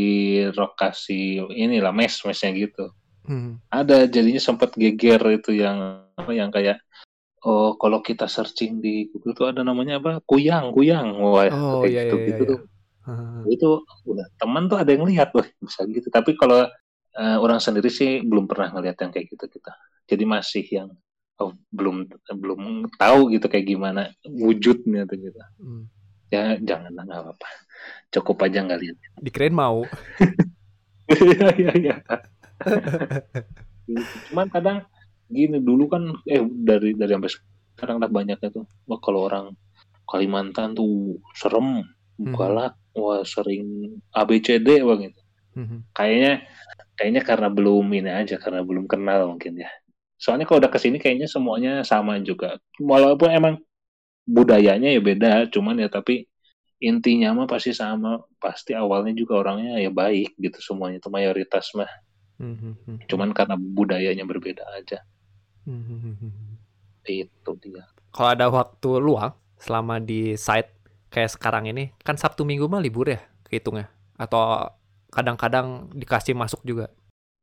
lokasi 0.53 1.41
inilah 1.53 1.93
mes 1.93 2.21
mesnya 2.23 2.53
gitu. 2.53 2.93
Hmm. 3.27 3.59
Ada 3.73 4.07
jadinya 4.07 4.39
sempat 4.39 4.77
geger 4.77 5.19
itu 5.35 5.57
yang 5.57 6.07
apa 6.15 6.33
yang 6.33 6.53
kayak 6.53 6.79
oh 7.47 7.79
kalau 7.79 8.03
kita 8.03 8.27
searching 8.27 8.83
di 8.83 9.07
Google 9.15 9.35
tuh 9.37 9.47
ada 9.55 9.61
namanya 9.63 10.03
apa 10.03 10.19
kuyang 10.27 10.75
kuyang 10.75 11.15
wah 11.23 11.47
oh, 11.47 11.87
kayak 11.87 11.93
iya, 11.93 12.03
gitu 12.09 12.17
iya, 12.17 12.27
gitu 12.27 12.43
iya. 12.43 12.51
tuh 12.51 12.61
hmm. 13.07 13.41
itu 13.47 13.69
udah 14.11 14.27
teman 14.41 14.67
tuh 14.67 14.79
ada 14.83 14.91
yang 14.91 15.07
lihat 15.07 15.31
loh 15.31 15.47
bisa 15.63 15.87
gitu 15.87 16.11
tapi 16.11 16.35
kalau 16.35 16.67
uh, 17.15 17.37
orang 17.39 17.63
sendiri 17.63 17.87
sih 17.87 18.27
belum 18.27 18.51
pernah 18.51 18.75
ngelihat 18.75 18.99
yang 18.99 19.11
kayak 19.15 19.27
gitu 19.31 19.47
kita 19.47 19.73
jadi 20.11 20.25
masih 20.27 20.65
yang 20.67 20.89
oh, 21.41 21.53
belum 21.73 22.09
belum 22.33 22.89
tahu 22.97 23.37
gitu 23.37 23.47
kayak 23.49 23.67
gimana 23.69 24.13
wujudnya 24.25 25.05
tuh 25.05 25.17
gitu. 25.21 25.41
Hmm. 25.61 25.85
Ya 26.33 26.59
jangan 26.59 26.93
nggak 26.97 27.23
apa-apa. 27.23 27.49
Cukup 28.11 28.47
aja 28.49 28.65
nggak 28.65 28.81
lihat. 28.81 28.97
Dikirain 29.25 29.55
mau. 29.55 29.85
Iya 31.07 31.49
iya 31.55 31.73
iya. 31.79 31.97
Cuman 34.31 34.51
kadang 34.51 34.83
gini 35.31 35.63
dulu 35.63 35.87
kan 35.87 36.03
eh 36.27 36.43
dari 36.43 36.99
dari 36.99 37.13
sampai 37.15 37.31
sekarang 37.79 37.97
udah 38.03 38.11
banyak 38.11 38.39
itu. 38.43 38.67
Wah 38.91 38.99
kalau 38.99 39.31
orang 39.31 39.47
Kalimantan 40.07 40.79
tuh 40.79 41.19
serem, 41.35 41.83
hmm. 42.19 42.35
galak, 42.39 42.79
wah 42.95 43.27
sering 43.27 43.99
ABCD 44.15 44.83
bang 44.83 45.11
gitu. 45.11 45.21
Hmm. 45.59 45.83
Kayaknya 45.91 46.47
kayaknya 46.95 47.23
karena 47.27 47.49
belum 47.51 47.87
ini 47.91 48.11
aja 48.11 48.39
karena 48.39 48.63
belum 48.63 48.87
kenal 48.87 49.35
mungkin 49.35 49.61
ya 49.61 49.71
Soalnya 50.17 50.49
kalau 50.49 50.65
udah 50.65 50.73
ke 50.73 50.81
sini 50.81 50.97
kayaknya 50.97 51.29
semuanya 51.29 51.85
sama 51.85 52.17
juga. 52.25 52.57
Walaupun 52.81 53.29
emang 53.31 53.55
budayanya 54.25 54.91
ya 54.91 55.01
beda, 55.01 55.33
cuman 55.53 55.77
ya 55.79 55.89
tapi 55.93 56.25
intinya 56.81 57.37
mah 57.37 57.47
pasti 57.49 57.77
sama. 57.77 58.25
Pasti 58.41 58.73
awalnya 58.73 59.13
juga 59.13 59.41
orangnya 59.41 59.81
ya 59.81 59.93
baik 59.93 60.37
gitu 60.41 60.59
semuanya 60.61 60.99
itu 61.01 61.09
mayoritas 61.13 61.69
mah. 61.77 61.89
Mhm. 62.41 63.09
Cuman 63.09 63.33
karena 63.37 63.57
budayanya 63.57 64.25
berbeda 64.25 64.65
aja. 64.77 65.05
Mhm. 65.69 66.17
Itu 67.07 67.53
dia. 67.63 67.85
Kalau 68.11 68.29
ada 68.33 68.47
waktu 68.49 68.91
luang 68.99 69.37
selama 69.61 70.01
di 70.01 70.37
site 70.37 70.73
kayak 71.13 71.33
sekarang 71.37 71.69
ini, 71.69 71.93
kan 72.05 72.17
Sabtu 72.17 72.45
Minggu 72.45 72.69
mah 72.69 72.81
libur 72.81 73.09
ya 73.09 73.21
kehitungnya? 73.49 73.89
Atau 74.17 74.73
kadang-kadang 75.13 75.93
dikasih 75.97 76.37
masuk 76.37 76.61
juga? 76.65 76.93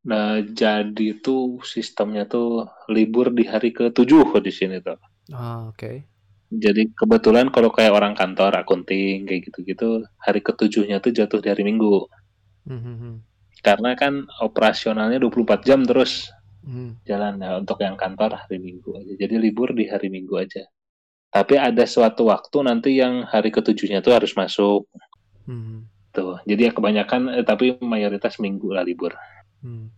Nah, 0.03 0.43
jadi 0.43 1.23
tuh 1.23 1.63
sistemnya 1.63 2.27
tuh 2.27 2.67
libur 2.91 3.31
di 3.31 3.47
hari 3.47 3.71
ke-7 3.71 4.35
di 4.43 4.51
sini 4.51 4.83
tuh. 4.83 4.99
Ah, 5.31 5.71
oke. 5.71 6.03
Jadi 6.53 6.91
kebetulan 6.93 7.49
kalau 7.49 7.71
kayak 7.73 7.95
orang 7.95 8.13
kantor 8.13 8.61
akunting 8.61 9.25
kayak 9.25 9.47
gitu-gitu, 9.49 10.03
hari 10.21 10.43
ketujuhnya 10.43 10.99
tuh 10.99 11.15
jatuh 11.15 11.39
di 11.39 11.49
hari 11.49 11.63
Minggu. 11.65 12.05
Mhm. 12.67 13.23
Karena 13.63 13.95
kan 13.95 14.27
operasionalnya 14.43 15.23
24 15.23 15.63
jam 15.63 15.87
terus 15.87 16.27
Mhm. 16.67 17.07
jalan 17.07 17.33
ya 17.39 17.51
untuk 17.63 17.79
yang 17.79 17.95
kantor 17.95 18.43
hari 18.43 18.59
Minggu 18.59 18.91
aja. 18.99 19.13
Jadi 19.17 19.35
libur 19.39 19.71
di 19.71 19.87
hari 19.87 20.11
Minggu 20.11 20.35
aja. 20.35 20.67
Tapi 21.33 21.57
ada 21.57 21.87
suatu 21.89 22.29
waktu 22.29 22.57
nanti 22.61 22.99
yang 22.99 23.25
hari 23.25 23.49
ketujuhnya 23.49 24.03
tuh 24.05 24.13
harus 24.13 24.35
masuk 24.37 24.85
Mhm. 25.47 25.89
tuh. 26.13 26.37
Jadi 26.45 26.69
ya 26.69 26.71
kebanyakan 26.75 27.39
eh, 27.39 27.45
tapi 27.47 27.79
mayoritas 27.81 28.37
Minggu 28.37 28.69
lah 28.75 28.85
libur. 28.85 29.15
Hmm. 29.63 29.89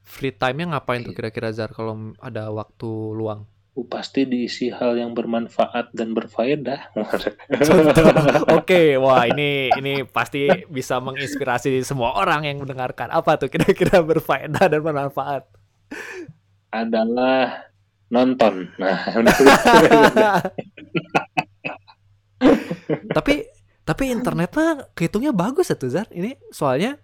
Free 0.00 0.34
time-nya 0.34 0.74
ngapain 0.74 1.04
tuh 1.04 1.12
Gitu. 1.12 1.20
kira-kira 1.22 1.52
Zar 1.52 1.70
kalau 1.70 2.16
ada 2.18 2.50
waktu 2.50 2.90
luang? 3.14 3.46
Uh, 3.78 3.86
pasti 3.86 4.26
diisi 4.26 4.66
hal 4.72 4.98
yang 4.98 5.14
bermanfaat 5.14 5.94
dan 5.94 6.10
berfaedah. 6.10 6.90
Contoh. 6.96 8.10
Oke, 8.58 8.96
wah 9.04 9.28
ini 9.28 9.70
ini 9.78 10.02
pasti 10.02 10.50
bisa 10.66 10.98
menginspirasi 10.98 11.78
semua 11.86 12.18
orang 12.18 12.48
yang 12.48 12.58
mendengarkan. 12.58 13.12
Apa 13.14 13.38
tuh 13.38 13.46
kira-kira 13.46 14.02
berfaedah 14.02 14.66
dan 14.66 14.80
bermanfaat? 14.82 15.46
adalah 16.70 17.66
nonton. 18.10 18.70
Nah, 18.78 19.10
tapi 23.16 23.34
tapi 23.82 24.04
internet 24.10 24.54
mah 24.54 24.86
kehitungnya 24.94 25.34
bagus 25.34 25.70
ya 25.70 25.76
tuh 25.76 25.90
Zar. 25.90 26.06
Ini 26.14 26.38
soalnya 26.54 26.98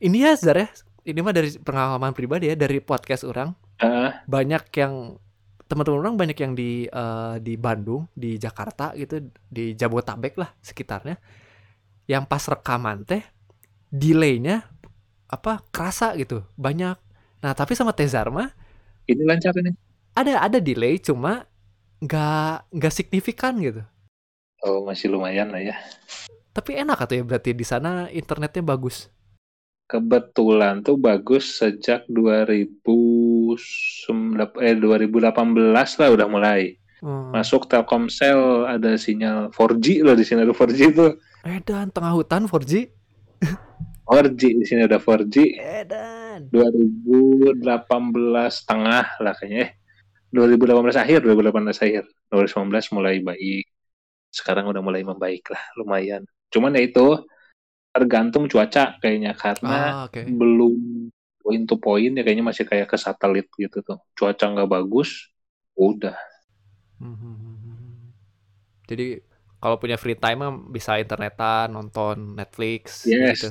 ini 0.00 0.24
ya 0.24 0.32
Zar 0.36 0.56
ya. 0.56 0.68
Ini 1.02 1.18
mah 1.18 1.34
dari 1.34 1.50
pengalaman 1.58 2.14
pribadi 2.14 2.46
ya 2.46 2.54
dari 2.54 2.78
podcast 2.78 3.26
orang 3.26 3.50
Ah, 3.82 4.22
banyak 4.30 4.70
yang 4.78 5.18
teman-teman 5.66 5.98
orang 6.06 6.14
banyak 6.14 6.38
yang 6.38 6.52
di 6.54 6.86
eh, 6.86 7.34
di 7.42 7.58
Bandung, 7.58 8.06
di 8.14 8.38
Jakarta 8.38 8.94
gitu, 8.94 9.18
di 9.50 9.74
Jabotabek 9.74 10.38
lah 10.38 10.54
sekitarnya. 10.62 11.18
Yang 12.06 12.24
pas 12.30 12.44
rekaman 12.46 13.02
teh 13.02 13.22
delaynya 13.90 14.62
apa 15.26 15.66
kerasa 15.74 16.14
gitu, 16.14 16.46
banyak. 16.54 16.94
Nah, 17.42 17.52
tapi 17.58 17.74
sama 17.74 17.90
Tezar 17.90 18.30
mah 18.30 18.54
ini 19.10 19.22
lancar 19.26 19.50
ini. 19.58 19.74
ada 20.14 20.38
ada 20.46 20.58
delay 20.62 21.02
cuma 21.02 21.42
nggak 21.98 22.70
nggak 22.70 22.92
signifikan 22.94 23.58
gitu. 23.58 23.82
Oh, 24.62 24.86
masih 24.86 25.10
lumayan 25.10 25.50
lah 25.50 25.58
ya. 25.58 25.74
Tapi 26.54 26.78
enak 26.78 27.02
atau 27.02 27.14
ya 27.18 27.24
berarti 27.26 27.50
di 27.56 27.66
sana 27.66 28.06
internetnya 28.12 28.62
bagus. 28.62 29.10
Kebetulan 29.92 30.80
tuh 30.80 30.96
bagus 30.96 31.60
sejak 31.60 32.08
2009 32.08 33.60
eh 34.64 34.74
2018 34.80 36.00
lah 36.00 36.08
udah 36.08 36.28
mulai. 36.32 36.80
Hmm. 37.04 37.28
Masuk 37.28 37.68
Telkomsel 37.68 38.64
ada 38.64 38.96
sinyal 38.96 39.52
4G 39.52 40.00
loh 40.00 40.16
di 40.16 40.24
sini 40.24 40.48
ada 40.48 40.56
4G 40.56 40.80
tuh. 40.96 41.20
Edan 41.44 41.92
tengah 41.92 42.16
hutan 42.16 42.48
4G. 42.48 42.88
4G 44.08 44.40
di 44.60 44.64
sini 44.64 44.88
ada 44.88 44.96
4G. 44.96 45.60
Edan. 45.60 46.48
2018 46.48 47.60
tengah 48.64 49.04
lah 49.20 49.34
kayaknya. 49.36 49.60
Eh, 49.68 49.70
2018 50.32 50.96
akhir, 50.96 51.20
2018 51.28 51.84
akhir. 51.84 52.08
2019 52.32 52.96
mulai 52.96 53.20
baik. 53.20 53.68
Sekarang 54.32 54.72
udah 54.72 54.80
mulai 54.80 55.04
membaik 55.04 55.52
lah, 55.52 55.60
lumayan. 55.76 56.24
Cuman 56.48 56.72
ya 56.72 56.88
itu 56.88 57.20
tergantung 57.92 58.44
cuaca 58.48 58.96
kayaknya 59.00 59.32
karena 59.36 59.92
Ah, 60.00 60.08
oke. 60.08 60.22
belum 60.24 60.74
point 61.42 61.64
to 61.68 61.76
point 61.76 62.12
ya 62.16 62.22
kayaknya 62.24 62.44
masih 62.50 62.64
kayak 62.70 62.88
ke 62.92 62.96
satelit 62.96 63.46
gitu 63.58 63.78
tuh. 63.84 63.98
Cuaca 64.16 64.44
nggak 64.52 64.70
bagus, 64.70 65.28
udah. 65.76 66.16
Hmm. 67.00 68.12
Jadi 68.88 69.20
kalau 69.62 69.76
punya 69.78 69.96
free 69.98 70.18
time 70.18 70.70
bisa 70.74 70.98
internetan, 70.98 71.70
nonton 71.70 72.34
Netflix 72.38 73.06
Yes, 73.06 73.38
gitu. 73.42 73.48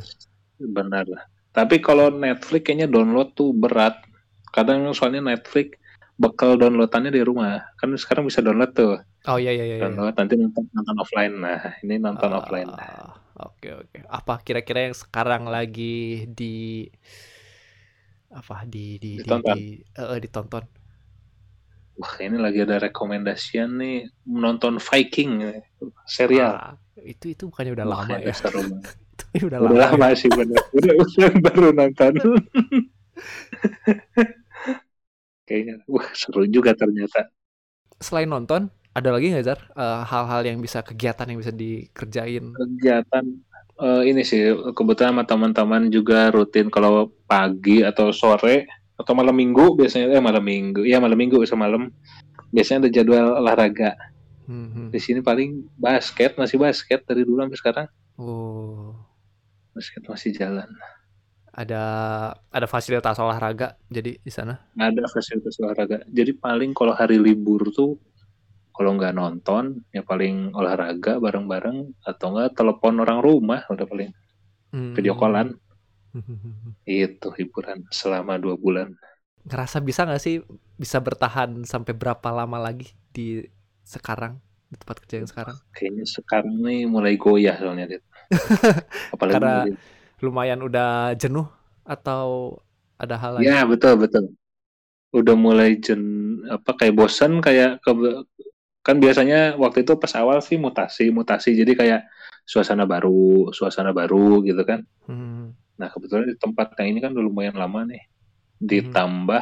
benar 0.59 1.05
lah. 1.07 1.23
Tapi 1.51 1.83
kalau 1.83 2.11
Netflix 2.11 2.61
kayaknya 2.67 2.87
download 2.87 3.35
tuh 3.35 3.51
berat. 3.51 3.95
Kadang 4.55 4.91
soalnya 4.95 5.23
Netflix 5.23 5.79
bekal 6.19 6.59
downloadannya 6.59 7.11
di 7.11 7.23
rumah. 7.23 7.63
Kan 7.79 7.95
sekarang 7.95 8.27
bisa 8.27 8.43
download 8.43 8.71
tuh. 8.75 8.99
Oh 9.27 9.37
iya 9.41 9.51
iya 9.55 9.63
iya. 9.69 9.77
iya. 9.85 9.97
Download 9.97 10.15
nanti 10.17 10.33
nonton, 10.41 10.63
nonton 10.75 10.97
offline. 11.03 11.33
Nah, 11.43 11.59
ini 11.83 11.95
nonton 12.05 12.31
offline. 12.39 12.71
Ah, 12.77 13.17
Oke 13.41 13.73
oke. 13.73 13.97
Apa 14.05 14.43
kira-kira 14.45 14.91
yang 14.91 14.95
sekarang 14.97 15.49
lagi 15.49 16.27
di 16.29 16.85
apa 18.31 18.63
di 18.73 18.95
di 19.03 19.11
di, 19.25 19.33
Ditonton. 19.33 19.57
di- 19.57 19.79
eh, 19.99 20.07
eh, 20.15 20.19
ditonton? 20.23 20.63
Wah, 21.99 22.13
ini 22.25 22.37
lagi 22.45 22.59
ada 22.65 22.77
rekomendasian 22.87 23.69
nih 23.81 23.95
menonton 24.33 24.75
Viking 24.87 25.31
eh, 25.49 25.59
serial. 26.15 26.53
Ah, 26.53 26.79
itu 27.11 27.25
itu 27.35 27.43
bukannya 27.49 27.71
udah 27.77 27.87
Wah, 27.87 28.01
lama 28.01 28.15
ya? 28.27 28.33
seru. 28.39 28.61
Itu 29.35 29.47
udah, 29.49 29.61
Udah 29.61 29.87
lama. 29.87 30.07
ya? 30.11 30.21
sih 30.21 30.31
bener. 30.37 30.61
Udah, 30.75 30.93
udah 31.03 31.29
baru 31.45 31.67
nonton. 31.77 32.13
Kayaknya, 35.47 35.75
wah 35.93 36.07
seru 36.19 36.41
juga 36.55 36.71
ternyata. 36.81 37.19
Selain 38.01 38.27
nonton, 38.29 38.67
ada 38.91 39.09
lagi 39.11 39.31
nggak 39.31 39.45
Zar 39.45 39.59
Eh, 39.71 40.01
hal-hal 40.05 40.41
yang 40.45 40.57
bisa 40.59 40.83
kegiatan 40.83 41.27
yang 41.27 41.39
bisa 41.39 41.53
dikerjain? 41.53 42.51
Kegiatan 42.51 43.25
eh, 43.81 44.01
ini 44.05 44.21
sih 44.21 44.41
kebetulan 44.75 45.15
sama 45.17 45.23
teman-teman 45.25 45.87
juga 45.89 46.29
rutin 46.29 46.67
kalau 46.67 47.09
pagi 47.25 47.81
atau 47.81 48.11
sore 48.11 48.67
atau 48.99 49.13
malam 49.17 49.33
minggu 49.33 49.73
biasanya 49.79 50.13
eh 50.13 50.21
malam 50.21 50.43
minggu 50.45 50.85
ya 50.85 51.01
malam 51.01 51.17
minggu 51.17 51.41
bisa 51.41 51.57
malam 51.57 51.89
biasanya 52.53 52.87
ada 52.87 52.91
jadwal 52.93 53.27
olahraga 53.41 53.95
Hmm, 54.45 54.67
hmm. 54.73 54.87
di 54.91 54.99
sini 54.99 55.19
paling 55.23 55.63
basket 55.79 56.35
masih 56.35 56.59
basket 56.59 57.07
dari 57.07 57.23
dulu 57.23 57.39
sampai 57.39 57.59
sekarang 57.61 57.87
Oh, 58.19 58.91
basket 59.71 60.03
masih 60.03 60.35
jalan 60.35 60.67
ada 61.51 61.83
ada 62.47 62.67
fasilitas 62.67 63.15
olahraga 63.19 63.79
jadi 63.87 64.19
di 64.19 64.31
sana. 64.31 64.59
ada 64.75 65.03
fasilitas 65.07 65.55
olahraga 65.59 66.03
jadi 66.07 66.35
paling 66.35 66.71
kalau 66.71 66.91
hari 66.91 67.15
libur 67.15 67.71
tuh 67.71 67.95
kalau 68.75 68.91
nggak 68.97 69.13
nonton 69.19 69.63
ya 69.95 70.01
paling 70.09 70.35
olahraga 70.59 71.13
bareng-bareng 71.23 71.77
atau 72.09 72.25
nggak 72.33 72.49
telepon 72.57 72.95
orang 73.03 73.19
rumah 73.27 73.61
udah 73.73 73.85
paling 73.91 74.11
Hmm. 74.71 74.95
video 74.95 75.13
callan 75.19 75.49
itu 76.85 77.27
hiburan 77.39 77.79
selama 77.91 78.35
dua 78.41 78.55
bulan 78.59 78.89
Ngerasa 79.41 79.81
bisa 79.81 80.05
nggak 80.05 80.21
sih 80.21 80.35
bisa 80.77 81.01
bertahan 81.01 81.65
sampai 81.65 81.97
berapa 81.97 82.29
lama 82.29 82.57
lagi 82.61 82.93
di 83.09 83.41
sekarang 83.81 84.37
di 84.69 84.77
tempat 84.77 85.01
kerja 85.03 85.15
yang 85.19 85.29
sekarang? 85.29 85.57
kayaknya 85.75 86.05
sekarang 86.07 86.55
nih 86.63 86.79
mulai 86.87 87.13
goyah 87.17 87.55
soalnya 87.57 87.85
Dit. 87.97 88.03
apalagi 89.13 89.33
Karena 89.35 89.53
mulai- 89.65 89.79
Lumayan 90.21 90.61
udah 90.61 91.17
jenuh 91.17 91.49
atau 91.81 92.55
ada 93.01 93.17
hal 93.17 93.41
lain? 93.41 93.45
ya 93.49 93.65
betul 93.65 93.97
betul 93.97 94.25
udah 95.11 95.35
mulai 95.35 95.75
jen 95.81 96.01
apa 96.47 96.71
kayak 96.79 96.95
bosan 96.95 97.41
kayak 97.43 97.81
ke- 97.83 98.23
kan 98.81 98.97
biasanya 98.97 99.55
waktu 99.61 99.85
itu 99.85 99.93
pas 99.97 100.11
awal 100.17 100.41
sih 100.41 100.57
mutasi 100.57 101.13
mutasi. 101.13 101.53
Jadi 101.53 101.77
kayak 101.77 102.01
suasana 102.45 102.89
baru 102.89 103.53
suasana 103.53 103.93
baru 103.93 104.41
gitu 104.45 104.61
kan. 104.65 104.83
Hmm. 105.07 105.53
nah 105.81 105.89
kebetulan 105.89 106.29
di 106.29 106.37
tempat 106.37 106.77
yang 106.77 106.93
ini 106.93 106.99
kan 107.01 107.09
udah 107.09 107.25
lumayan 107.25 107.57
lama 107.57 107.81
nih. 107.89 108.05
Ditambah 108.61 109.41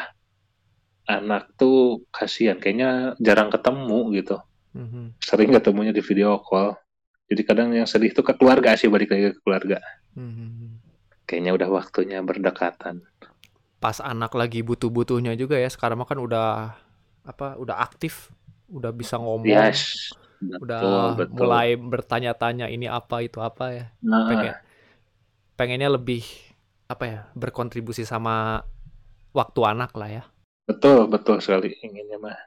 anak 1.10 1.52
tuh 1.60 2.08
kasihan 2.16 2.56
kayaknya 2.56 3.18
jarang 3.20 3.52
ketemu 3.52 4.00
gitu. 4.16 4.38
Mhm. 4.70 5.18
sering 5.18 5.50
ketemunya 5.50 5.90
di 5.90 6.00
video 6.00 6.38
call. 6.46 6.78
Jadi 7.26 7.42
kadang 7.42 7.74
yang 7.74 7.90
sedih 7.90 8.14
tuh 8.14 8.22
ke 8.22 8.38
keluarga 8.38 8.78
sih 8.78 8.86
balik 8.86 9.10
lagi 9.10 9.34
ke 9.34 9.40
keluarga. 9.42 9.80
Mhm. 10.16 10.82
kayaknya 11.30 11.54
udah 11.54 11.70
waktunya 11.70 12.26
berdekatan. 12.26 13.06
Pas 13.78 14.02
anak 14.02 14.34
lagi 14.34 14.66
butuh-butuhnya 14.66 15.38
juga 15.38 15.62
ya 15.62 15.70
sekarang 15.70 16.02
kan 16.02 16.18
udah 16.18 16.74
apa 17.22 17.54
udah 17.62 17.86
aktif, 17.86 18.34
udah 18.70 18.92
bisa 18.94 19.18
ngomong, 19.18 19.50
yes 19.50 20.14
udah 20.40 20.80
betul 20.80 21.08
betul 21.20 21.36
mulai 21.44 21.76
bertanya-tanya 21.76 22.72
ini 22.72 22.88
apa 22.88 23.20
itu 23.20 23.44
apa 23.44 23.66
ya. 23.76 23.86
nah, 24.00 24.24
Pengen 24.32 24.56
pengennya 25.60 25.90
lebih 25.92 26.24
apa 26.88 27.04
ya 27.06 27.20
berkontribusi 27.36 28.08
sama 28.08 28.64
waktu 29.36 29.60
anak 29.68 29.92
lah 30.00 30.10
ya. 30.10 30.24
Betul, 30.66 31.10
betul 31.12 31.44
sekali 31.44 31.76
inginnya 31.84 32.18
mah 32.22 32.40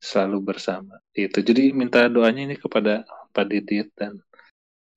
selalu 0.00 0.52
bersama. 0.52 0.98
Itu. 1.14 1.44
Jadi 1.44 1.70
minta 1.76 2.08
doanya 2.10 2.50
ini 2.50 2.56
kepada 2.58 3.06
Pak 3.30 3.44
Didit 3.46 3.92
dan 3.94 4.18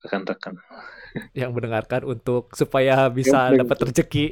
rekan-rekan 0.02 0.58
yang 1.38 1.54
mendengarkan 1.54 2.02
untuk 2.04 2.52
supaya 2.52 3.06
bisa 3.08 3.54
dapat 3.54 3.78
rezeki, 3.88 4.26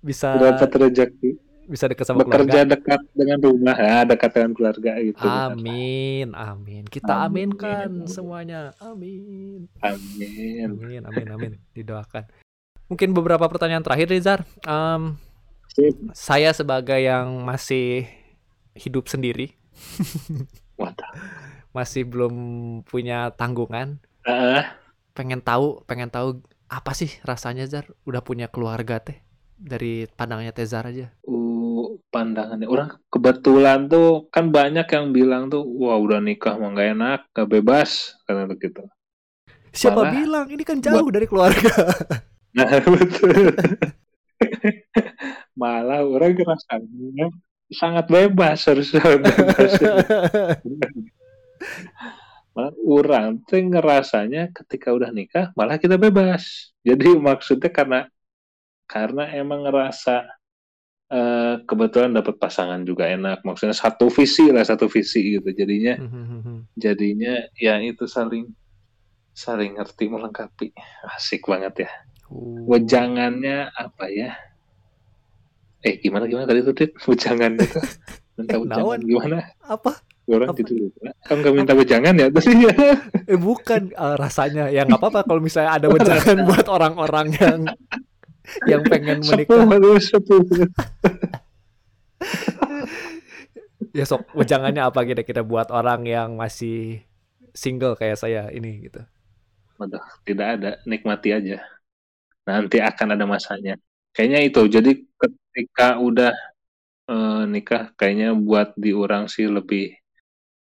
bisa 0.00 0.38
dapat 0.38 0.70
rezeki, 0.70 1.30
bisa 1.66 1.84
dekat 1.86 2.04
sama 2.04 2.22
bekerja 2.22 2.64
keluarga. 2.64 2.72
dekat 2.76 3.00
dengan 3.12 3.38
rumah, 3.40 3.76
ya, 3.76 3.98
dekat 4.04 4.30
dengan 4.32 4.52
keluarga 4.52 4.92
gitu. 5.00 5.24
Amin, 5.24 6.28
amin. 6.32 6.82
Kita 6.86 7.24
Amin. 7.24 7.54
aminkan 7.54 7.90
semuanya. 8.04 8.72
Amin. 8.78 9.66
Amin. 9.80 10.68
Amin, 10.70 11.02
amin, 11.04 11.26
amin. 11.32 11.52
Didoakan. 11.72 12.28
Mungkin 12.86 13.10
beberapa 13.12 13.48
pertanyaan 13.48 13.80
terakhir, 13.80 14.12
Rizar. 14.12 14.40
Sip. 15.74 15.90
saya 16.14 16.54
sebagai 16.54 17.02
yang 17.02 17.42
masih 17.42 18.06
hidup 18.78 19.10
sendiri, 19.10 19.58
masih 21.74 22.06
belum 22.06 22.34
punya 22.86 23.34
tanggungan, 23.34 23.98
Ah, 24.22 24.78
pengen 25.12 25.42
tahu, 25.42 25.82
pengen 25.84 26.08
tahu 26.08 26.40
apa 26.70 26.94
sih 26.94 27.10
rasanya 27.26 27.66
Zar 27.66 27.90
udah 28.08 28.22
punya 28.24 28.46
keluarga 28.48 29.02
teh 29.02 29.20
dari 29.64 30.04
pandangnya 30.12 30.52
Tezar 30.52 30.84
aja. 30.84 31.08
uh, 31.24 31.96
pandangannya 32.12 32.68
orang 32.68 33.00
kebetulan 33.08 33.88
tuh 33.88 34.28
kan 34.28 34.52
banyak 34.52 34.84
yang 34.86 35.10
bilang 35.10 35.48
tuh 35.48 35.64
wah 35.64 35.96
udah 35.96 36.20
nikah 36.20 36.54
mah 36.54 36.70
nggak 36.70 36.88
enak 36.94 37.20
gak 37.32 37.48
bebas 37.48 38.14
karena 38.24 38.44
begitu 38.44 38.84
Siapa 39.74 40.06
Malah- 40.06 40.14
bilang 40.14 40.46
ini 40.54 40.62
kan 40.62 40.78
jauh 40.78 41.10
dari 41.10 41.26
keluarga. 41.26 41.74
nah 42.56 42.70
betul 42.86 43.50
malah 45.60 46.02
orang 46.04 46.32
ngerasanya 46.34 47.26
sangat 47.70 48.06
bebas 48.06 48.58
harusnya 48.70 49.02
bebas. 49.02 49.72
malah 52.54 52.74
orang 52.86 53.42
tuh 53.50 53.58
ngerasanya 53.58 54.54
ketika 54.54 54.94
udah 54.94 55.10
nikah 55.10 55.50
malah 55.58 55.74
kita 55.74 55.98
bebas 55.98 56.70
jadi 56.86 57.18
maksudnya 57.18 57.70
karena 57.74 58.06
karena 58.84 59.28
emang 59.32 59.64
ngerasa 59.64 60.28
eh, 61.12 61.54
kebetulan 61.64 62.12
dapat 62.16 62.36
pasangan 62.36 62.82
juga 62.84 63.08
enak. 63.08 63.42
Maksudnya 63.44 63.76
satu 63.76 64.08
visi 64.12 64.48
lah 64.52 64.64
satu 64.64 64.86
visi 64.88 65.40
gitu. 65.40 65.48
Jadinya 65.52 65.98
jadinya 66.74 67.34
ya 67.56 67.80
itu 67.80 68.04
saling 68.04 68.48
saling 69.34 69.76
ngerti 69.76 70.06
melengkapi. 70.06 70.70
Asik 71.10 71.50
banget 71.50 71.84
ya. 71.84 71.90
Uh, 72.30 72.64
wejangannya 72.70 73.68
apa 73.74 74.06
ya? 74.08 74.32
Eh 75.84 76.00
gimana 76.00 76.24
gimana 76.24 76.48
tadi 76.48 76.64
tuh 76.64 76.72
dit? 76.72 76.90
Wejangan 77.10 77.52
itu. 77.60 77.80
Minta 78.34 78.56
wejangan 78.56 78.80
Naon? 78.80 79.00
gimana? 79.04 79.38
Apa? 79.60 79.92
orang 80.24 80.56
Apa? 80.56 80.64
gitu 80.64 80.88
kamu 81.28 81.38
nggak 81.44 81.52
minta 81.52 81.72
wejangan 81.76 82.14
ya 82.16 82.26
tadi. 82.32 82.64
Ya 82.64 82.72
Eh 83.28 83.36
bukan. 83.36 83.92
Eh, 83.92 84.16
rasanya. 84.16 84.72
Ya 84.72 84.88
nggak 84.88 84.96
apa-apa 84.96 85.20
kalau 85.28 85.44
misalnya 85.44 85.76
ada 85.76 85.86
wejangan 85.94 86.48
buat 86.48 86.66
orang-orang 86.72 87.26
yang 87.36 87.58
yang 88.70 88.82
pengen 88.84 89.24
menikah. 89.24 89.64
Sepuh, 89.64 89.74
aduh, 89.74 89.98
sepuh. 90.00 90.40
Ya 93.94 94.04
sok 94.04 94.26
wejangannya 94.34 94.82
apa 94.82 95.06
kira-kira 95.06 95.46
buat 95.46 95.70
orang 95.70 96.02
yang 96.04 96.34
masih 96.34 97.04
single 97.54 97.94
kayak 97.94 98.18
saya 98.18 98.50
ini 98.50 98.90
gitu. 98.90 99.00
Waduh, 99.78 100.02
tidak 100.26 100.46
ada 100.58 100.70
nikmati 100.86 101.30
aja 101.34 101.62
nanti 102.44 102.76
akan 102.80 103.16
ada 103.16 103.24
masanya 103.24 103.74
kayaknya 104.12 104.40
itu 104.44 104.60
jadi 104.68 104.90
ketika 105.00 105.96
udah 105.96 106.32
eh, 107.08 107.42
nikah 107.48 107.90
kayaknya 107.96 108.36
buat 108.36 108.76
di 108.76 108.92
orang 108.92 109.26
sih 109.32 109.48
lebih 109.48 109.96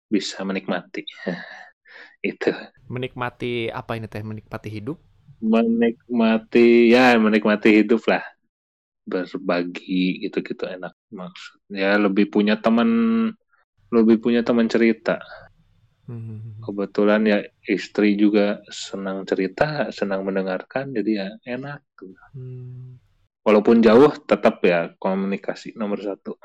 bisa 0.09 0.41
menikmati 0.43 1.05
itu 2.25 2.51
Menikmati 2.87 3.67
apa 3.67 3.99
ini 3.99 4.07
teh? 4.07 4.23
Menikmati 4.23 4.71
hidup. 4.71 4.95
Menikmati 5.47 6.91
ya 6.91 7.15
menikmati 7.17 7.69
hidup 7.83 8.03
lah 8.11 8.25
berbagi 9.07 10.27
gitu-gitu 10.27 10.67
enak 10.67 10.93
maksudnya 11.15 11.95
lebih 12.03 12.27
punya 12.35 12.59
teman 12.59 12.91
lebih 13.95 14.19
punya 14.19 14.43
teman 14.43 14.67
cerita 14.67 15.23
Hmm. 16.07 16.63
kebetulan 16.63 17.27
ya 17.27 17.39
istri 17.67 18.15
juga 18.15 18.63
senang 18.71 19.27
cerita 19.27 19.91
senang 19.91 20.23
mendengarkan 20.23 20.95
jadi 20.95 21.11
ya 21.19 21.29
enak 21.59 21.83
Hmm. 22.31 22.95
walaupun 23.43 23.83
jauh 23.83 24.15
tetap 24.23 24.63
ya 24.63 24.95
komunikasi 25.03 25.75
nomor 25.75 25.99
satu 25.99 26.39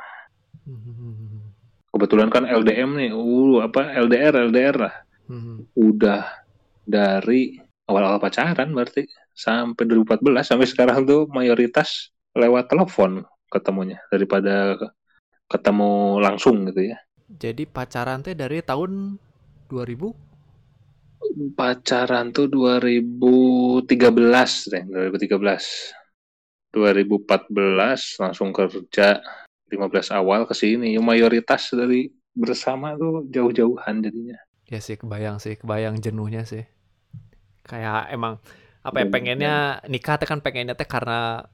Hmm. 0.65 1.53
kebetulan 1.93 2.33
kan 2.33 2.49
LDM 2.49 2.89
nih 2.97 3.09
uh 3.13 3.61
apa 3.61 3.93
LDR 4.01 4.49
LDR 4.49 4.75
lah 4.81 4.95
Hmm. 5.29 5.61
udah 5.77 6.25
dari 6.81 7.61
awal-awal 7.89 8.21
pacaran 8.21 8.69
berarti 8.71 9.07
sampai 9.32 9.84
2014 9.88 10.43
sampai 10.45 10.67
sekarang 10.67 11.07
tuh 11.07 11.25
mayoritas 11.32 12.11
lewat 12.36 12.71
telepon 12.71 13.25
ketemunya 13.51 13.99
daripada 14.07 14.79
ketemu 15.51 16.23
langsung 16.23 16.63
gitu 16.71 16.95
ya. 16.95 16.97
Jadi 17.32 17.67
pacaran 17.67 18.23
teh 18.23 18.36
dari 18.36 18.63
tahun 18.63 19.19
2000? 19.67 21.55
Pacaran 21.55 22.32
tuh 22.36 22.47
2013 22.51 23.88
deh, 24.71 24.84
2013. 24.88 25.95
2014 26.71 28.19
langsung 28.19 28.55
kerja 28.55 29.19
15 29.67 30.11
awal 30.15 30.47
ke 30.47 30.55
sini. 30.55 30.95
Ya, 30.95 31.03
mayoritas 31.03 31.71
dari 31.71 32.11
bersama 32.32 32.95
tuh 32.95 33.27
jauh-jauhan 33.27 34.03
jadinya. 34.03 34.39
Ya 34.71 34.79
sih 34.79 34.95
kebayang 34.95 35.39
sih, 35.43 35.59
kebayang 35.59 35.99
jenuhnya 35.99 36.47
sih. 36.47 36.63
Kayak 37.66 38.09
emang 38.14 38.41
apa 38.82 39.05
ya 39.05 39.07
Jenuhnya. 39.07 39.14
pengennya 39.14 39.55
nikah 39.86 40.18
teh 40.18 40.26
kan 40.30 40.41
pengennya 40.41 40.74
teh 40.74 40.89
karena 40.89 41.45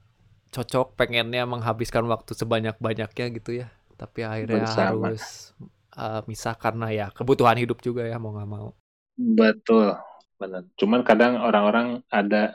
cocok, 0.48 0.96
pengennya 0.96 1.44
menghabiskan 1.44 2.08
waktu 2.08 2.32
sebanyak-banyaknya 2.32 3.26
gitu 3.36 3.50
ya. 3.64 3.68
Tapi 3.98 4.24
akhirnya 4.24 4.64
Bersama. 4.64 5.12
harus 5.12 5.52
uh, 5.98 6.24
misah 6.24 6.56
karena 6.56 6.88
ya 6.88 7.06
kebutuhan 7.12 7.58
hidup 7.58 7.84
juga 7.84 8.06
ya 8.08 8.16
mau 8.16 8.32
nggak 8.32 8.48
mau. 8.48 8.72
Betul, 9.18 9.98
benar. 10.38 10.64
Cuman 10.78 11.02
kadang 11.02 11.42
orang-orang 11.42 12.00
ada 12.08 12.54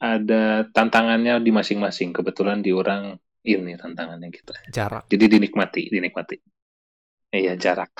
ada 0.00 0.66
tantangannya 0.72 1.38
di 1.38 1.50
masing-masing. 1.54 2.10
Kebetulan 2.10 2.64
di 2.64 2.72
orang 2.74 3.14
ini 3.44 3.76
tantangannya 3.76 4.32
gitu. 4.32 4.52
Jarak. 4.72 5.06
Jadi 5.12 5.38
dinikmati, 5.38 5.92
dinikmati. 5.92 6.36
Iya 7.30 7.54
jarak. 7.60 7.92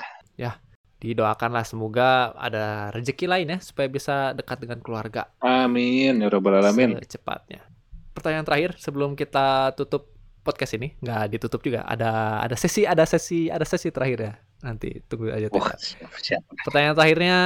Didoakanlah 0.95 1.67
semoga 1.67 2.31
ada 2.39 2.89
rezeki 2.95 3.27
lain 3.27 3.47
ya 3.51 3.57
supaya 3.59 3.91
bisa 3.91 4.31
dekat 4.31 4.63
dengan 4.63 4.79
keluarga 4.79 5.27
Amin 5.43 6.23
ya 6.23 6.27
robbal 6.31 6.63
alamin. 6.63 6.97
secepatnya. 7.03 7.67
Pertanyaan 8.15 8.47
terakhir 8.47 8.71
sebelum 8.79 9.13
kita 9.13 9.75
tutup 9.75 10.15
podcast 10.45 10.77
ini, 10.77 10.93
nggak 11.01 11.35
ditutup 11.35 11.59
juga. 11.65 11.81
Ada 11.89 12.45
ada 12.45 12.55
sesi, 12.55 12.85
ada 12.85 13.01
sesi, 13.03 13.49
ada 13.49 13.65
sesi 13.65 13.89
terakhir 13.89 14.19
ya. 14.21 14.33
Nanti 14.61 15.01
tunggu 15.09 15.33
aja. 15.33 15.49
Siap, 15.49 16.13
siap. 16.21 16.41
Pertanyaan 16.63 16.95
terakhirnya 16.95 17.39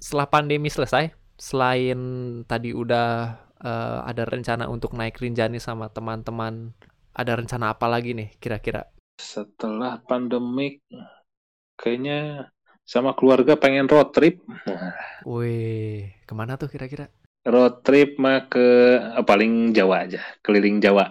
setelah 0.00 0.26
pandemi 0.26 0.72
selesai, 0.72 1.12
selain 1.36 2.00
tadi 2.48 2.72
udah 2.72 3.38
eh, 3.60 3.98
ada 4.08 4.24
rencana 4.24 4.66
untuk 4.66 4.96
naik 4.96 5.20
Rinjani 5.20 5.60
sama 5.60 5.92
teman-teman, 5.92 6.72
ada 7.12 7.32
rencana 7.36 7.76
apa 7.76 7.86
lagi 7.86 8.16
nih 8.16 8.32
kira-kira? 8.40 8.88
Setelah 9.20 10.00
pandemik, 10.08 10.82
kayaknya 11.82 12.46
sama 12.86 13.18
keluarga 13.18 13.58
pengen 13.58 13.90
road 13.90 14.14
trip. 14.14 14.38
Wih, 15.26 16.14
ke 16.22 16.32
mana 16.38 16.54
tuh 16.54 16.70
kira-kira? 16.70 17.10
Road 17.42 17.82
trip 17.82 18.22
mah 18.22 18.46
ke 18.46 18.66
eh, 19.18 19.24
paling 19.26 19.74
Jawa 19.74 20.06
aja, 20.06 20.22
keliling 20.46 20.78
Jawa. 20.78 21.10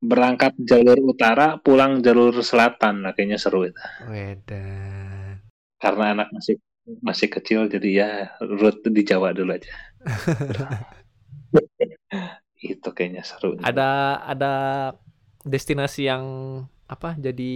Berangkat 0.00 0.56
jalur 0.62 0.96
utara, 1.12 1.60
pulang 1.60 2.00
jalur 2.00 2.40
selatan. 2.40 3.04
Nah, 3.04 3.12
kayaknya 3.12 3.36
seru 3.36 3.68
itu. 3.68 3.82
Wedan. 4.08 5.44
Karena 5.76 6.16
anak 6.16 6.32
masih 6.32 6.56
masih 7.04 7.28
kecil, 7.28 7.68
jadi 7.68 7.88
ya 7.92 8.10
road 8.40 8.80
di 8.80 9.02
Jawa 9.04 9.36
dulu 9.36 9.52
aja. 9.52 9.68
Itu 12.58 12.90
kayaknya 12.94 13.26
seru. 13.26 13.58
Ada 13.60 14.22
ada 14.24 14.54
destinasi 15.44 16.08
yang 16.08 16.24
apa? 16.88 17.18
Jadi 17.18 17.52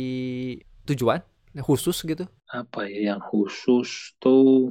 tujuan 0.86 1.22
khusus 1.60 2.00
gitu? 2.00 2.24
Apa 2.52 2.84
ya 2.84 3.16
yang 3.16 3.20
khusus 3.24 4.12
tuh 4.20 4.70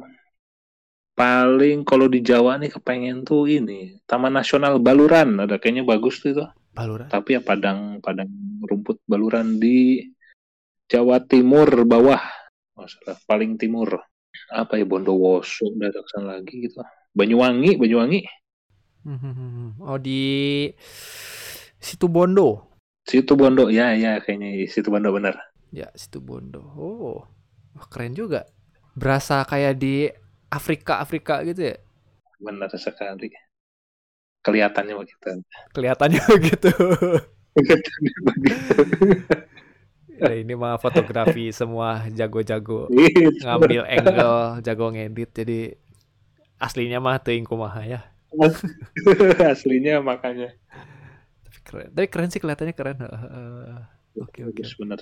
paling 1.17 1.81
kalau 1.81 2.05
di 2.07 2.21
Jawa 2.21 2.61
nih 2.61 2.71
kepengen 2.71 3.25
tuh 3.25 3.49
ini 3.49 3.99
Taman 4.05 4.37
Nasional 4.37 4.77
Baluran 4.77 5.41
ada 5.43 5.57
kayaknya 5.57 5.83
bagus 5.83 6.21
tuh 6.21 6.29
itu 6.37 6.45
Baluran. 6.71 7.09
tapi 7.09 7.35
ya 7.35 7.41
padang 7.41 7.97
padang 7.99 8.29
rumput 8.63 9.01
Baluran 9.09 9.57
di 9.57 10.05
Jawa 10.87 11.19
Timur 11.25 11.67
bawah 11.83 12.21
masalah 12.77 13.17
paling 13.25 13.57
timur 13.57 13.97
apa 14.53 14.77
ya 14.79 14.85
Bondowoso 14.87 15.73
udah 15.73 15.89
ada 15.89 16.01
lagi 16.37 16.69
gitu 16.69 16.79
Banyuwangi 17.17 17.75
Banyuwangi 17.81 18.21
Hmm, 19.01 19.81
Oh 19.81 19.97
di 19.97 20.69
situ 21.81 22.05
Bondo. 22.05 22.69
Situ 23.01 23.33
Bondo, 23.33 23.73
ya 23.73 23.97
ya 23.97 24.21
kayaknya 24.21 24.61
situ 24.69 24.93
Bondo 24.93 25.09
bener. 25.09 25.33
Ya, 25.73 25.89
situ 25.97 26.21
Bondo. 26.21 26.61
Oh, 26.77 27.25
wah, 27.75 27.87
keren 27.87 28.13
juga. 28.13 28.47
Berasa 28.93 29.43
kayak 29.47 29.73
di 29.79 30.09
Afrika 30.51 30.99
Afrika 30.99 31.39
gitu 31.47 31.71
ya. 31.71 31.77
Benar 32.41 32.67
sekali. 32.75 33.31
Kelihatannya 34.41 34.95
begitu. 34.97 35.29
Kelihatannya 35.71 36.21
begitu. 36.35 36.69
Kelihatannya 37.53 38.13
begitu. 38.25 38.75
Ya, 40.21 40.37
ini 40.37 40.53
mah 40.53 40.77
fotografi 40.77 41.49
semua 41.49 42.05
jago-jago 42.13 42.85
Gitu. 42.93 43.41
ngambil 43.41 43.85
angle, 43.89 44.61
jago 44.61 44.85
ngedit. 44.93 45.29
Jadi 45.33 45.59
aslinya 46.61 47.01
mah 47.01 47.17
teuing 47.17 47.45
kumaha 47.45 47.81
ya. 47.85 48.01
Aslinya 49.51 49.99
makanya. 49.99 50.53
Tapi 51.43 51.59
keren. 51.65 51.89
Tapi 51.91 52.07
keren 52.07 52.29
sih 52.29 52.39
kelihatannya 52.39 52.75
keren. 52.77 52.97
Oke, 54.19 54.45
oke. 54.45 54.61
Bagus 54.61 54.73
bener. 54.77 54.99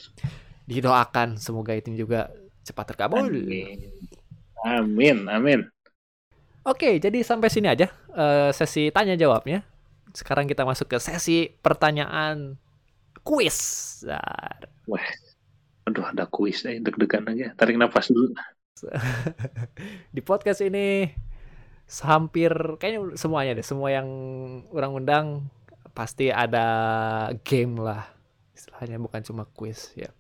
Didoakan 0.66 1.36
semoga 1.36 1.76
itu 1.76 1.94
juga 1.94 2.32
cepat 2.64 2.96
terkabul. 2.96 3.28
Amin. 3.28 3.80
Amin, 4.64 5.18
amin. 5.32 5.60
Oke, 6.68 7.00
jadi 7.00 7.24
sampai 7.24 7.48
sini 7.48 7.72
aja 7.72 7.88
eh, 8.14 8.52
sesi 8.52 8.92
tanya 8.92 9.16
jawabnya. 9.16 9.64
Sekarang 10.12 10.50
kita 10.50 10.68
masuk 10.68 10.92
ke 10.92 10.98
sesi 11.00 11.50
pertanyaan 11.64 12.60
kuis. 13.24 13.58
Zar. 14.04 14.68
Aduh, 15.90 16.06
ada 16.06 16.30
kuis 16.30 16.62
eh 16.68 16.78
deg-degan 16.78 17.26
lagi. 17.26 17.50
Tarik 17.56 17.80
nafas 17.80 18.12
dulu. 18.14 18.36
Di 20.16 20.22
podcast 20.24 20.62
ini 20.64 21.10
hampir 22.06 22.54
kayaknya 22.78 23.18
semuanya 23.18 23.58
deh, 23.58 23.66
semua 23.66 23.90
yang 23.90 24.08
orang 24.72 24.92
undang 24.94 25.26
pasti 25.98 26.30
ada 26.30 26.68
game 27.42 27.82
lah. 27.82 28.06
Istilahnya 28.54 29.02
bukan 29.02 29.22
cuma 29.26 29.44
kuis 29.58 29.90
ya. 29.98 30.14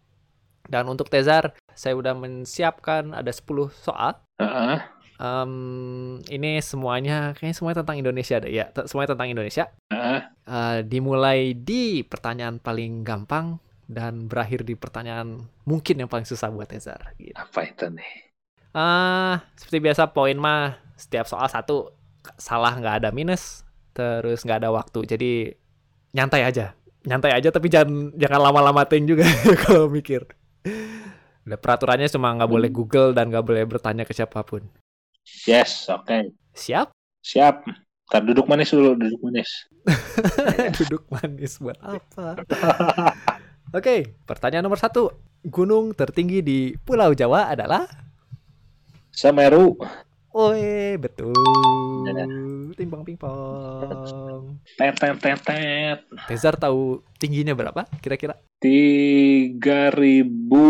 Dan 0.69 0.85
untuk 0.89 1.09
Tezar, 1.09 1.53
saya 1.79 1.95
udah 1.95 2.11
menyiapkan 2.11 3.15
ada 3.15 3.31
10 3.31 3.71
soal. 3.71 4.19
Heeh. 4.35 4.83
Em, 5.19 5.53
ini 6.27 6.59
semuanya 6.59 7.31
kayaknya 7.35 7.55
semuanya 7.55 7.77
tentang 7.83 7.97
Indonesia 8.03 8.35
deh 8.43 8.51
ya, 8.51 8.65
semuanya 8.83 9.15
tentang 9.15 9.31
Indonesia. 9.31 9.65
Heeh. 9.87 10.19
Eh, 10.43 10.79
dimulai 10.83 11.55
di 11.55 12.03
pertanyaan 12.03 12.59
paling 12.59 13.07
gampang 13.07 13.63
dan 13.87 14.27
berakhir 14.27 14.67
di 14.67 14.75
pertanyaan 14.75 15.47
mungkin 15.63 16.03
yang 16.03 16.11
paling 16.11 16.27
susah 16.27 16.51
buat 16.51 16.67
Tezar. 16.67 17.15
Gitu. 17.15 17.31
Apa 17.39 17.63
itu 17.63 17.87
nih? 17.87 18.27
Ah, 18.75 19.47
seperti 19.55 19.79
biasa 19.79 20.11
poin 20.11 20.35
mah 20.35 20.75
setiap 20.99 21.31
soal 21.31 21.47
satu 21.47 21.95
salah 22.35 22.75
nggak 22.75 22.95
ada 23.03 23.09
minus, 23.15 23.63
terus 23.95 24.43
nggak 24.43 24.67
ada 24.67 24.69
waktu. 24.75 25.07
Jadi 25.07 25.31
nyantai 26.11 26.43
aja, 26.43 26.75
nyantai 27.07 27.39
aja 27.39 27.55
tapi 27.55 27.71
jangan 27.71 28.11
jangan 28.19 28.39
lama-lama 28.51 28.83
ting 28.83 29.07
juga 29.07 29.23
kalau 29.63 29.87
mikir. 29.87 30.27
Udah 31.49 31.57
peraturannya 31.57 32.05
cuma 32.13 32.29
nggak 32.37 32.45
boleh 32.45 32.69
Google 32.69 33.09
dan 33.09 33.33
nggak 33.33 33.41
boleh 33.41 33.65
bertanya 33.65 34.05
ke 34.05 34.13
siapa 34.13 34.45
pun. 34.45 34.61
Yes, 35.49 35.89
oke. 35.89 36.29
Siap? 36.53 36.93
Siap. 37.25 37.65
Ntar 38.05 38.21
duduk 38.21 38.45
manis 38.45 38.69
dulu, 38.69 38.93
duduk 38.93 39.17
manis. 39.25 39.49
Duduk 40.81 41.09
manis 41.09 41.57
buat 41.57 41.77
apa? 41.81 42.41
Oke, 43.77 44.17
pertanyaan 44.29 44.65
nomor 44.65 44.77
satu. 44.81 45.09
Gunung 45.45 45.93
tertinggi 45.93 46.41
di 46.41 46.59
Pulau 46.77 47.13
Jawa 47.17 47.53
adalah? 47.53 47.85
Semeru. 49.09 49.77
Oi, 50.33 50.97
betul. 51.01 51.33
Ya. 52.09 52.25
Timbang 52.75 53.01
pingpong. 53.07 53.31
Tet, 54.77 54.95
tet, 54.97 55.15
tet, 55.17 55.39
tet. 55.41 55.99
Tezar 56.27 56.59
tahu 56.59 57.01
tingginya 57.17 57.55
berapa 57.55 57.87
kira-kira? 58.03 58.37
Tiga 58.59 59.89
ribu 59.93 60.67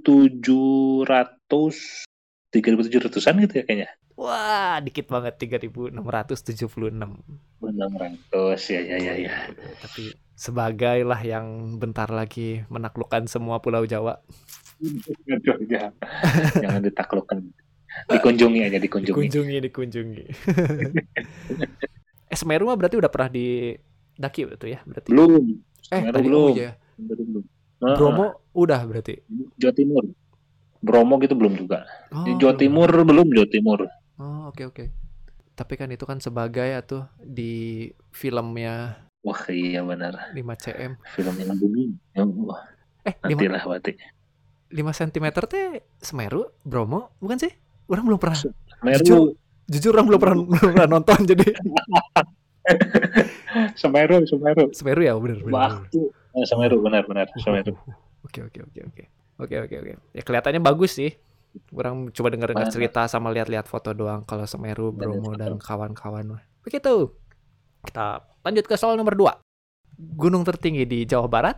tujuh 0.00 1.04
ratus 1.04 2.08
tiga 2.48 2.72
ribu 2.72 2.82
tujuh 2.88 3.00
ratusan 3.04 3.44
gitu 3.44 3.60
ya 3.60 3.64
kayaknya. 3.68 3.88
Wah, 4.18 4.82
dikit 4.82 5.06
banget 5.06 5.38
3676. 5.38 6.90
Enam 6.90 7.92
ratus 7.94 8.60
ya 8.66 8.80
ya 8.82 8.98
ya 8.98 9.14
ya. 9.14 9.34
Tapi 9.78 10.10
sebagai 10.34 11.06
lah 11.06 11.22
yang 11.22 11.78
bentar 11.78 12.10
lagi 12.10 12.66
menaklukkan 12.66 13.30
semua 13.30 13.62
Pulau 13.62 13.86
Jawa. 13.86 14.18
Jangan, 15.70 15.90
jangan 16.62 16.82
ditaklukkan. 16.86 17.38
Dikunjungi 18.06 18.60
aja, 18.62 18.78
dikunjungi. 18.78 19.10
Dikunjungi, 19.10 19.56
dikunjungi. 19.66 20.24
eh, 22.32 22.36
Semeru 22.38 22.70
mah 22.70 22.76
berarti 22.78 22.96
udah 23.00 23.10
pernah 23.10 23.30
didaki 23.32 24.46
itu 24.46 24.66
ya, 24.70 24.78
berarti. 24.86 25.08
Belum. 25.10 25.44
Eh, 25.90 25.98
Semeru 25.98 26.14
tadi 26.14 26.28
belum. 26.30 26.38
oh 26.38 26.48
iya. 26.54 26.70
Semeru 26.94 27.22
belum. 27.26 27.44
Bromo 27.78 28.26
udah 28.54 28.80
berarti. 28.86 29.14
Jawa 29.58 29.72
Timur. 29.74 30.04
Bromo 30.78 31.14
gitu 31.18 31.34
belum 31.34 31.54
juga. 31.58 31.86
Oh, 32.14 32.22
Di 32.22 32.38
Jawa 32.38 32.54
belum. 32.54 32.62
Timur 32.62 32.88
belum 33.06 33.26
Jawa 33.34 33.48
Timur. 33.50 33.78
Oh, 34.18 34.50
oke 34.50 34.62
oke. 34.66 34.84
Tapi 35.58 35.74
kan 35.74 35.90
itu 35.90 36.06
kan 36.06 36.22
sebagai 36.22 36.70
atuh 36.70 37.10
di 37.18 37.90
filmnya 38.14 39.02
Wah 39.26 39.42
iya 39.50 39.82
benar. 39.82 40.30
5 40.30 40.38
cm. 40.38 40.92
Film 41.18 41.34
yang 41.34 41.58
booming. 41.58 41.90
Ya, 42.14 42.22
wah, 42.22 42.62
Eh, 43.02 43.14
5, 43.26 43.34
nantilah 43.34 43.62
berarti. 43.66 43.92
5 44.70 44.94
cm 44.94 45.26
teh 45.50 45.82
Semeru, 45.98 46.54
Bromo, 46.62 47.10
bukan 47.18 47.42
sih? 47.42 47.50
Orang 47.88 48.04
belum 48.04 48.20
pernah. 48.20 48.38
Semeru. 48.38 49.02
Jujur. 49.02 49.20
Jujur 49.68 49.92
orang 49.96 50.06
belum 50.08 50.20
pernah, 50.20 50.36
belum 50.52 50.70
pernah 50.76 50.88
nonton 50.88 51.18
jadi 51.24 51.48
Semeru, 53.80 54.28
Semeru. 54.28 54.68
Semeru 54.76 55.00
ya, 55.00 55.16
bener. 55.16 55.40
bener. 55.40 55.56
Waktu. 55.56 56.00
Eh, 56.36 56.44
Semeru 56.44 56.84
benar 56.84 57.08
benar 57.08 57.26
Semeru. 57.40 57.72
Oke 58.28 58.44
oke 58.44 58.60
oke 58.60 58.80
oke. 58.92 59.04
Oke 59.40 59.56
oke 59.56 59.74
oke. 59.78 59.92
Ya 60.12 60.20
kelihatannya 60.20 60.60
bagus 60.60 61.00
sih. 61.00 61.16
Orang 61.72 62.12
coba 62.12 62.28
dengar 62.28 62.52
Mana? 62.52 62.68
cerita 62.68 63.08
sama 63.08 63.32
lihat-lihat 63.32 63.64
foto 63.64 63.96
doang 63.96 64.20
kalau 64.28 64.44
Semeru, 64.44 64.92
Bromo 64.92 65.32
dan 65.32 65.56
kawan-kawan. 65.56 66.36
Begitu. 66.60 67.08
Kita 67.88 68.20
lanjut 68.44 68.68
ke 68.68 68.76
soal 68.76 69.00
nomor 69.00 69.16
2. 69.16 69.32
Gunung 70.18 70.44
tertinggi 70.44 70.84
di 70.84 71.08
Jawa 71.08 71.24
Barat? 71.24 71.56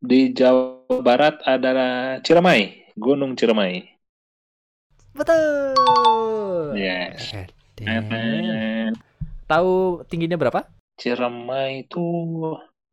Di 0.00 0.32
Jawa 0.32 1.02
Barat 1.04 1.44
adalah 1.44 2.24
Ciremai, 2.24 2.94
Gunung 2.96 3.36
Ciremai. 3.36 3.97
Betul. 5.18 6.78
Yes. 6.78 7.34
Damn. 7.74 8.94
Tahu 9.50 10.06
tingginya 10.06 10.38
berapa? 10.38 10.70
Ciremai 10.94 11.90
itu 11.90 12.02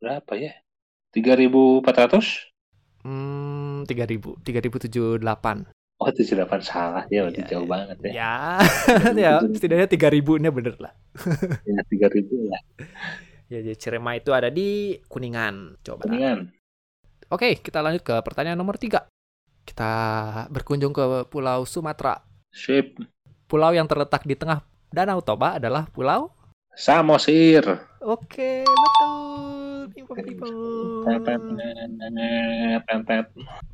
berapa 0.02 0.32
ya? 0.34 0.58
3.400? 1.14 2.50
Hmm, 3.06 3.86
3000, 3.86 4.42
3078. 4.42 5.22
Oh, 5.96 6.12
78 6.12 6.60
salah 6.60 7.08
ya, 7.08 7.24
udah 7.24 7.40
Iya, 7.40 7.48
jauh 7.48 7.64
iya. 7.64 7.72
banget 7.72 7.96
ya. 8.04 8.10
Ya, 8.12 8.34
ya 9.16 9.32
setidaknya 9.46 9.88
3000-nya 9.88 10.50
bener 10.52 10.74
lah. 10.76 10.92
Ya, 11.64 11.80
3.000 11.88 12.52
lah. 12.52 12.60
Ya, 13.48 13.62
jadi 13.62 13.78
Ciremai 13.78 14.20
itu 14.20 14.34
ada 14.34 14.50
di 14.52 14.98
Kuningan, 15.08 15.78
Barat. 15.80 16.02
Kuningan. 16.04 16.38
Oke, 17.30 17.58
kita 17.62 17.80
lanjut 17.80 18.02
ke 18.02 18.14
pertanyaan 18.20 18.58
nomor 18.58 18.76
tiga. 18.76 19.06
Kita 19.66 19.92
berkunjung 20.48 20.94
ke 20.94 21.26
Pulau 21.26 21.66
Sumatera. 21.66 22.22
Sip. 22.54 22.96
Pulau 23.50 23.74
yang 23.74 23.90
terletak 23.90 24.22
di 24.22 24.38
tengah 24.38 24.62
Danau 24.94 25.18
Toba 25.20 25.58
adalah 25.58 25.90
Pulau. 25.90 26.30
Samosir. 26.76 27.64
Oke, 28.04 28.62
betul. 28.62 29.16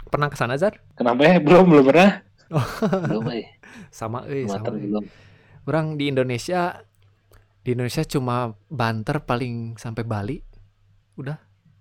Pernah 0.08 0.28
ke 0.30 0.36
sana, 0.38 0.54
Zar? 0.56 0.80
Kenapa 0.96 1.20
ya? 1.26 1.36
Belum, 1.42 1.66
belum 1.68 1.84
pernah. 1.90 2.22
Oh. 2.52 2.68
Belum, 3.10 3.26
eh. 3.32 3.48
Sama, 3.90 4.24
eh, 4.28 4.46
sama. 4.48 4.72
Eh. 4.76 4.86
belum. 4.86 5.04
Orang 5.66 5.98
di 5.98 6.08
Indonesia, 6.08 6.78
di 7.60 7.74
Indonesia 7.74 8.06
cuma 8.06 8.54
Banter 8.70 9.24
paling 9.24 9.76
sampai 9.76 10.04
Bali. 10.06 10.38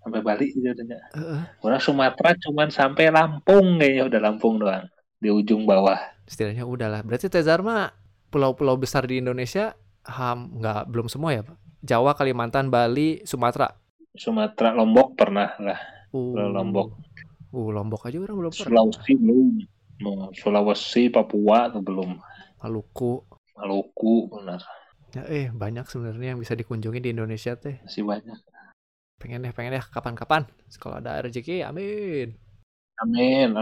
Sampai 0.02 0.22
Bali 0.26 0.50
gitu 0.50 0.66
adanya. 0.66 0.98
Heeh. 1.14 1.42
Orang 1.62 1.82
Sumatera 1.82 2.34
cuman 2.34 2.74
sampai 2.74 3.14
Lampung 3.14 3.78
kayaknya 3.78 4.04
udah 4.10 4.20
Lampung 4.20 4.58
doang. 4.58 4.90
Di 5.22 5.30
ujung 5.30 5.70
bawah. 5.70 6.02
setidaknya 6.26 6.64
udahlah. 6.66 7.06
Berarti 7.06 7.28
Tezar 7.28 7.60
mah 7.62 7.92
pulau-pulau 8.32 8.80
besar 8.80 9.04
di 9.04 9.20
Indonesia 9.20 9.76
ham 10.08 10.58
nggak 10.58 10.88
belum 10.90 11.12
semua 11.12 11.36
ya, 11.36 11.44
Pak? 11.44 11.58
Jawa, 11.82 12.16
Kalimantan, 12.16 12.72
Bali, 12.72 13.22
Sumatera. 13.28 13.74
Sumatera, 14.16 14.74
Lombok 14.74 15.18
pernah 15.18 15.52
lah. 15.60 15.80
Uh, 16.16 16.34
Pulau 16.34 16.50
Lombok. 16.50 16.88
Uh, 17.52 17.70
Lombok 17.74 18.08
aja 18.08 18.18
orang 18.22 18.38
belum 18.38 18.52
pernah. 18.54 18.86
Sulawesi 18.88 19.14
belum. 19.18 19.50
Sulawesi, 20.34 21.04
Papua 21.12 21.70
tuh 21.70 21.84
belum. 21.84 22.18
Maluku. 22.64 23.22
Maluku 23.58 24.30
benar. 24.32 24.62
Ya, 25.12 25.28
eh 25.28 25.52
banyak 25.52 25.86
sebenarnya 25.92 26.34
yang 26.34 26.40
bisa 26.40 26.56
dikunjungi 26.56 27.04
di 27.04 27.12
Indonesia 27.12 27.58
teh. 27.60 27.84
Masih 27.84 28.08
banyak. 28.08 28.40
Pengen 29.22 29.46
deh, 29.46 29.54
pengen 29.54 29.78
deh 29.78 29.86
kapan-kapan. 29.94 30.50
Kalau 30.82 30.98
ada 30.98 31.22
rezeki, 31.22 31.62
amin. 31.62 32.34
Amin. 33.06 33.54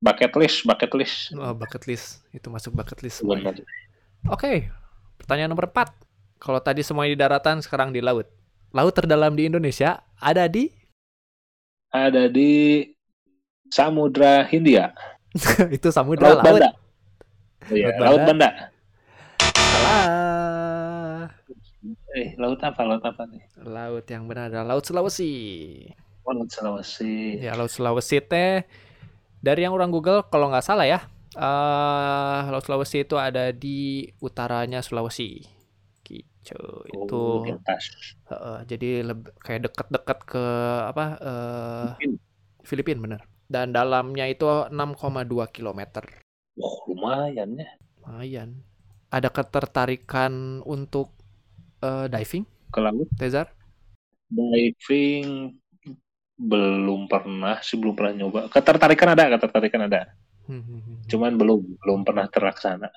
Bucket 0.00 0.32
list, 0.40 0.64
bucket 0.64 0.88
list. 0.96 1.36
Oh, 1.36 1.52
bucket 1.52 1.84
list. 1.84 2.24
Itu 2.32 2.48
masuk 2.48 2.72
bucket 2.72 3.04
list. 3.04 3.20
Oke, 4.24 4.72
pertanyaan 5.20 5.52
nomor 5.52 5.68
4. 5.68 5.92
Kalau 6.40 6.56
tadi 6.64 6.80
semuanya 6.80 7.12
di 7.12 7.20
daratan, 7.20 7.60
sekarang 7.60 7.92
di 7.92 8.00
laut. 8.00 8.24
Laut 8.72 8.96
terdalam 8.96 9.36
di 9.36 9.52
Indonesia 9.52 10.00
ada 10.16 10.48
di 10.48 10.72
Ada 11.92 12.30
di 12.32 12.86
Samudra 13.68 14.46
Hindia. 14.48 14.96
itu 15.76 15.92
samudra 15.92 16.32
Laut 16.32 16.40
laut. 16.40 16.46
Banda. 16.56 16.70
Oh, 17.68 17.74
iya, 17.76 17.92
Laut 18.00 18.00
Laut 18.00 18.22
Banda. 18.24 18.48
Salah. 19.52 20.39
Eh, 22.10 22.34
laut 22.42 22.58
apa? 22.60 22.82
Laut 22.82 23.04
apa 23.06 23.22
nih? 23.30 23.42
Laut 23.62 24.02
yang 24.10 24.26
benar 24.26 24.50
adalah 24.50 24.74
Laut 24.74 24.82
Sulawesi. 24.82 25.30
Oh, 26.26 26.34
Laut 26.34 26.50
Sulawesi. 26.50 27.38
Ya, 27.38 27.54
Laut 27.54 27.70
Sulawesi 27.70 28.18
teh 28.18 28.66
dari 29.40 29.62
yang 29.64 29.72
orang 29.72 29.94
Google 29.94 30.26
kalau 30.26 30.50
nggak 30.50 30.66
salah 30.66 30.84
ya, 30.84 30.98
eh 31.38 32.40
Laut 32.50 32.66
Sulawesi 32.66 33.06
itu 33.06 33.14
ada 33.14 33.54
di 33.54 34.10
utaranya 34.18 34.82
Sulawesi. 34.82 35.46
Gitu. 36.02 36.62
Itu 36.90 37.20
Oh, 37.46 37.46
atas. 37.46 38.16
heeh, 38.26 38.58
jadi 38.66 38.88
leb- 39.06 39.30
kayak 39.38 39.70
dekat-dekat 39.70 40.18
ke 40.26 40.44
apa 40.90 41.04
eh 41.22 41.84
Mungkin. 41.94 42.12
Filipina 42.66 42.98
bener. 43.00 43.20
Dan 43.46 43.70
dalamnya 43.70 44.26
itu 44.26 44.46
6,2 44.46 45.46
km. 45.46 46.02
Wah, 46.58 46.74
lumayan 46.90 47.54
ya. 47.54 47.70
Lumayan. 48.02 48.62
Ada 49.10 49.30
ketertarikan 49.30 50.62
untuk 50.62 51.14
eh, 51.82 52.06
diving, 52.08 52.44
Ke 52.70 52.78
laut. 52.80 53.08
Tezar? 53.18 53.50
Diving 54.30 55.54
belum 56.40 57.04
pernah 57.04 57.60
sih 57.60 57.76
belum 57.76 57.92
pernah 57.98 58.14
nyoba. 58.16 58.40
Ketertarikan 58.48 59.12
ada, 59.12 59.24
ketertarikan 59.36 59.82
ada. 59.84 60.00
Hmm, 60.48 61.04
Cuman 61.06 61.36
belum 61.36 61.60
belum 61.82 62.00
pernah 62.02 62.26
terlaksana. 62.26 62.88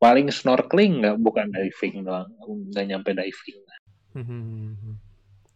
Paling 0.00 0.32
snorkeling 0.32 1.04
nggak 1.04 1.16
bukan 1.20 1.52
diving 1.52 2.02
doang, 2.08 2.32
nggak 2.72 2.84
nyampe 2.88 3.10
diving. 3.12 3.58
Hmm. 4.16 4.96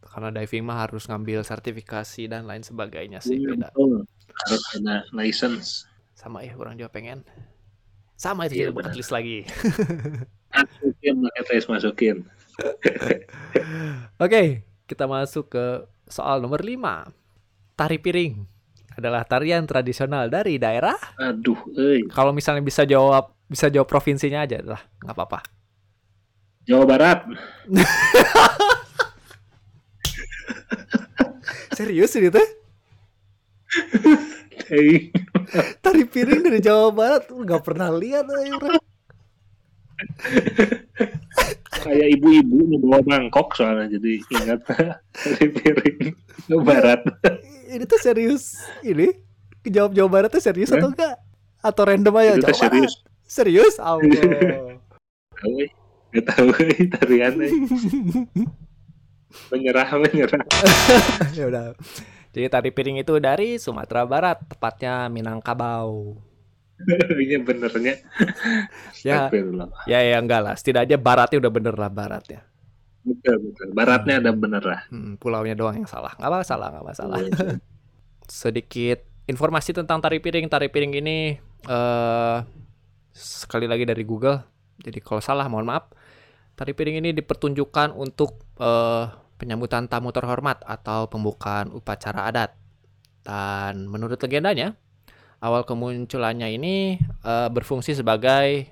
Karena 0.05 0.31
diving 0.31 0.63
mah 0.63 0.87
harus 0.87 1.09
ngambil 1.11 1.43
sertifikasi 1.43 2.31
dan 2.31 2.47
lain 2.47 2.63
sebagainya 2.63 3.19
sih 3.19 3.41
Iya, 3.41 3.57
beda. 3.57 3.69
betul. 3.75 4.07
Harus 4.47 4.63
ada 4.79 5.03
license. 5.11 5.89
Sama 6.15 6.45
ya 6.47 6.55
orang 6.55 6.79
juga 6.79 6.93
pengen. 6.93 7.25
Sama 8.15 8.47
itu 8.47 8.63
jadi 8.63 8.71
bucket 8.71 8.95
benar. 8.95 8.99
list 9.01 9.11
lagi. 9.11 9.43
Masukin 10.55 11.27
list 11.27 11.69
masukin. 11.69 12.17
Oke, 14.23 14.63
kita 14.87 15.11
masuk 15.11 15.51
ke 15.51 15.83
soal 16.07 16.39
nomor 16.39 16.63
5. 16.63 17.11
Tari 17.75 17.99
piring 17.99 18.47
adalah 18.95 19.27
tarian 19.27 19.67
tradisional 19.67 20.31
dari 20.31 20.63
daerah. 20.63 20.95
Aduh, 21.19 21.59
eh 21.75 22.07
Kalau 22.15 22.31
misalnya 22.31 22.63
bisa 22.63 22.87
jawab 22.87 23.35
bisa 23.51 23.67
jawab 23.69 23.91
provinsinya 23.91 24.47
aja 24.47 24.63
lah, 24.63 24.79
nggak 25.03 25.15
apa-apa. 25.19 25.43
Jawa 26.65 26.87
Barat. 26.87 27.27
Serius 31.77 32.15
ini 32.15 32.31
teh? 32.31 32.49
Tari 35.85 36.03
piring 36.07 36.41
dari 36.47 36.63
Jawa 36.63 36.95
Barat 36.95 37.27
nggak 37.29 37.63
pernah 37.67 37.91
lihat 37.91 38.31
orang. 38.31 38.79
Kayak 41.85 42.09
ibu-ibu 42.19 42.81
bawa 42.81 43.01
mangkok 43.05 43.53
soalnya 43.55 43.99
jadi 43.99 44.13
ingat 44.33 44.61
dari 45.23 45.47
piring 45.53 45.99
Jawa 46.49 46.63
Barat. 46.65 47.01
Ini 47.69 47.85
tuh 47.89 48.01
serius 48.01 48.57
ini? 48.85 49.13
Jawab 49.65 49.97
Jawa 49.97 50.09
Barat 50.09 50.31
tuh 50.33 50.43
serius 50.45 50.73
atau 50.73 50.93
enggak? 50.93 51.17
Atau 51.65 51.83
random 51.89 52.15
aja 52.21 52.37
Itu 52.37 52.53
serius. 52.53 53.01
Serius? 53.25 53.75
Allah. 53.83 54.79
Tahu 55.35 55.55
eh. 55.65 55.71
Nggak 56.15 56.25
tahu 56.31 56.49
eh, 56.63 56.87
tarian 56.93 57.35
eh. 57.41 57.53
Menyerah, 59.51 59.89
menyerah. 59.99 60.47
ya 61.35 61.51
udah. 61.51 61.75
Jadi 62.31 62.47
tari 62.47 62.71
piring 62.71 63.03
itu 63.03 63.19
dari 63.19 63.59
Sumatera 63.59 64.07
Barat, 64.07 64.39
tepatnya 64.47 65.11
Minangkabau. 65.11 66.15
Ini 67.25 67.37
benernya. 67.41 67.95
Ya, 69.05 69.29
ya 69.85 69.99
ya 70.01 70.17
enggak 70.21 70.41
lah. 70.41 70.55
Setidaknya 70.57 70.97
baratnya 70.97 71.39
udah 71.41 71.53
bener 71.53 71.75
lah 71.77 71.91
baratnya. 71.93 72.45
Betul, 73.05 73.37
betul. 73.51 73.67
Baratnya 73.77 74.15
ada 74.21 74.33
bener 74.33 74.65
lah. 74.65 74.81
Hmm, 74.89 75.21
pulaunya 75.21 75.53
doang 75.53 75.77
yang 75.77 75.89
salah. 75.89 76.17
Nggak 76.17 76.33
masalah, 76.41 76.67
nggak 76.73 76.87
masalah. 76.89 77.19
Iya. 77.21 77.31
Sedikit 78.45 78.99
informasi 79.29 79.77
tentang 79.77 80.01
tari 80.01 80.25
piring. 80.25 80.49
Tari 80.49 80.73
piring 80.73 80.93
ini 81.05 81.37
eh 81.69 82.39
sekali 83.13 83.69
lagi 83.69 83.85
dari 83.85 84.03
Google. 84.09 84.41
Jadi 84.81 84.99
kalau 85.05 85.21
salah 85.21 85.47
mohon 85.53 85.69
maaf. 85.69 85.93
Tari 86.55 86.73
piring 86.73 87.03
ini 87.05 87.11
dipertunjukkan 87.13 87.93
untuk 87.93 88.41
eh, 88.57 89.05
penyambutan 89.37 89.91
tamu 89.91 90.15
terhormat 90.15 90.65
atau 90.65 91.11
pembukaan 91.13 91.69
upacara 91.75 92.31
adat. 92.31 92.51
Dan 93.25 93.89
menurut 93.89 94.21
legendanya, 94.21 94.77
awal 95.45 95.69
kemunculannya 95.69 96.49
ini 96.57 96.97
eh, 97.05 97.49
berfungsi 97.53 97.93
sebagai 97.93 98.65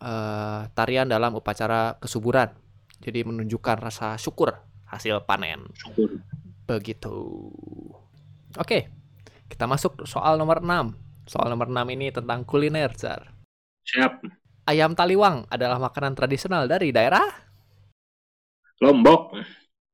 eh, 0.00 0.60
tarian 0.72 1.04
dalam 1.04 1.36
upacara 1.36 2.00
kesuburan. 2.00 2.48
Jadi 2.96 3.28
menunjukkan 3.28 3.76
rasa 3.76 4.16
syukur 4.16 4.56
hasil 4.88 5.20
panen. 5.28 5.68
Syukur. 5.76 6.16
Begitu. 6.64 7.14
Oke, 8.56 8.88
kita 9.52 9.68
masuk 9.68 10.08
soal 10.08 10.40
nomor 10.40 10.64
6. 10.64 11.28
Soal 11.28 11.52
nomor 11.52 11.68
6 11.68 11.92
ini 11.92 12.08
tentang 12.08 12.42
kuliner, 12.48 12.90
Zar. 12.96 13.36
Siap. 13.84 14.24
Ayam 14.66 14.98
taliwang 14.98 15.46
adalah 15.46 15.78
makanan 15.78 16.18
tradisional 16.18 16.66
dari 16.66 16.90
daerah? 16.90 17.22
Lombok. 18.82 19.36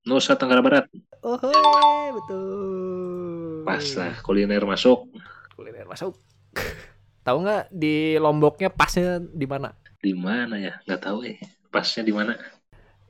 Nusa 0.08 0.34
Tenggara 0.34 0.64
Barat. 0.64 0.86
Oh, 1.22 1.38
hei, 1.38 2.10
betul. 2.10 3.62
Pas 3.62 3.84
lah 3.94 4.14
kuliner 4.24 4.64
masuk. 4.66 5.06
Kuliner 5.54 5.86
masuk. 5.88 6.16
Tahu 7.26 7.36
nggak 7.46 7.70
di 7.70 8.18
Lomboknya 8.18 8.68
pasnya 8.72 9.22
di 9.22 9.46
mana? 9.46 9.70
Di 10.02 10.10
mana 10.10 10.58
ya? 10.58 10.74
Nggak 10.82 11.00
tahu 11.06 11.18
eh. 11.22 11.38
Pasnya 11.70 12.02
di 12.02 12.10
mana? 12.10 12.34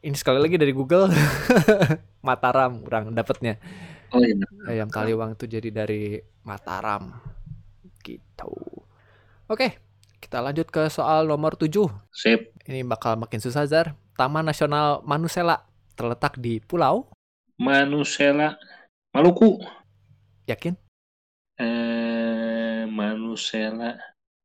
Ini 0.05 0.13
sekali 0.13 0.37
lagi 0.37 0.61
dari 0.61 0.77
Google. 0.77 1.09
Mataram, 2.27 2.85
orang 2.85 3.17
dapetnya. 3.17 3.57
Oh 4.13 4.21
iya. 4.21 4.37
Ayam 4.69 4.93
taliwang 4.93 5.33
itu 5.33 5.49
jadi 5.49 5.73
dari 5.73 6.21
Mataram. 6.45 7.17
Gitu. 8.05 8.53
Oke, 9.49 9.81
kita 10.21 10.45
lanjut 10.45 10.69
ke 10.69 10.93
soal 10.93 11.25
nomor 11.25 11.57
7. 11.57 11.73
Sip. 12.13 12.53
Ini 12.69 12.85
bakal 12.85 13.17
makin 13.17 13.41
susah, 13.41 13.65
Zar. 13.65 13.97
Taman 14.21 14.45
Nasional 14.45 15.01
Manusela 15.09 15.65
terletak 15.97 16.37
di 16.37 16.61
pulau, 16.61 17.09
Manusela. 17.63 18.59
Maluku. 19.15 19.61
yakin? 20.51 20.75
Eh, 21.61 22.22
Manusela. 22.93 23.97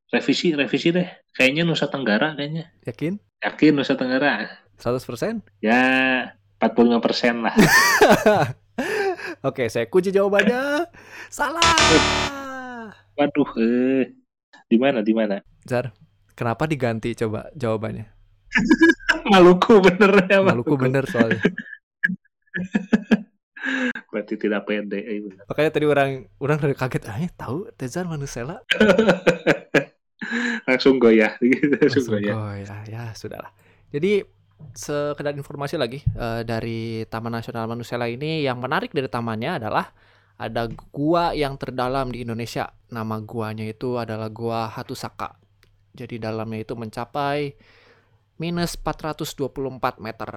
Revisi, 0.07 0.55
revisi 0.55 0.95
deh. 0.95 1.07
Kayaknya 1.35 1.67
Nusa 1.67 1.91
Tenggara 1.91 2.31
kayaknya. 2.31 2.71
Yakin? 2.87 3.19
Yakin 3.43 3.71
Nusa 3.75 3.99
Tenggara. 3.99 4.63
100%? 4.79 5.43
Ya, 5.59 5.83
45 6.63 7.03
persen 7.03 7.43
lah. 7.43 7.55
Oke, 9.47 9.67
saya 9.67 9.91
kunci 9.91 10.15
jawabannya. 10.15 10.87
Salah. 11.27 11.75
Waduh, 13.19 13.51
eh. 13.59 14.15
Di 14.67 14.77
mana, 14.79 15.03
di 15.03 15.11
mana? 15.11 15.43
Zar, 15.67 15.91
kenapa 16.37 16.63
diganti 16.67 17.11
coba 17.15 17.51
jawabannya? 17.53 18.07
Maluku 19.31 19.83
bener 19.83 20.23
ya, 20.31 20.39
Maluku 20.39 20.75
bener 20.79 21.03
soalnya. 21.07 21.43
Berarti 24.11 24.33
tidak 24.39 24.65
pede. 24.67 24.99
Bener. 25.03 25.45
Makanya 25.45 25.71
tadi 25.71 25.85
orang 25.85 26.09
orang 26.39 26.57
dari 26.61 26.75
kaget, 26.75 27.03
ah 27.07 27.17
ya 27.19 27.29
tahu 27.35 27.67
Tezar 27.75 28.07
Manusela. 28.07 28.63
Langsung 30.67 30.99
goyah. 30.99 31.35
Gitu, 31.43 31.75
Langsung 31.77 32.17
goyah. 32.17 32.59
ya, 32.63 32.75
ya 32.87 33.03
sudahlah. 33.13 33.51
Jadi 33.91 34.23
sekedar 34.73 35.37
informasi 35.37 35.77
lagi 35.77 36.01
eh, 36.01 36.41
dari 36.41 37.05
Taman 37.05 37.29
Nasional 37.29 37.69
Manusela 37.69 38.09
ini 38.09 38.41
yang 38.41 38.57
menarik 38.57 38.89
dari 38.89 39.05
tamannya 39.05 39.61
adalah 39.61 39.93
ada 40.37 40.69
gua 40.93 41.33
yang 41.33 41.57
terdalam 41.57 42.13
di 42.13 42.21
Indonesia. 42.25 42.69
Nama 42.93 43.21
guanya 43.25 43.65
itu 43.65 43.97
adalah 43.97 44.29
Gua 44.29 44.69
Hatusaka. 44.69 45.33
Jadi 45.97 46.21
dalamnya 46.21 46.61
itu 46.61 46.77
mencapai 46.77 47.57
minus 48.37 48.77
424 48.77 49.97
meter. 49.97 50.29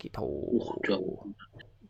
Gitu. 0.00 0.24
Uh, 0.24 0.72
jauh. 0.88 1.20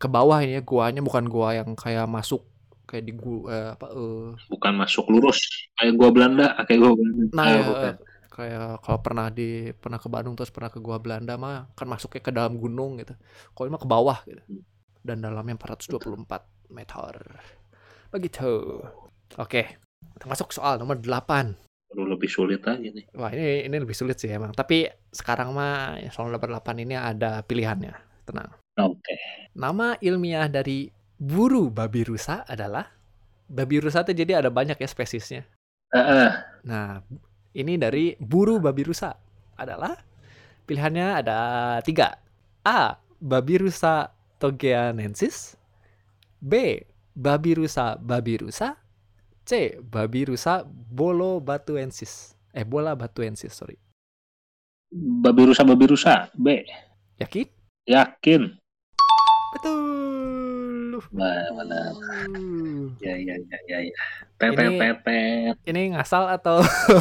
Ke 0.04 0.08
bawah 0.12 0.38
ini 0.44 0.60
ya 0.60 0.62
guanya 0.62 1.00
bukan 1.00 1.24
gua 1.32 1.56
yang 1.56 1.72
kayak 1.72 2.04
masuk 2.04 2.44
kayak 2.84 3.08
di 3.08 3.16
gua 3.16 3.40
eh, 3.48 3.68
apa 3.72 3.86
eh, 3.88 4.26
Bukan 4.52 4.72
masuk 4.76 5.08
lurus. 5.08 5.40
Kayak 5.80 5.96
gua 5.96 6.08
Belanda. 6.12 6.46
Kayak 6.68 6.78
gua 6.84 6.92
Belanda. 6.92 7.24
Nah, 7.32 7.44
Ah, 7.44 7.48
ya, 7.48 7.62
bukan. 7.64 7.94
kayak 8.34 8.66
kalau 8.82 8.98
pernah 9.00 9.26
di 9.30 9.48
pernah 9.72 9.96
ke 9.96 10.08
Bandung 10.10 10.34
terus 10.34 10.50
pernah 10.50 10.66
ke 10.68 10.82
Gua 10.82 10.98
Belanda 10.98 11.38
mah 11.38 11.70
kan 11.72 11.86
masuknya 11.86 12.20
ke 12.20 12.32
dalam 12.34 12.58
gunung 12.58 12.98
gitu. 13.00 13.14
Kalau 13.54 13.64
ini 13.64 13.72
mah 13.72 13.82
ke 13.82 13.88
bawah 13.88 14.18
gitu. 14.28 14.42
Dan 15.00 15.22
dalamnya 15.22 15.54
424 15.56 16.44
meter. 16.74 17.14
Begitu. 18.10 18.50
Oke. 19.38 19.62
Kita 20.18 20.26
masuk 20.26 20.50
soal 20.50 20.76
nomor 20.76 20.98
8. 21.00 21.54
Perlu 21.88 22.10
lebih 22.10 22.26
sulit 22.26 22.58
lagi 22.66 22.90
nih. 22.90 23.06
Wah, 23.14 23.30
ini 23.30 23.70
ini 23.70 23.76
lebih 23.78 23.94
sulit 23.94 24.18
sih 24.18 24.28
emang. 24.28 24.50
Tapi 24.50 24.84
sekarang 25.14 25.54
mah 25.54 26.02
soal 26.10 26.28
nomor 26.28 26.50
8 26.58 26.82
ini 26.82 26.98
ada 26.98 27.38
pilihannya. 27.46 27.94
Tenang. 28.26 28.50
Oke. 28.80 29.16
Nama 29.54 29.94
ilmiah 30.02 30.50
dari 30.50 30.90
buru 31.14 31.70
babi 31.70 32.02
rusa 32.02 32.42
adalah 32.42 32.90
babi 33.46 33.78
rusa 33.78 34.02
itu 34.02 34.12
jadi 34.14 34.42
ada 34.42 34.50
banyak 34.50 34.74
ya 34.78 34.88
spesiesnya. 34.88 35.42
Heeh. 35.94 36.30
Nah, 36.66 36.98
ini 37.54 37.78
dari 37.78 38.18
buru 38.18 38.58
babi 38.58 38.82
rusa 38.82 39.14
adalah 39.54 39.94
pilihannya 40.66 41.22
ada 41.22 41.38
tiga. 41.86 42.18
A. 42.66 42.98
Babi 43.22 43.62
rusa 43.62 44.10
togeanensis. 44.42 45.54
B. 46.42 46.82
Babi 47.14 47.54
rusa 47.62 47.94
babi 47.94 48.42
rusa. 48.42 48.74
C. 49.46 49.78
Babi 49.78 50.34
rusa 50.34 50.66
bolobatuensis. 50.66 52.34
Eh, 52.54 52.62
bola 52.62 52.94
batuensis, 52.94 53.50
sorry. 53.50 53.74
babi 54.94 55.50
rusa 55.50 55.66
babi 55.66 55.90
rusa 55.90 56.30
B 56.38 56.62
Yakin? 57.18 57.50
yakin 57.84 58.54
Betul. 59.54 60.98
Benar. 61.10 61.90
Uh. 62.34 62.90
ya 63.02 63.14
ya 63.14 63.34
ya 63.34 63.58
ya 63.66 63.78
ya 63.82 63.94
pet 64.38 64.54
Ini- 64.54 65.56
Ini 65.64 65.82
ngasal 65.94 66.28
atau 66.30 66.60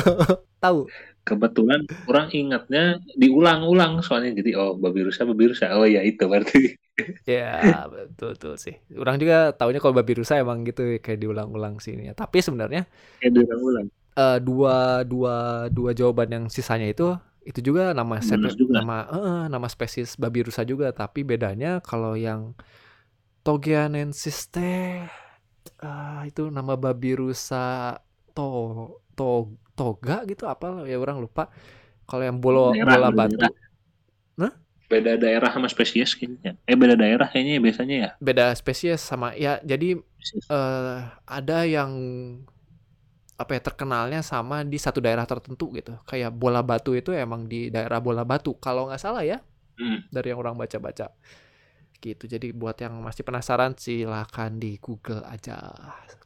tahu? 0.64 0.88
kebetulan 1.24 1.88
orang 2.04 2.28
ingatnya 2.36 3.00
diulang-ulang 3.16 4.04
soalnya 4.04 4.44
jadi 4.44 4.60
oh 4.60 4.76
babi 4.76 5.08
rusa 5.08 5.24
babi 5.24 5.56
rusa 5.56 5.72
oh 5.72 5.88
ya 5.88 6.04
itu 6.04 6.20
berarti 6.28 6.76
Ya, 7.26 7.88
betul 7.90 8.36
betul 8.38 8.54
sih. 8.60 8.76
Orang 8.94 9.18
juga 9.18 9.50
taunya 9.56 9.80
kalau 9.80 9.96
babi 9.96 10.20
rusa 10.20 10.36
emang 10.38 10.62
gitu 10.68 11.00
kayak 11.00 11.18
diulang-ulang 11.18 11.80
sih 11.80 11.96
ini. 11.96 12.12
Tapi 12.14 12.38
sebenarnya 12.38 12.86
kayak 13.18 13.34
diulang-ulang 13.34 13.88
eh, 14.14 14.38
dua 14.44 15.02
dua 15.02 15.36
dua 15.72 15.90
jawaban 15.96 16.30
yang 16.30 16.46
sisanya 16.52 16.86
itu 16.86 17.16
itu 17.50 17.60
juga 17.74 17.92
nama 18.00 18.16
sepe- 18.24 18.56
juga. 18.60 18.80
nama 18.80 18.96
eh, 19.12 19.44
nama 19.54 19.68
spesies 19.72 20.16
babi 20.20 20.40
rusa 20.48 20.64
juga. 20.72 20.88
Tapi 20.96 21.22
bedanya 21.28 21.80
kalau 21.84 22.14
yang 22.18 22.56
Togianensis 23.44 24.48
teh 24.54 25.04
eh, 25.84 26.20
itu 26.30 26.42
nama 26.58 26.74
babi 26.84 27.10
rusa 27.22 27.56
to 28.36 28.44
to 29.18 29.24
toga 29.78 30.24
gitu 30.30 30.44
apa 30.54 30.68
ya 30.90 30.96
orang 31.04 31.18
lupa. 31.24 31.44
Kalau 32.10 32.24
yang 32.28 32.38
bolo 32.44 32.60
Daerah, 32.74 32.96
bola 32.96 33.10
batu. 33.20 33.38
Daerah. 33.40 33.52
beda 34.92 35.18
daerah 35.18 35.50
sama 35.50 35.68
spesies 35.74 36.14
kayaknya. 36.14 36.54
Eh 36.70 36.78
beda 36.78 36.96
daerah 37.00 37.28
kayaknya 37.32 37.54
ya 37.58 37.62
biasanya 37.66 37.96
ya? 37.98 38.10
Beda 38.22 38.54
spesies 38.56 39.02
sama 39.02 39.34
ya 39.36 39.60
jadi 39.66 40.00
eh 40.54 40.98
ada 41.28 41.58
yang 41.68 41.92
apa 43.44 43.60
ya 43.60 43.62
terkenalnya 43.62 44.20
sama 44.24 44.64
di 44.64 44.80
satu 44.80 45.04
daerah 45.04 45.28
tertentu 45.28 45.70
gitu 45.76 46.00
kayak 46.08 46.32
bola 46.32 46.64
batu 46.64 46.96
itu 46.96 47.12
emang 47.12 47.46
di 47.46 47.68
daerah 47.68 48.00
bola 48.00 48.24
batu 48.24 48.56
kalau 48.58 48.88
nggak 48.90 49.02
salah 49.02 49.24
ya 49.26 49.40
Hmm. 49.74 50.06
dari 50.14 50.30
yang 50.30 50.38
orang 50.38 50.54
baca-baca 50.54 51.10
gitu 51.98 52.30
jadi 52.30 52.54
buat 52.54 52.78
yang 52.78 52.94
masih 53.02 53.26
penasaran 53.26 53.74
silahkan 53.74 54.54
di 54.54 54.78
Google 54.78 55.26
aja 55.26 55.58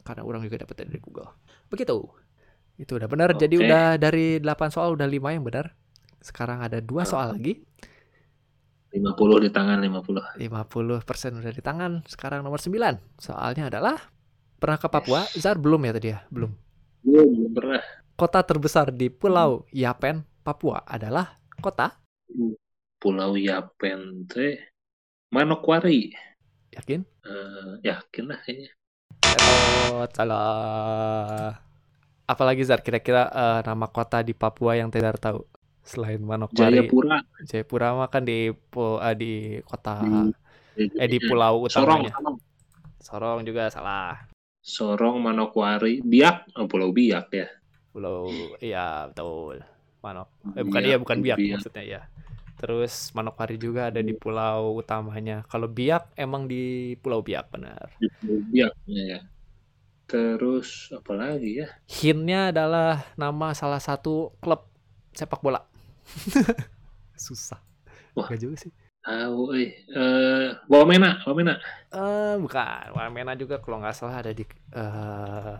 karena 0.04 0.20
orang 0.20 0.44
juga 0.44 0.68
dapat 0.68 0.84
dari 0.84 1.00
Google 1.00 1.32
begitu 1.72 2.12
itu 2.76 2.92
udah 2.92 3.08
benar 3.08 3.32
jadi 3.32 3.56
Oke. 3.56 3.64
udah 3.64 3.84
dari 3.96 4.36
8 4.36 4.68
soal 4.68 4.92
udah 4.92 5.08
lima 5.08 5.32
yang 5.32 5.48
benar 5.48 5.72
sekarang 6.20 6.60
ada 6.60 6.84
dua 6.84 7.08
soal 7.08 7.32
lagi 7.40 7.64
50 8.92 9.44
di 9.44 9.50
tangan 9.52 9.80
50 9.84 10.40
50% 10.40 11.40
udah 11.44 11.52
di 11.52 11.60
tangan. 11.60 11.92
Sekarang 12.08 12.40
nomor 12.40 12.56
9. 12.56 12.96
Soalnya 13.20 13.68
adalah 13.68 14.00
pernah 14.56 14.80
ke 14.80 14.88
Papua? 14.88 15.28
Zar 15.36 15.60
belum 15.60 15.76
ya 15.84 15.92
tadi 15.92 16.08
ya? 16.08 16.24
Belum. 16.32 16.48
Gue 17.02 17.22
belum 17.22 17.52
pernah 17.54 17.82
Kota 18.18 18.42
terbesar 18.42 18.90
di 18.90 19.06
Pulau 19.14 19.62
Yapen, 19.70 20.26
Papua 20.42 20.82
adalah 20.82 21.38
kota 21.62 22.02
Pulau 22.98 23.38
Yapen 23.38 24.26
teh 24.26 24.58
Manokwari 25.30 26.10
yakin? 26.74 27.06
Eh, 27.22 27.70
yakin 27.86 28.24
lah 28.26 28.38
kayaknya 28.42 28.70
Oh, 29.88 30.04
salah. 30.12 31.58
Apalagi 32.28 32.60
Zar 32.66 32.84
kira-kira 32.84 33.30
eh, 33.32 33.60
nama 33.64 33.88
kota 33.88 34.20
di 34.20 34.36
Papua 34.36 34.76
yang 34.76 34.92
tidak 34.92 35.22
tahu 35.22 35.46
selain 35.80 36.20
Manokwari? 36.20 36.84
Jayapura 36.84 37.18
Jayapura 37.46 37.96
mah 37.96 38.08
kan 38.10 38.26
di 38.26 38.52
eh, 38.52 39.14
di 39.16 39.32
kota 39.64 40.28
Di- 40.76 40.94
eh 40.94 41.08
di 41.10 41.18
pulau 41.18 41.66
utamanya. 41.66 42.14
Sorong. 42.14 42.36
Sorong 43.02 43.38
juga 43.46 43.70
salah. 43.70 44.37
Sorong 44.68 45.16
Manokwari 45.24 46.04
Biak 46.04 46.52
oh, 46.60 46.68
Pulau 46.68 46.92
Biak 46.92 47.26
ya 47.32 47.48
Pulau 47.88 48.28
iya 48.60 49.08
betul. 49.08 49.64
Manok 49.98 50.28
Eh, 50.54 50.62
bukan 50.62 50.80
Biak, 50.84 50.90
iya, 50.92 50.96
bukan 51.00 51.18
biak, 51.24 51.38
Biak. 51.40 51.52
maksudnya 51.56 51.84
ya. 51.84 52.00
Terus 52.54 53.10
Manokwari 53.16 53.56
juga 53.56 53.88
ada 53.88 53.98
di 53.98 54.12
pulau 54.12 54.76
utamanya. 54.76 55.42
Kalau 55.48 55.66
biak 55.70 56.12
emang 56.14 56.44
di 56.44 56.94
Pulau 56.98 57.24
Biak 57.24 57.48
benar. 57.50 57.86
di 57.96 58.06
Pulau 58.12 58.38
Biak 58.44 58.72
ya, 58.86 59.04
ya. 59.16 59.20
terus 60.08 60.88
apa 60.88 61.12
lagi 61.12 61.60
ya 61.60 61.68
Hintnya 61.84 62.48
adalah 62.48 63.04
nama 63.14 63.52
salah 63.52 63.80
satu 63.80 64.32
klub 64.38 64.68
sepak 65.12 65.40
bola. 65.40 65.64
Susah. 67.18 67.58
Wah. 68.14 68.28
Gak 68.30 68.40
juga 68.40 68.56
sih. 68.58 68.72
Tahu 69.08 69.40
eh 69.56 69.70
eh 69.88 70.46
Wamena 70.68 71.10
Wamena 71.24 71.54
Eh 71.88 72.34
bukan. 72.36 72.92
Wamena 72.92 73.32
juga 73.32 73.56
kalau 73.64 73.80
nggak 73.80 73.96
salah 73.96 74.20
ada 74.20 74.32
di 74.36 74.44
eh, 74.76 75.54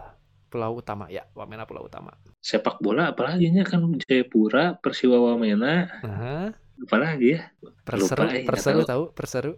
pulau 0.48 0.72
utama 0.76 1.08
ya. 1.08 1.24
Wamena 1.32 1.64
pulau 1.64 1.88
utama. 1.88 2.12
sepak 2.38 2.76
bola 2.78 3.10
apalagi 3.12 3.48
nya 3.50 3.64
kan 3.64 3.80
Jayapura 4.04 4.76
Persiwa 4.78 5.18
Wamena 5.26 5.88
Nah, 6.04 6.48
apalagi 6.84 7.34
ya 7.34 7.40
perseru, 7.82 8.22
eh, 8.28 8.44
nggak 8.44 8.48
perseru 8.48 8.80
tahu. 8.84 8.90
tahu, 8.92 9.02
perseru. 9.16 9.52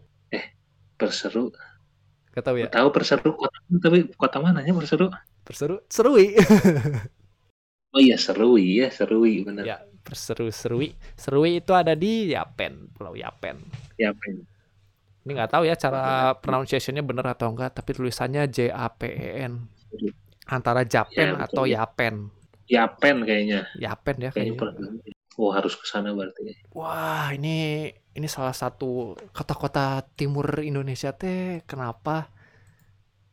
Perseru 1.00 1.44
Gak 2.30 2.44
tahu 2.46 2.56
ya. 2.62 2.68
tahu 2.70 2.88
Perseru 2.94 3.30
kota 3.34 3.58
tapi 3.82 3.98
kota 4.14 4.38
mananya 4.38 4.70
Perseru 4.70 5.10
Perseru, 5.42 5.82
serui. 5.90 6.36
oh 7.94 8.00
iya 8.00 8.14
Serui 8.14 8.78
ya 8.78 8.88
Serui 8.92 9.42
benar 9.42 9.64
Ya, 9.66 9.76
perseru 10.10 10.46
serui. 10.60 10.88
Serui 11.22 11.50
itu 11.62 11.72
ada 11.80 11.94
di 12.02 12.34
Yapen, 12.34 12.72
Pulau 12.96 13.14
Yapen. 13.22 13.56
Yapen 13.98 14.46
Ini 15.24 15.30
nggak 15.36 15.50
tahu 15.52 15.62
ya 15.68 15.76
cara 15.76 16.32
pronunciation-nya 16.42 17.04
benar 17.04 17.26
atau 17.36 17.52
enggak, 17.52 17.70
tapi 17.76 17.90
tulisannya 17.92 18.42
J 18.48 18.58
A 18.72 18.88
P 18.88 19.00
E 19.12 19.28
N. 19.52 19.54
Antara 20.56 20.82
Japen 20.94 21.30
Ya, 21.36 21.44
atau 21.46 21.64
Yapen. 21.68 22.14
Yapen 22.74 23.16
kayaknya 23.28 23.60
Yapen 23.84 24.16
ya 24.24 24.30
kayaknya 24.34 24.54
kayaknya. 24.62 25.02
oh 25.40 25.50
harus 25.56 25.74
ke 25.80 25.86
sana 25.92 26.08
berarti 26.18 26.42
Wah, 26.78 27.34
ini 27.36 27.48
ini 28.16 28.26
salah 28.30 28.54
satu 28.54 29.18
kota-kota 29.36 30.06
timur 30.18 30.46
Indonesia 30.62 31.10
teh 31.20 31.62
kenapa 31.66 32.30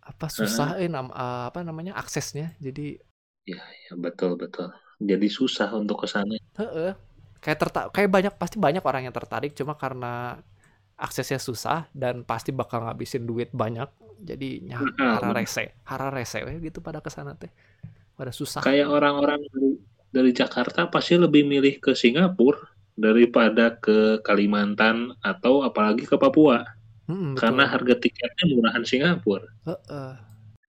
apa 0.10 0.28
susah 0.32 0.70
eh 0.82 0.90
nam- 0.94 1.14
eh, 1.14 1.44
apa 1.52 1.60
namanya 1.68 1.94
aksesnya. 2.02 2.56
Jadi 2.64 2.98
ya 3.50 3.58
betul 4.04 4.32
betul 4.42 4.68
jadi 4.98 5.28
susah 5.30 5.70
untuk 5.78 6.04
ke 6.04 6.08
sana 6.10 6.36
heeh. 6.58 6.94
Kayak 7.38 7.60
terta 7.62 7.82
kayak 7.94 8.10
banyak 8.10 8.34
pasti 8.36 8.58
banyak 8.58 8.82
orang 8.82 9.08
yang 9.08 9.16
tertarik 9.16 9.54
cuma 9.54 9.78
karena 9.78 10.42
aksesnya 10.98 11.38
susah 11.38 11.86
dan 11.94 12.26
pasti 12.26 12.50
bakal 12.50 12.82
ngabisin 12.90 13.24
duit 13.30 13.54
banyak. 13.54 13.86
Jadi 14.18 14.66
hara 14.98 15.30
rese, 15.30 15.78
hara 15.86 16.10
rese 16.10 16.42
we 16.42 16.58
gitu 16.58 16.82
pada 16.82 16.98
ke 16.98 17.14
sana 17.14 17.38
teh. 17.38 17.54
Pada 18.18 18.34
susah. 18.34 18.66
kayak 18.66 18.90
orang-orang 18.90 19.46
dari, 19.54 19.78
dari 20.10 20.32
Jakarta 20.34 20.90
pasti 20.90 21.14
lebih 21.22 21.46
milih 21.46 21.78
ke 21.78 21.94
Singapura 21.94 22.66
daripada 22.98 23.78
ke 23.78 24.18
Kalimantan 24.26 25.14
atau 25.22 25.62
apalagi 25.62 26.10
ke 26.10 26.18
Papua 26.18 26.66
Mm, 27.08 27.16
betul. 27.16 27.40
karena 27.40 27.64
harga 27.72 27.96
tiketnya 28.04 28.46
murahan 28.52 28.84
Singapura 28.84 29.48
Heeh. 29.64 30.12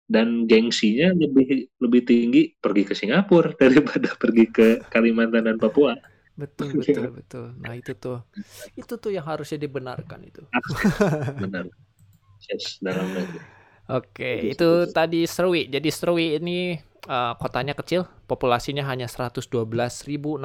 Dan 0.08 0.48
gengsinya 0.48 1.12
lebih 1.16 1.68
lebih 1.84 2.02
tinggi 2.08 2.56
pergi 2.58 2.84
ke 2.88 2.94
Singapura 2.96 3.52
daripada 3.62 4.16
pergi 4.16 4.46
ke 4.50 4.68
Kalimantan 4.88 5.48
dan 5.48 5.58
Papua 5.60 5.96
betul 6.38 6.70
betul 6.82 7.10
betul. 7.18 7.46
Nah, 7.58 7.74
itu 7.74 7.98
tuh. 7.98 8.22
Itu 8.78 9.02
tuh 9.02 9.10
yang 9.10 9.26
harusnya 9.26 9.58
dibenarkan 9.58 10.22
itu. 10.22 10.46
benar 11.42 11.66
yes 12.46 12.78
dalam 12.80 13.10
negeri 13.12 13.42
Oke, 13.88 14.44
Bagus, 14.44 14.52
itu 14.52 14.68
bagus. 14.84 14.92
tadi 14.92 15.20
Serui. 15.24 15.64
Jadi 15.72 15.90
Serui 15.96 16.36
ini 16.36 16.76
eh, 17.08 17.34
kotanya 17.40 17.72
kecil, 17.72 18.04
populasinya 18.28 18.84
hanya 18.84 19.08
112.676. 19.08 20.44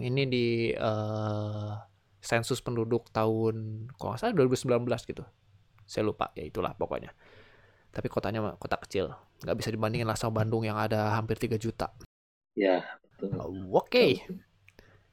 Ini 0.00 0.22
di 0.24 0.72
eh, 0.72 1.72
sensus 2.24 2.64
penduduk 2.64 3.12
tahun 3.12 3.86
kalau 4.00 4.16
nggak 4.16 4.20
salah 4.24 4.34
2019 4.40 4.88
gitu. 5.04 5.20
Saya 5.84 6.08
lupa, 6.08 6.32
ya 6.32 6.48
itulah 6.48 6.72
pokoknya. 6.72 7.12
Tapi 7.94 8.10
kotanya 8.10 8.58
kota 8.58 8.74
kecil, 8.76 9.14
nggak 9.40 9.54
bisa 9.54 9.70
dibandingin 9.70 10.02
lah 10.02 10.18
sama 10.18 10.42
Bandung 10.42 10.66
yang 10.66 10.74
ada 10.74 11.14
hampir 11.14 11.38
3 11.38 11.54
juta. 11.56 11.94
ya 12.52 12.82
betul. 13.14 13.38
Oke, 13.70 14.22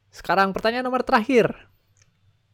sekarang 0.09 0.49
pertanyaan 0.51 0.82
nomor 0.84 1.01
terakhir. 1.01 1.49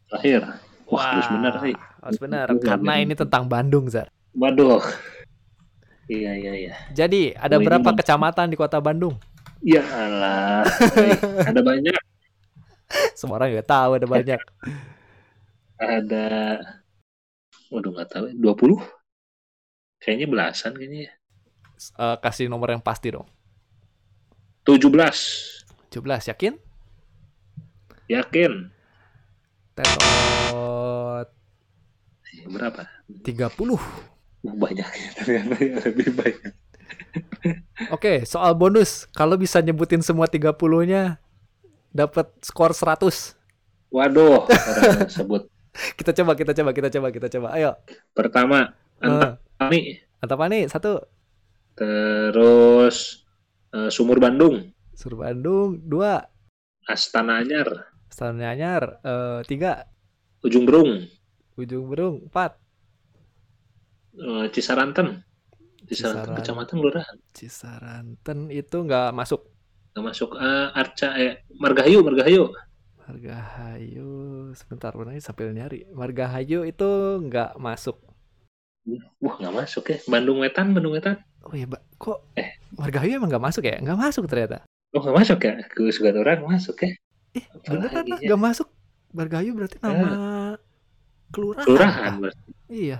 terakhir 0.07 0.63
wah 0.87 1.19
harus 1.19 1.27
benar 1.29 1.53
sih 1.59 1.75
Harus 1.99 2.15
benar, 2.17 2.47
karena 2.59 2.93
ini 2.97 3.11
tentang 3.11 3.43
Bandung, 3.43 3.87
Zar. 3.87 4.07
waduh 4.31 4.79
iya 6.07 6.31
iya 6.31 6.53
iya 6.55 6.73
Jadi, 6.91 7.35
ada 7.35 7.55
Oh, 7.55 7.59
ini 7.59 7.67
berapa 7.67 7.83
Bang. 7.83 7.99
kecamatan 7.99 8.47
di 8.47 8.55
kota 8.55 8.79
Bandung? 8.79 9.19
ya 9.59 9.83
Allah 9.83 10.63
ada 11.43 11.59
banyak 11.59 11.99
Semua 13.11 13.35
orang 13.35 13.51
nggak 13.51 13.67
tahu 13.67 13.91
ada 13.95 14.07
banyak. 14.07 14.39
ada 15.99 16.27
waduh 17.67 17.91
nggak 17.91 18.07
tahu 18.07 18.25
20 18.31 18.79
Kayaknya 19.97 20.27
belasan 20.29 20.71
kayaknya 20.77 20.99
ya. 21.09 21.13
Eh, 21.77 22.17
kasih 22.21 22.49
nomor 22.49 22.73
yang 22.73 22.81
pasti 22.81 23.13
dong. 23.13 23.27
17. 24.65 25.93
17 25.93 26.31
yakin? 26.33 26.53
Yakin. 28.07 28.51
Tetot 29.77 31.27
Berapa? 32.47 32.87
30. 33.25 33.75
Uh, 33.75 33.81
banyak 34.55 34.87
ya 34.87 35.09
ternyata 35.19 35.55
ya, 35.59 35.75
lebih 35.83 36.09
banyak. 36.15 36.53
Oke, 37.91 38.23
soal 38.23 38.55
bonus. 38.55 39.05
Kalau 39.11 39.35
bisa 39.35 39.59
nyebutin 39.59 39.99
semua 39.99 40.25
30-nya 40.31 41.19
dapat 41.91 42.31
skor 42.39 42.71
100. 42.71 43.35
Waduh, 43.91 44.47
sebut. 45.11 45.47
Kita 45.99 46.09
coba, 46.09 46.33
kita 46.33 46.57
coba, 46.57 46.73
kita 46.73 46.89
coba, 46.89 47.07
kita 47.13 47.27
coba. 47.37 47.47
Ayo. 47.53 47.77
Pertama, 48.17 48.73
Antapani. 48.99 50.01
apa 50.17 50.45
nih? 50.49 50.63
Satu. 50.67 51.01
Terus 51.77 53.23
eh, 53.71 53.89
Sumur 53.93 54.17
Bandung. 54.17 54.73
Sur 54.97 55.13
Bandung. 55.13 55.77
Dua. 55.81 56.17
Astana 56.87 57.43
Anyar. 57.43 57.91
Stadion 58.09 58.41
Anyar. 58.41 58.97
Eh, 59.03 59.39
tiga. 59.45 59.85
Ujung 60.41 60.65
Berung. 60.65 61.05
Ujung 61.53 61.85
Berung. 61.91 62.25
Empat. 62.25 62.57
eh, 64.17 64.45
Cisaranten. 64.49 65.21
Cisaranten 65.85 66.33
Cisaran- 66.33 66.37
Kecamatan 66.41 66.75
Kelurahan. 66.81 67.15
Cisaranten 67.31 68.39
itu 68.49 68.77
nggak 68.81 69.13
masuk. 69.13 69.45
Nggak 69.93 70.05
masuk. 70.09 70.29
Eh, 70.35 70.67
Arca, 70.73 71.07
eh, 71.15 71.45
Margahayu, 71.53 72.01
Margahayu. 72.01 72.43
Margahayu. 73.07 74.09
Sebentar, 74.57 74.91
mana 74.97 75.15
sambil 75.21 75.53
nyari. 75.53 75.85
Margahayu 75.93 76.65
itu 76.65 76.89
nggak 77.23 77.55
masuk. 77.61 78.01
Wah, 79.19 79.35
nggak 79.35 79.55
masuk 79.55 79.83
ya. 79.91 79.97
Bandung 80.07 80.39
Wetan, 80.39 80.71
Bandung 80.71 80.95
Wetan. 80.95 81.19
Oh 81.43 81.51
iya, 81.51 81.67
Mbak. 81.67 81.81
Kok 81.99 82.19
Eh. 82.35 82.55
Margahayu 82.75 83.19
emang 83.19 83.27
nggak 83.31 83.43
masuk 83.43 83.63
ya? 83.67 83.75
Nggak 83.83 83.99
masuk 83.99 84.23
ternyata. 84.31 84.63
Oh, 84.95 85.01
nggak 85.03 85.15
masuk 85.19 85.39
ya? 85.43 85.53
Ke 85.67 85.81
Sugat 85.91 86.15
orang 86.15 86.39
masuk 86.43 86.75
ya. 86.79 86.91
Eh, 87.35 87.43
beneran 87.67 88.05
lah, 88.07 88.19
ya? 88.23 88.27
nggak 88.31 88.41
masuk. 88.41 88.67
Margahayu 89.11 89.51
berarti 89.55 89.77
nama 89.83 90.07
kelurahan. 91.31 91.65
Kelurahan. 91.67 92.13
berarti. 92.19 92.49
Iya. 92.67 92.99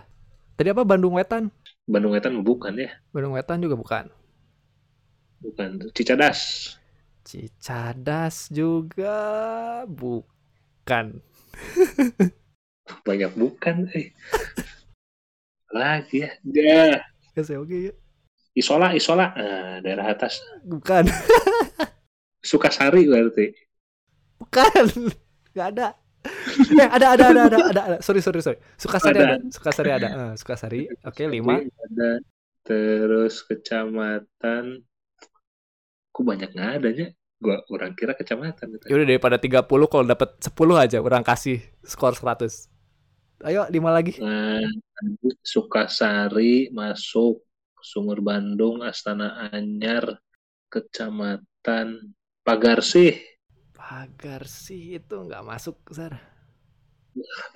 Tadi 0.57 0.67
apa 0.73 0.83
Bandung 0.83 1.15
Wetan? 1.15 1.47
Bandung 1.87 2.11
Wetan 2.11 2.33
bukan 2.43 2.73
ya? 2.75 2.91
Bandung 3.15 3.35
Wetan 3.35 3.63
juga 3.63 3.75
bukan. 3.79 4.05
Bukan. 5.39 5.69
Cicadas. 5.95 6.73
Cicadas 7.23 8.51
juga 8.51 9.15
bukan. 9.87 11.19
Banyak 13.07 13.31
bukan. 13.35 13.87
Eh. 13.93 14.11
Lagi 15.73 16.23
ya. 16.23 16.29
Ya. 16.43 16.85
Ya, 17.37 17.57
oke 17.59 17.77
ya. 17.91 17.93
Isola, 18.57 18.97
Isola. 18.97 19.35
Nah, 19.37 19.77
daerah 19.85 20.09
atas. 20.09 20.41
Bukan. 20.65 21.05
Sukasari 22.49 23.05
berarti. 23.05 23.53
Bukan. 24.41 25.13
Gak 25.53 25.67
ada. 25.77 25.87
Eh, 26.57 26.89
ada, 26.89 27.13
ada, 27.13 27.25
ada, 27.29 27.41
ada, 27.45 27.57
ada, 27.69 27.81
ada. 27.85 27.97
Sorry, 28.01 28.19
sorry, 28.19 28.41
sorry. 28.41 28.57
Sukasari 28.81 29.19
ada. 29.21 29.37
Ada. 29.37 29.47
Sukasari 29.53 29.91
ada. 29.93 30.07
Eh, 30.09 30.33
Sukasari. 30.39 30.81
Oke, 31.05 31.23
lima. 31.29 31.61
Ada. 31.61 32.11
Terus 32.65 33.45
kecamatan. 33.45 34.83
Kok 36.11 36.23
banyak 36.25 36.49
nggak 36.51 36.69
adanya? 36.81 37.07
Gua 37.37 37.61
orang 37.69 37.93
kira 37.93 38.17
kecamatan. 38.17 38.73
gitu. 38.73 38.89
Yaudah 38.89 39.05
daripada 39.05 39.37
30 39.37 39.63
kalau 39.69 40.05
dapat 40.09 40.29
10 40.41 40.51
aja 40.81 40.97
orang 40.97 41.21
kasih 41.21 41.61
skor 41.85 42.17
100. 42.17 42.76
Ayo, 43.45 43.69
lima 43.69 43.93
lagi. 43.93 44.17
Nah, 44.17 44.65
Sukasari 45.45 46.73
masuk. 46.73 47.45
Sumur 47.77 48.19
Bandung, 48.25 48.81
Astana 48.81 49.47
Anyar, 49.53 50.17
Kecamatan 50.67 52.11
Pagarsih. 52.41 53.15
Pagar 53.71 54.43
sih 54.49 54.97
itu 54.97 55.15
nggak 55.15 55.45
masuk, 55.45 55.77
Sar. 55.93 56.19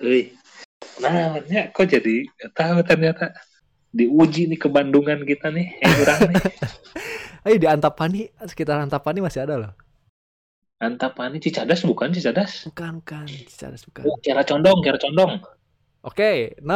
Wih, 0.00 0.32
namanya 1.02 1.68
kok 1.74 1.84
jadi 1.90 2.24
tahu 2.56 2.80
ternyata 2.86 3.34
diuji 3.92 4.48
nih 4.48 4.56
kebandungan 4.56 5.26
kita 5.28 5.52
nih, 5.52 5.76
yang 5.84 5.92
kurang 6.00 6.20
nih. 6.32 6.42
Ayo 7.44 7.56
di 7.62 7.68
Antapani, 7.68 8.32
sekitar 8.48 8.80
Antapani 8.80 9.20
masih 9.20 9.44
ada 9.44 9.60
loh. 9.60 9.72
Antapani, 10.80 11.44
Cicadas 11.44 11.84
bukan 11.84 12.14
Cicadas? 12.14 12.64
Bukan, 12.72 13.04
bukan. 13.04 13.26
Cicadas 13.28 13.84
bukan. 13.84 14.02
Oh, 14.08 14.16
Kiara 14.24 14.42
Condong, 14.46 14.80
Kiara 14.80 14.98
Condong. 14.98 15.44
Oke, 16.02 16.58
6. 16.58 16.66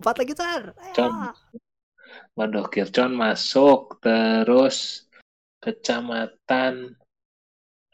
4 0.00 0.20
lagi. 0.20 0.32
Ayo. 0.36 0.72
Con- 0.96 1.36
Waduh, 2.34 2.66
Kircon 2.72 3.12
masuk, 3.12 4.00
terus 4.00 5.06
kecamatan 5.60 6.96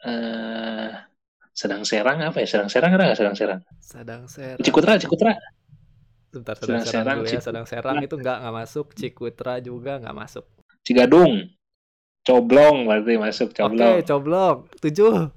eh 0.07 0.91
Sedang 1.57 1.81
Serang 1.83 2.21
apa 2.21 2.37
ya? 2.39 2.47
Sedang 2.47 2.69
Serang 2.69 2.93
ada 2.93 3.09
nggak 3.09 3.17
Sedang 3.17 3.35
Serang? 3.35 3.61
Sedang 3.81 4.23
Serang. 4.29 4.61
Cikutra, 4.61 4.93
Cikutra. 5.01 5.33
Sebentar, 6.29 6.53
Sedang 6.53 6.85
Sedang 6.85 6.85
Serang, 6.85 6.85
Serang, 6.85 7.17
dulu 7.17 7.25
ya. 7.25 7.31
Cikutra. 7.33 7.45
Sedang 7.49 7.65
Serang 7.65 7.97
itu 8.05 8.15
nggak 8.21 8.37
nggak 8.45 8.55
masuk. 8.55 8.85
Cikutra 8.93 9.53
juga 9.59 9.91
nggak 9.99 10.15
masuk. 10.15 10.45
Cigadung. 10.85 11.33
Coblong 12.21 12.85
berarti 12.85 13.15
masuk, 13.17 13.49
Oke, 13.55 13.59
Coblong. 13.63 13.95
coblok. 14.05 14.57
7. 14.83 15.31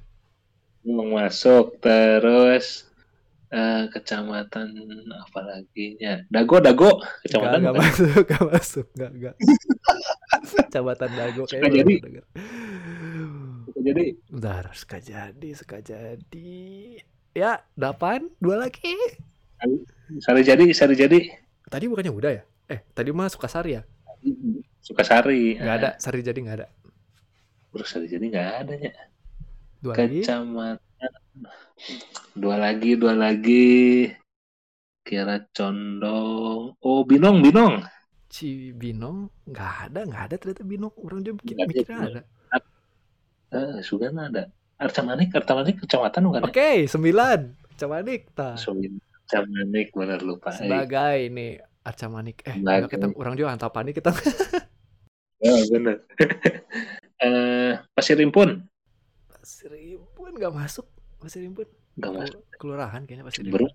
Belum 0.84 1.08
masuk, 1.16 1.78
terus 1.80 2.89
eh 3.50 3.82
kecamatan 3.90 4.70
apa 5.10 5.40
lagi 5.42 5.98
nya? 5.98 6.22
Dago, 6.30 6.62
Dago. 6.62 7.02
Kecamatan 7.26 7.58
nggak 7.66 7.76
masuk, 7.82 8.22
nggak 8.30 8.44
masuk. 8.46 8.86
Nggak, 8.94 9.10
nggak. 9.18 9.34
Kecamatan 10.70 11.10
Dago 11.18 11.42
Suka 11.50 11.58
kayaknya 11.58 11.82
jadi. 11.82 11.94
denger. 11.98 12.24
Jadi 13.80 14.04
Bentar, 14.28 14.64
suka 14.76 14.98
jadi, 15.00 15.48
suka 15.56 15.80
jadi. 15.80 16.52
Ya, 17.32 17.62
8. 17.74 18.28
Dua 18.38 18.60
lagi. 18.60 18.94
Sari 20.20 20.42
jadi, 20.46 20.64
Sari 20.70 20.94
jadi. 20.94 21.18
Tadi 21.66 21.84
bukannya 21.90 22.12
udah 22.12 22.30
ya? 22.30 22.42
Eh, 22.70 22.80
tadi 22.94 23.10
mah 23.10 23.26
Sukasari 23.30 23.78
ya? 23.78 23.82
Sukasari. 24.84 25.58
Nggak 25.58 25.76
ada, 25.80 25.90
Sari 25.98 26.20
jadi 26.22 26.38
nggak 26.38 26.56
ada. 26.60 26.68
Terus 27.72 27.88
Sari 27.88 28.06
jadi 28.06 28.24
nggak 28.30 28.48
ada 28.62 28.74
ya. 28.78 28.92
Dua 29.80 29.92
lagi. 29.96 30.20
Kecamatan. 30.22 30.89
Dua 32.36 32.56
lagi, 32.60 32.94
dua 32.96 33.14
lagi. 33.16 34.06
Kira 35.00 35.42
Condong. 35.50 36.76
Oh, 36.80 37.00
Binong, 37.02 37.40
Binong. 37.42 37.82
Cibinong 38.30 39.26
nggak 39.48 39.74
ada, 39.90 40.00
nggak 40.06 40.22
ada 40.30 40.34
ternyata 40.38 40.62
Binong. 40.62 40.94
Orang 41.02 41.26
juga 41.26 41.42
mikir, 41.42 41.54
Nggak 41.56 41.66
ada, 41.66 42.22
Binong. 42.22 42.24
Eh, 43.50 43.82
sudah 43.82 44.14
ada. 44.14 44.46
Arca 44.80 45.02
Manik, 45.04 45.28
Arca 45.36 45.52
Manik 45.52 45.76
kecamatan 45.84 46.20
bukan? 46.24 46.42
Oke, 46.48 46.88
sembilan. 46.88 47.52
Camanik 47.76 48.32
ta. 48.32 48.56
Sumin. 48.56 48.96
Arca 48.96 49.44
Manik 49.44 49.92
bener 49.92 50.20
lupa. 50.24 50.56
Sebagai 50.56 51.28
ini 51.28 51.60
Arca 51.84 52.06
Manik. 52.08 52.40
Eh, 52.48 52.56
Sebagai. 52.56 52.88
kita 52.88 53.06
orang 53.12 53.34
juga 53.36 53.52
Antapani 53.52 53.92
kita. 53.92 54.08
eh, 57.20 57.72
Pasir 57.92 58.16
Impun. 58.24 58.64
Pasir 59.50 59.74
Impun 59.74 60.30
nggak 60.38 60.54
masuk. 60.54 60.86
Pasir 61.18 61.42
Impun. 61.42 61.66
Nggak 61.98 62.12
masuk. 62.22 62.38
Kel- 62.38 62.54
Kelurahan 62.54 63.02
kayaknya 63.02 63.26
Pasir 63.26 63.42
Impun. 63.42 63.66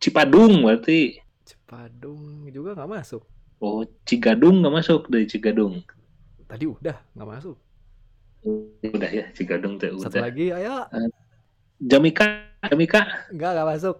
Cipadung 0.00 0.64
berarti. 0.64 1.20
Cipadung 1.44 2.48
juga 2.48 2.72
nggak 2.72 2.88
masuk. 2.88 3.20
Oh, 3.60 3.84
Cigadung 4.08 4.64
nggak 4.64 4.74
masuk 4.80 5.12
dari 5.12 5.28
Cigadung. 5.28 5.84
Tadi 6.48 6.64
udah 6.64 6.96
nggak 7.12 7.28
masuk. 7.36 7.56
Udah 8.80 9.10
ya, 9.12 9.28
Cigadung 9.36 9.76
tuh 9.76 10.00
Satu 10.00 10.16
udah. 10.16 10.24
lagi, 10.24 10.48
ayo. 10.56 10.88
Jamika, 11.76 12.48
Jamika. 12.72 13.28
Nggak 13.28 13.50
nggak 13.52 13.68
masuk. 13.76 13.96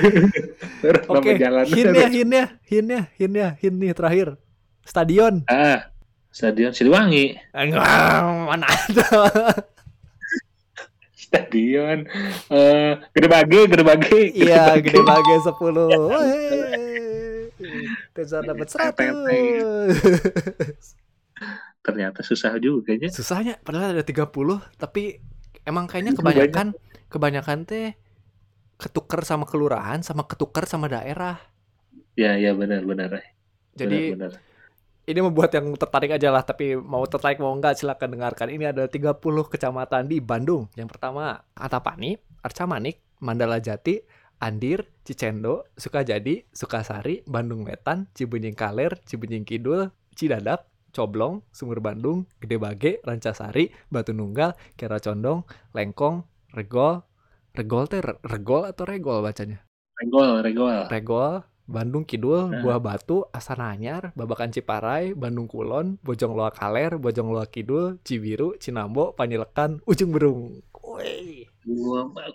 Oke, 1.16 1.40
jalan. 1.40 1.64
hinnya, 1.64 2.06
hinnya, 2.12 2.44
hinnya, 2.68 3.00
hinnya, 3.16 3.48
hin 3.56 3.74
nih 3.80 3.96
terakhir. 3.96 4.36
Stadion. 4.84 5.48
Ah, 5.48 5.89
Stadion 6.30 6.70
Siliwangi. 6.70 7.34
Mana 7.54 8.66
ada. 8.66 9.06
Stadion 11.14 12.10
eh 12.50 12.98
Gede 13.14 13.28
Bage, 13.30 13.60
Gede 13.70 13.84
Bage. 13.86 14.34
Iya, 14.34 14.78
gede 14.82 15.02
bage 15.06 15.36
10. 15.46 15.54
Tezar 18.14 18.42
dapat 18.42 18.66
100. 18.66 19.94
Ternyata 21.80 22.20
susah 22.26 22.58
juga 22.58 22.98
ya. 22.98 23.06
Susahnya 23.14 23.58
padahal 23.62 23.94
ada 23.94 24.02
30, 24.02 24.26
tapi 24.74 25.22
emang 25.62 25.86
kayaknya 25.86 26.18
kebanyakan 26.18 26.74
kebanyakan 27.06 27.66
teh 27.66 27.94
ketuker 28.80 29.22
sama 29.22 29.44
kelurahan 29.46 30.00
sama 30.02 30.26
ketuker 30.26 30.66
sama 30.66 30.90
daerah. 30.90 31.38
Ya, 32.18 32.34
ya 32.34 32.56
benar 32.58 32.82
benar. 32.82 33.22
Jadi 33.78 34.18
benar, 34.18 34.34
benar. 34.34 34.49
Ini 35.10 35.20
membuat 35.20 35.50
yang 35.52 35.66
tertarik 35.74 36.14
aja 36.14 36.30
lah, 36.30 36.46
tapi 36.46 36.78
mau 36.78 37.02
tertarik 37.04 37.42
mau 37.42 37.50
enggak 37.52 37.76
silakan 37.76 38.14
dengarkan. 38.14 38.48
Ini 38.48 38.70
ada 38.70 38.86
30 38.86 39.50
kecamatan 39.50 40.06
di 40.06 40.22
Bandung. 40.22 40.70
Yang 40.78 40.96
pertama 40.96 41.42
Antapani, 41.58 42.16
Arca 42.40 42.64
Manik, 42.64 43.02
Mandala 43.18 43.58
Jati, 43.58 44.00
Andir, 44.40 44.88
Cicendo, 45.04 45.68
Sukajadi, 45.76 46.48
Sukasari, 46.54 47.20
Bandung 47.28 47.66
Wetan, 47.68 48.08
Cibenying 48.16 48.56
Kaler, 48.56 48.96
Cibenying 49.04 49.44
Kidul, 49.44 49.92
Cidadap, 50.16 50.70
Coblong, 50.90 51.44
Sumur 51.52 51.84
Bandung, 51.84 52.24
Gede 52.40 52.56
Bage, 52.56 52.92
Rancasari, 53.04 53.68
Batu 53.92 54.16
Nunggal, 54.16 54.56
Kera 54.80 54.96
Condong, 54.96 55.44
Lengkong, 55.76 56.24
Regol, 56.56 57.04
Regol 57.52 57.84
teh 57.90 58.00
re- 58.00 58.22
Regol 58.22 58.62
atau 58.64 58.86
Regol 58.86 59.20
bacanya? 59.20 59.60
Regol, 60.00 60.40
regol. 60.40 60.88
Regol, 60.88 61.44
Bandung 61.70 62.02
Kidul, 62.02 62.50
Nah. 62.50 62.60
Buah 62.66 62.82
Batu, 62.82 63.22
Astana 63.30 63.70
Anyar, 63.70 64.10
Babakan 64.18 64.50
Ciparai, 64.50 65.14
Bandung 65.14 65.46
Kulon, 65.46 66.02
Bojong 66.02 66.34
Loa 66.34 66.50
Kaler, 66.50 66.98
Bojong 66.98 67.30
Loa 67.30 67.46
Kidul, 67.46 68.02
Cibiru, 68.02 68.58
Cinambo, 68.58 69.14
Panyilekan, 69.14 69.78
Ujung 69.86 70.10
Berung. 70.10 70.58
Woi. 70.82 71.46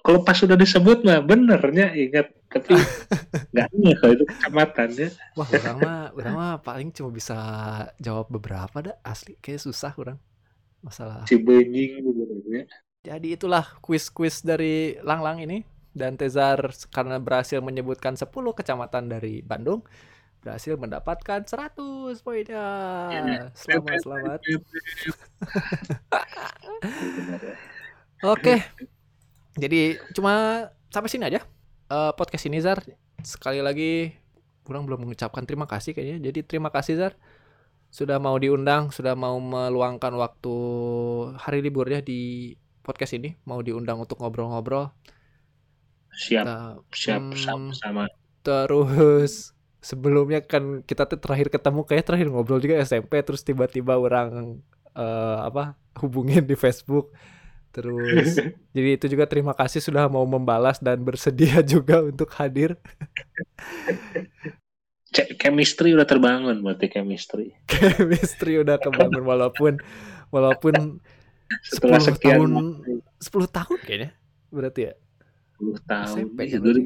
Kalau 0.06 0.22
pas 0.24 0.38
sudah 0.38 0.56
disebut 0.56 1.04
mah 1.04 1.20
benernya 1.20 1.92
ingat 1.98 2.30
tapi 2.48 2.72
nggak 3.52 3.68
ingat 3.76 3.96
kalau 4.00 4.14
itu 4.16 4.26
kecamatannya. 4.32 5.08
Wah, 5.36 5.48
orang 5.50 5.78
mah, 5.82 6.00
orang 6.16 6.34
mah 6.40 6.54
paling 6.64 6.90
cuma 6.96 7.12
bisa 7.12 7.36
jawab 8.00 8.32
beberapa 8.32 8.80
dah. 8.80 8.96
Asli, 9.04 9.36
kayak 9.44 9.60
susah 9.60 9.92
orang. 10.00 10.16
Masalah. 10.80 11.28
Cibenying 11.28 12.06
benernya. 12.06 12.64
Jadi 13.06 13.38
itulah 13.38 13.66
kuis-kuis 13.84 14.42
dari 14.46 14.96
Langlang 15.04 15.44
ini. 15.44 15.66
Dan 15.96 16.20
Tezar 16.20 16.60
karena 16.92 17.24
berhasil 17.24 17.64
menyebutkan 17.64 18.20
10 18.20 18.28
kecamatan 18.28 19.08
dari 19.08 19.40
Bandung, 19.40 19.88
berhasil 20.44 20.76
mendapatkan 20.76 21.48
100 21.48 22.20
poinnya. 22.20 22.68
Selamat, 23.56 23.98
selamat. 24.04 24.40
Ya. 24.44 24.60
Oke. 28.36 28.60
Jadi 29.56 29.96
cuma 30.12 30.68
sampai 30.92 31.08
sini 31.08 31.32
aja 31.32 31.40
eh, 31.88 32.12
podcast 32.20 32.46
ini 32.52 32.60
Zar. 32.60 32.84
Sekali 33.24 33.64
lagi 33.64 34.12
kurang 34.68 34.84
belum 34.84 35.08
mengucapkan 35.08 35.48
terima 35.48 35.64
kasih 35.64 35.96
kayaknya. 35.96 36.28
Jadi 36.28 36.44
terima 36.44 36.68
kasih 36.76 37.00
Zar 37.00 37.16
sudah 37.96 38.20
mau 38.20 38.36
diundang, 38.36 38.92
sudah 38.92 39.16
mau 39.16 39.40
meluangkan 39.40 40.12
waktu 40.20 40.56
hari 41.40 41.64
liburnya 41.64 42.04
di 42.04 42.52
podcast 42.84 43.16
ini, 43.16 43.40
mau 43.48 43.64
diundang 43.64 44.04
untuk 44.04 44.20
ngobrol-ngobrol. 44.20 44.92
Siap, 46.16 46.46
Nah, 46.48 46.80
siap 46.96 47.22
hmm, 47.22 47.36
sama-sama. 47.36 48.08
terus 48.40 49.52
sebelumnya 49.82 50.42
kan 50.42 50.82
kita 50.82 51.06
tuh 51.06 51.20
terakhir 51.22 51.54
ketemu 51.54 51.82
kayak 51.86 52.06
terakhir 52.08 52.28
ngobrol 52.34 52.58
juga 52.58 52.82
SMP 52.82 53.22
terus 53.22 53.46
tiba-tiba 53.46 53.98
orang 53.98 54.58
eh, 54.96 55.38
apa 55.46 55.76
hubungin 56.02 56.42
di 56.42 56.58
Facebook 56.58 57.14
terus 57.70 58.34
jadi 58.76 58.90
itu 58.98 59.06
juga 59.12 59.28
terima 59.30 59.54
kasih 59.54 59.84
sudah 59.84 60.08
mau 60.10 60.24
membalas 60.26 60.82
dan 60.82 61.02
bersedia 61.04 61.62
juga 61.74 62.02
untuk 62.02 62.32
hadir 62.34 62.78
Cek 65.16 65.40
chemistry 65.40 65.96
udah 65.96 66.04
terbangun 66.04 66.60
berarti 66.60 66.92
chemistry. 66.92 67.56
chemistry 67.72 68.60
udah 68.60 68.76
kebangun 68.82 69.24
walaupun 69.24 69.80
walaupun 70.28 71.00
Setelah 71.62 72.02
10 72.02 72.10
sekian 72.10 72.42
tahun 72.42 72.52
waktu, 72.58 72.92
10 73.22 73.58
tahun 73.58 73.78
kayaknya 73.86 74.10
berarti 74.50 74.82
ya 74.92 74.94
10 75.56 75.80
tahun. 75.88 76.08
SMP 76.12 76.40
Iya, 76.46 76.58
kan 76.60 76.62
berarti 76.62 76.82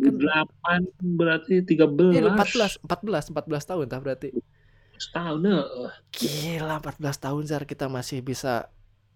kan 0.61 0.81
2008 0.93 1.17
berarti 1.17 1.55
13. 1.65 2.13
eh, 2.13 2.23
14 2.23 2.85
14 2.85 3.33
14 3.33 3.69
tahun 3.69 3.85
tah 3.89 3.99
berarti 3.99 4.29
Setahun 4.99 5.39
eh. 5.47 5.63
Gila 6.11 6.75
14 6.83 7.23
tahun 7.23 7.43
Zar 7.47 7.63
kita 7.63 7.87
masih 7.87 8.19
bisa 8.19 8.67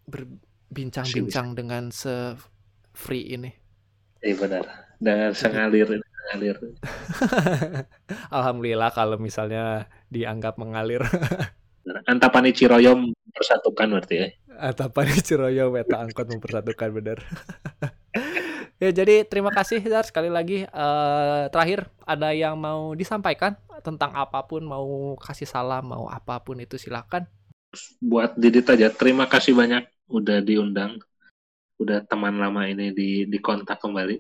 berbincang-bincang 0.07 1.53
dengan 1.59 1.91
se 1.91 2.39
free 2.95 3.35
ini. 3.35 3.51
Iya 4.23 4.35
benar. 4.39 4.63
Dan 5.03 5.35
sengalir 5.35 5.99
sengalir. 5.99 6.55
Alhamdulillah 8.37 8.95
kalau 8.95 9.19
misalnya 9.19 9.91
dianggap 10.07 10.55
mengalir 10.55 11.03
Antapani 12.07 12.55
Ciroyom 12.55 13.11
persatukan 13.35 13.91
berarti 13.91 14.15
ya. 14.15 14.27
atapan 14.55 15.11
Ciroyo 15.19 15.67
Meta 15.73 15.99
angkot 15.99 16.31
mempersatukan 16.31 16.89
bener. 16.95 17.19
ya 18.83 18.91
jadi 18.91 19.23
terima 19.23 19.55
kasih 19.55 19.79
Zar 19.87 20.03
sekali 20.03 20.27
lagi 20.27 20.67
Eh, 20.73 21.45
terakhir 21.53 21.85
ada 22.01 22.33
yang 22.33 22.57
mau 22.57 22.97
disampaikan 22.97 23.53
tentang 23.85 24.09
apa 24.17 24.41
pun 24.41 24.65
mau 24.65 25.13
kasih 25.21 25.45
salam 25.45 25.85
mau 25.85 26.09
apa 26.09 26.41
pun 26.41 26.57
itu 26.57 26.81
silakan. 26.81 27.23
Buat 28.01 28.33
Didit 28.41 28.65
aja 28.67 28.89
terima 28.89 29.29
kasih 29.29 29.53
banyak 29.53 29.85
udah 30.09 30.41
diundang. 30.41 30.97
Udah 31.77 32.01
teman 32.09 32.41
lama 32.41 32.65
ini 32.65 32.89
di 32.89 33.29
dikontak 33.29 33.77
kembali. 33.85 34.17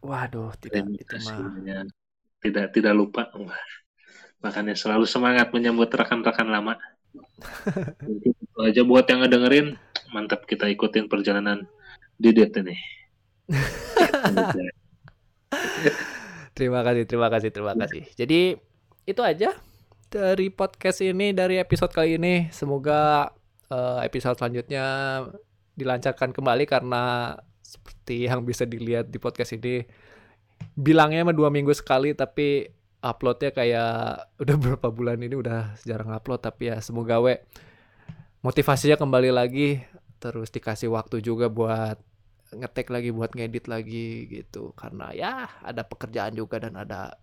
Waduh 0.00 0.56
tidak 0.56 0.88
Terima 0.88 0.96
itu 0.96 1.14
kasih 1.20 1.36
mah 1.36 1.52
banyak. 1.52 1.86
Tidak 2.40 2.66
tidak 2.72 2.94
lupa. 2.96 3.28
Makanya 4.40 4.72
selalu 4.72 5.04
semangat 5.04 5.52
menyambut 5.52 5.92
rekan-rekan 5.92 6.48
lama. 6.48 6.80
Itu 8.24 8.58
aja 8.64 8.80
buat 8.88 9.04
yang 9.04 9.20
ngedengerin. 9.20 9.76
Mantap 10.16 10.48
kita 10.48 10.64
ikutin 10.72 11.12
perjalanan 11.12 11.68
Didit 12.16 12.56
ini. 12.56 12.80
Terima 16.60 16.84
kasih, 16.84 17.04
terima 17.08 17.28
kasih, 17.32 17.50
terima 17.54 17.72
kasih. 17.72 18.02
Jadi 18.18 18.58
itu 19.08 19.22
aja 19.24 19.56
dari 20.10 20.50
podcast 20.52 21.00
ini, 21.00 21.32
dari 21.32 21.56
episode 21.56 21.94
kali 21.94 22.18
ini. 22.20 22.50
Semoga 22.52 23.30
eh, 23.70 23.98
episode 24.04 24.36
selanjutnya 24.36 24.84
dilancarkan 25.78 26.34
kembali 26.34 26.68
karena 26.68 27.32
seperti 27.62 28.26
yang 28.28 28.42
bisa 28.42 28.66
dilihat 28.66 29.08
di 29.08 29.16
podcast 29.22 29.56
ini, 29.56 29.86
bilangnya 30.74 31.24
mah 31.24 31.32
dua 31.32 31.48
minggu 31.48 31.72
sekali, 31.72 32.12
tapi 32.12 32.66
uploadnya 33.00 33.54
kayak 33.54 33.94
udah 34.42 34.56
berapa 34.60 34.88
bulan 34.92 35.22
ini 35.22 35.38
udah 35.38 35.80
jarang 35.86 36.12
upload. 36.12 36.44
Tapi 36.44 36.74
ya 36.74 36.82
semoga 36.82 37.22
we 37.22 37.38
motivasinya 38.44 38.98
kembali 38.98 39.30
lagi, 39.32 39.80
terus 40.20 40.50
dikasih 40.52 40.90
waktu 40.92 41.22
juga 41.24 41.48
buat 41.48 42.09
ngetek 42.50 42.90
lagi 42.90 43.10
buat 43.10 43.30
ngedit 43.30 43.66
lagi 43.66 44.26
gitu 44.26 44.74
karena 44.74 45.14
ya 45.14 45.32
ada 45.62 45.86
pekerjaan 45.86 46.34
juga 46.34 46.58
dan 46.58 46.74
ada 46.74 47.14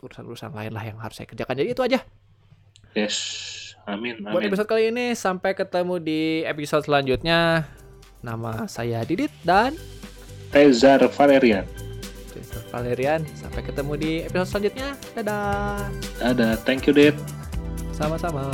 urusan-urusan 0.00 0.52
lain 0.52 0.72
lah 0.72 0.84
yang 0.84 0.96
harus 0.96 1.16
saya 1.16 1.28
kerjakan 1.28 1.56
jadi 1.56 1.70
itu 1.72 1.84
aja 1.84 2.00
Yes. 2.96 3.16
Amin. 3.84 4.24
buat 4.24 4.40
Amin. 4.40 4.48
episode 4.48 4.66
kali 4.66 4.88
ini 4.88 5.12
sampai 5.12 5.52
ketemu 5.52 6.00
di 6.00 6.20
episode 6.42 6.88
selanjutnya 6.88 7.68
nama 8.24 8.64
saya 8.66 9.04
Didit 9.04 9.28
dan 9.44 9.76
Rezar 10.48 11.04
Valerian. 11.12 11.68
Christopher 12.32 12.64
Valerian 12.72 13.20
sampai 13.36 13.60
ketemu 13.60 13.92
di 13.96 14.12
episode 14.24 14.48
selanjutnya 14.48 14.88
dadah 15.12 15.84
Ada. 16.24 16.56
Thank 16.64 16.88
you, 16.88 16.96
Dit. 16.96 17.16
sama-sama 17.92 18.48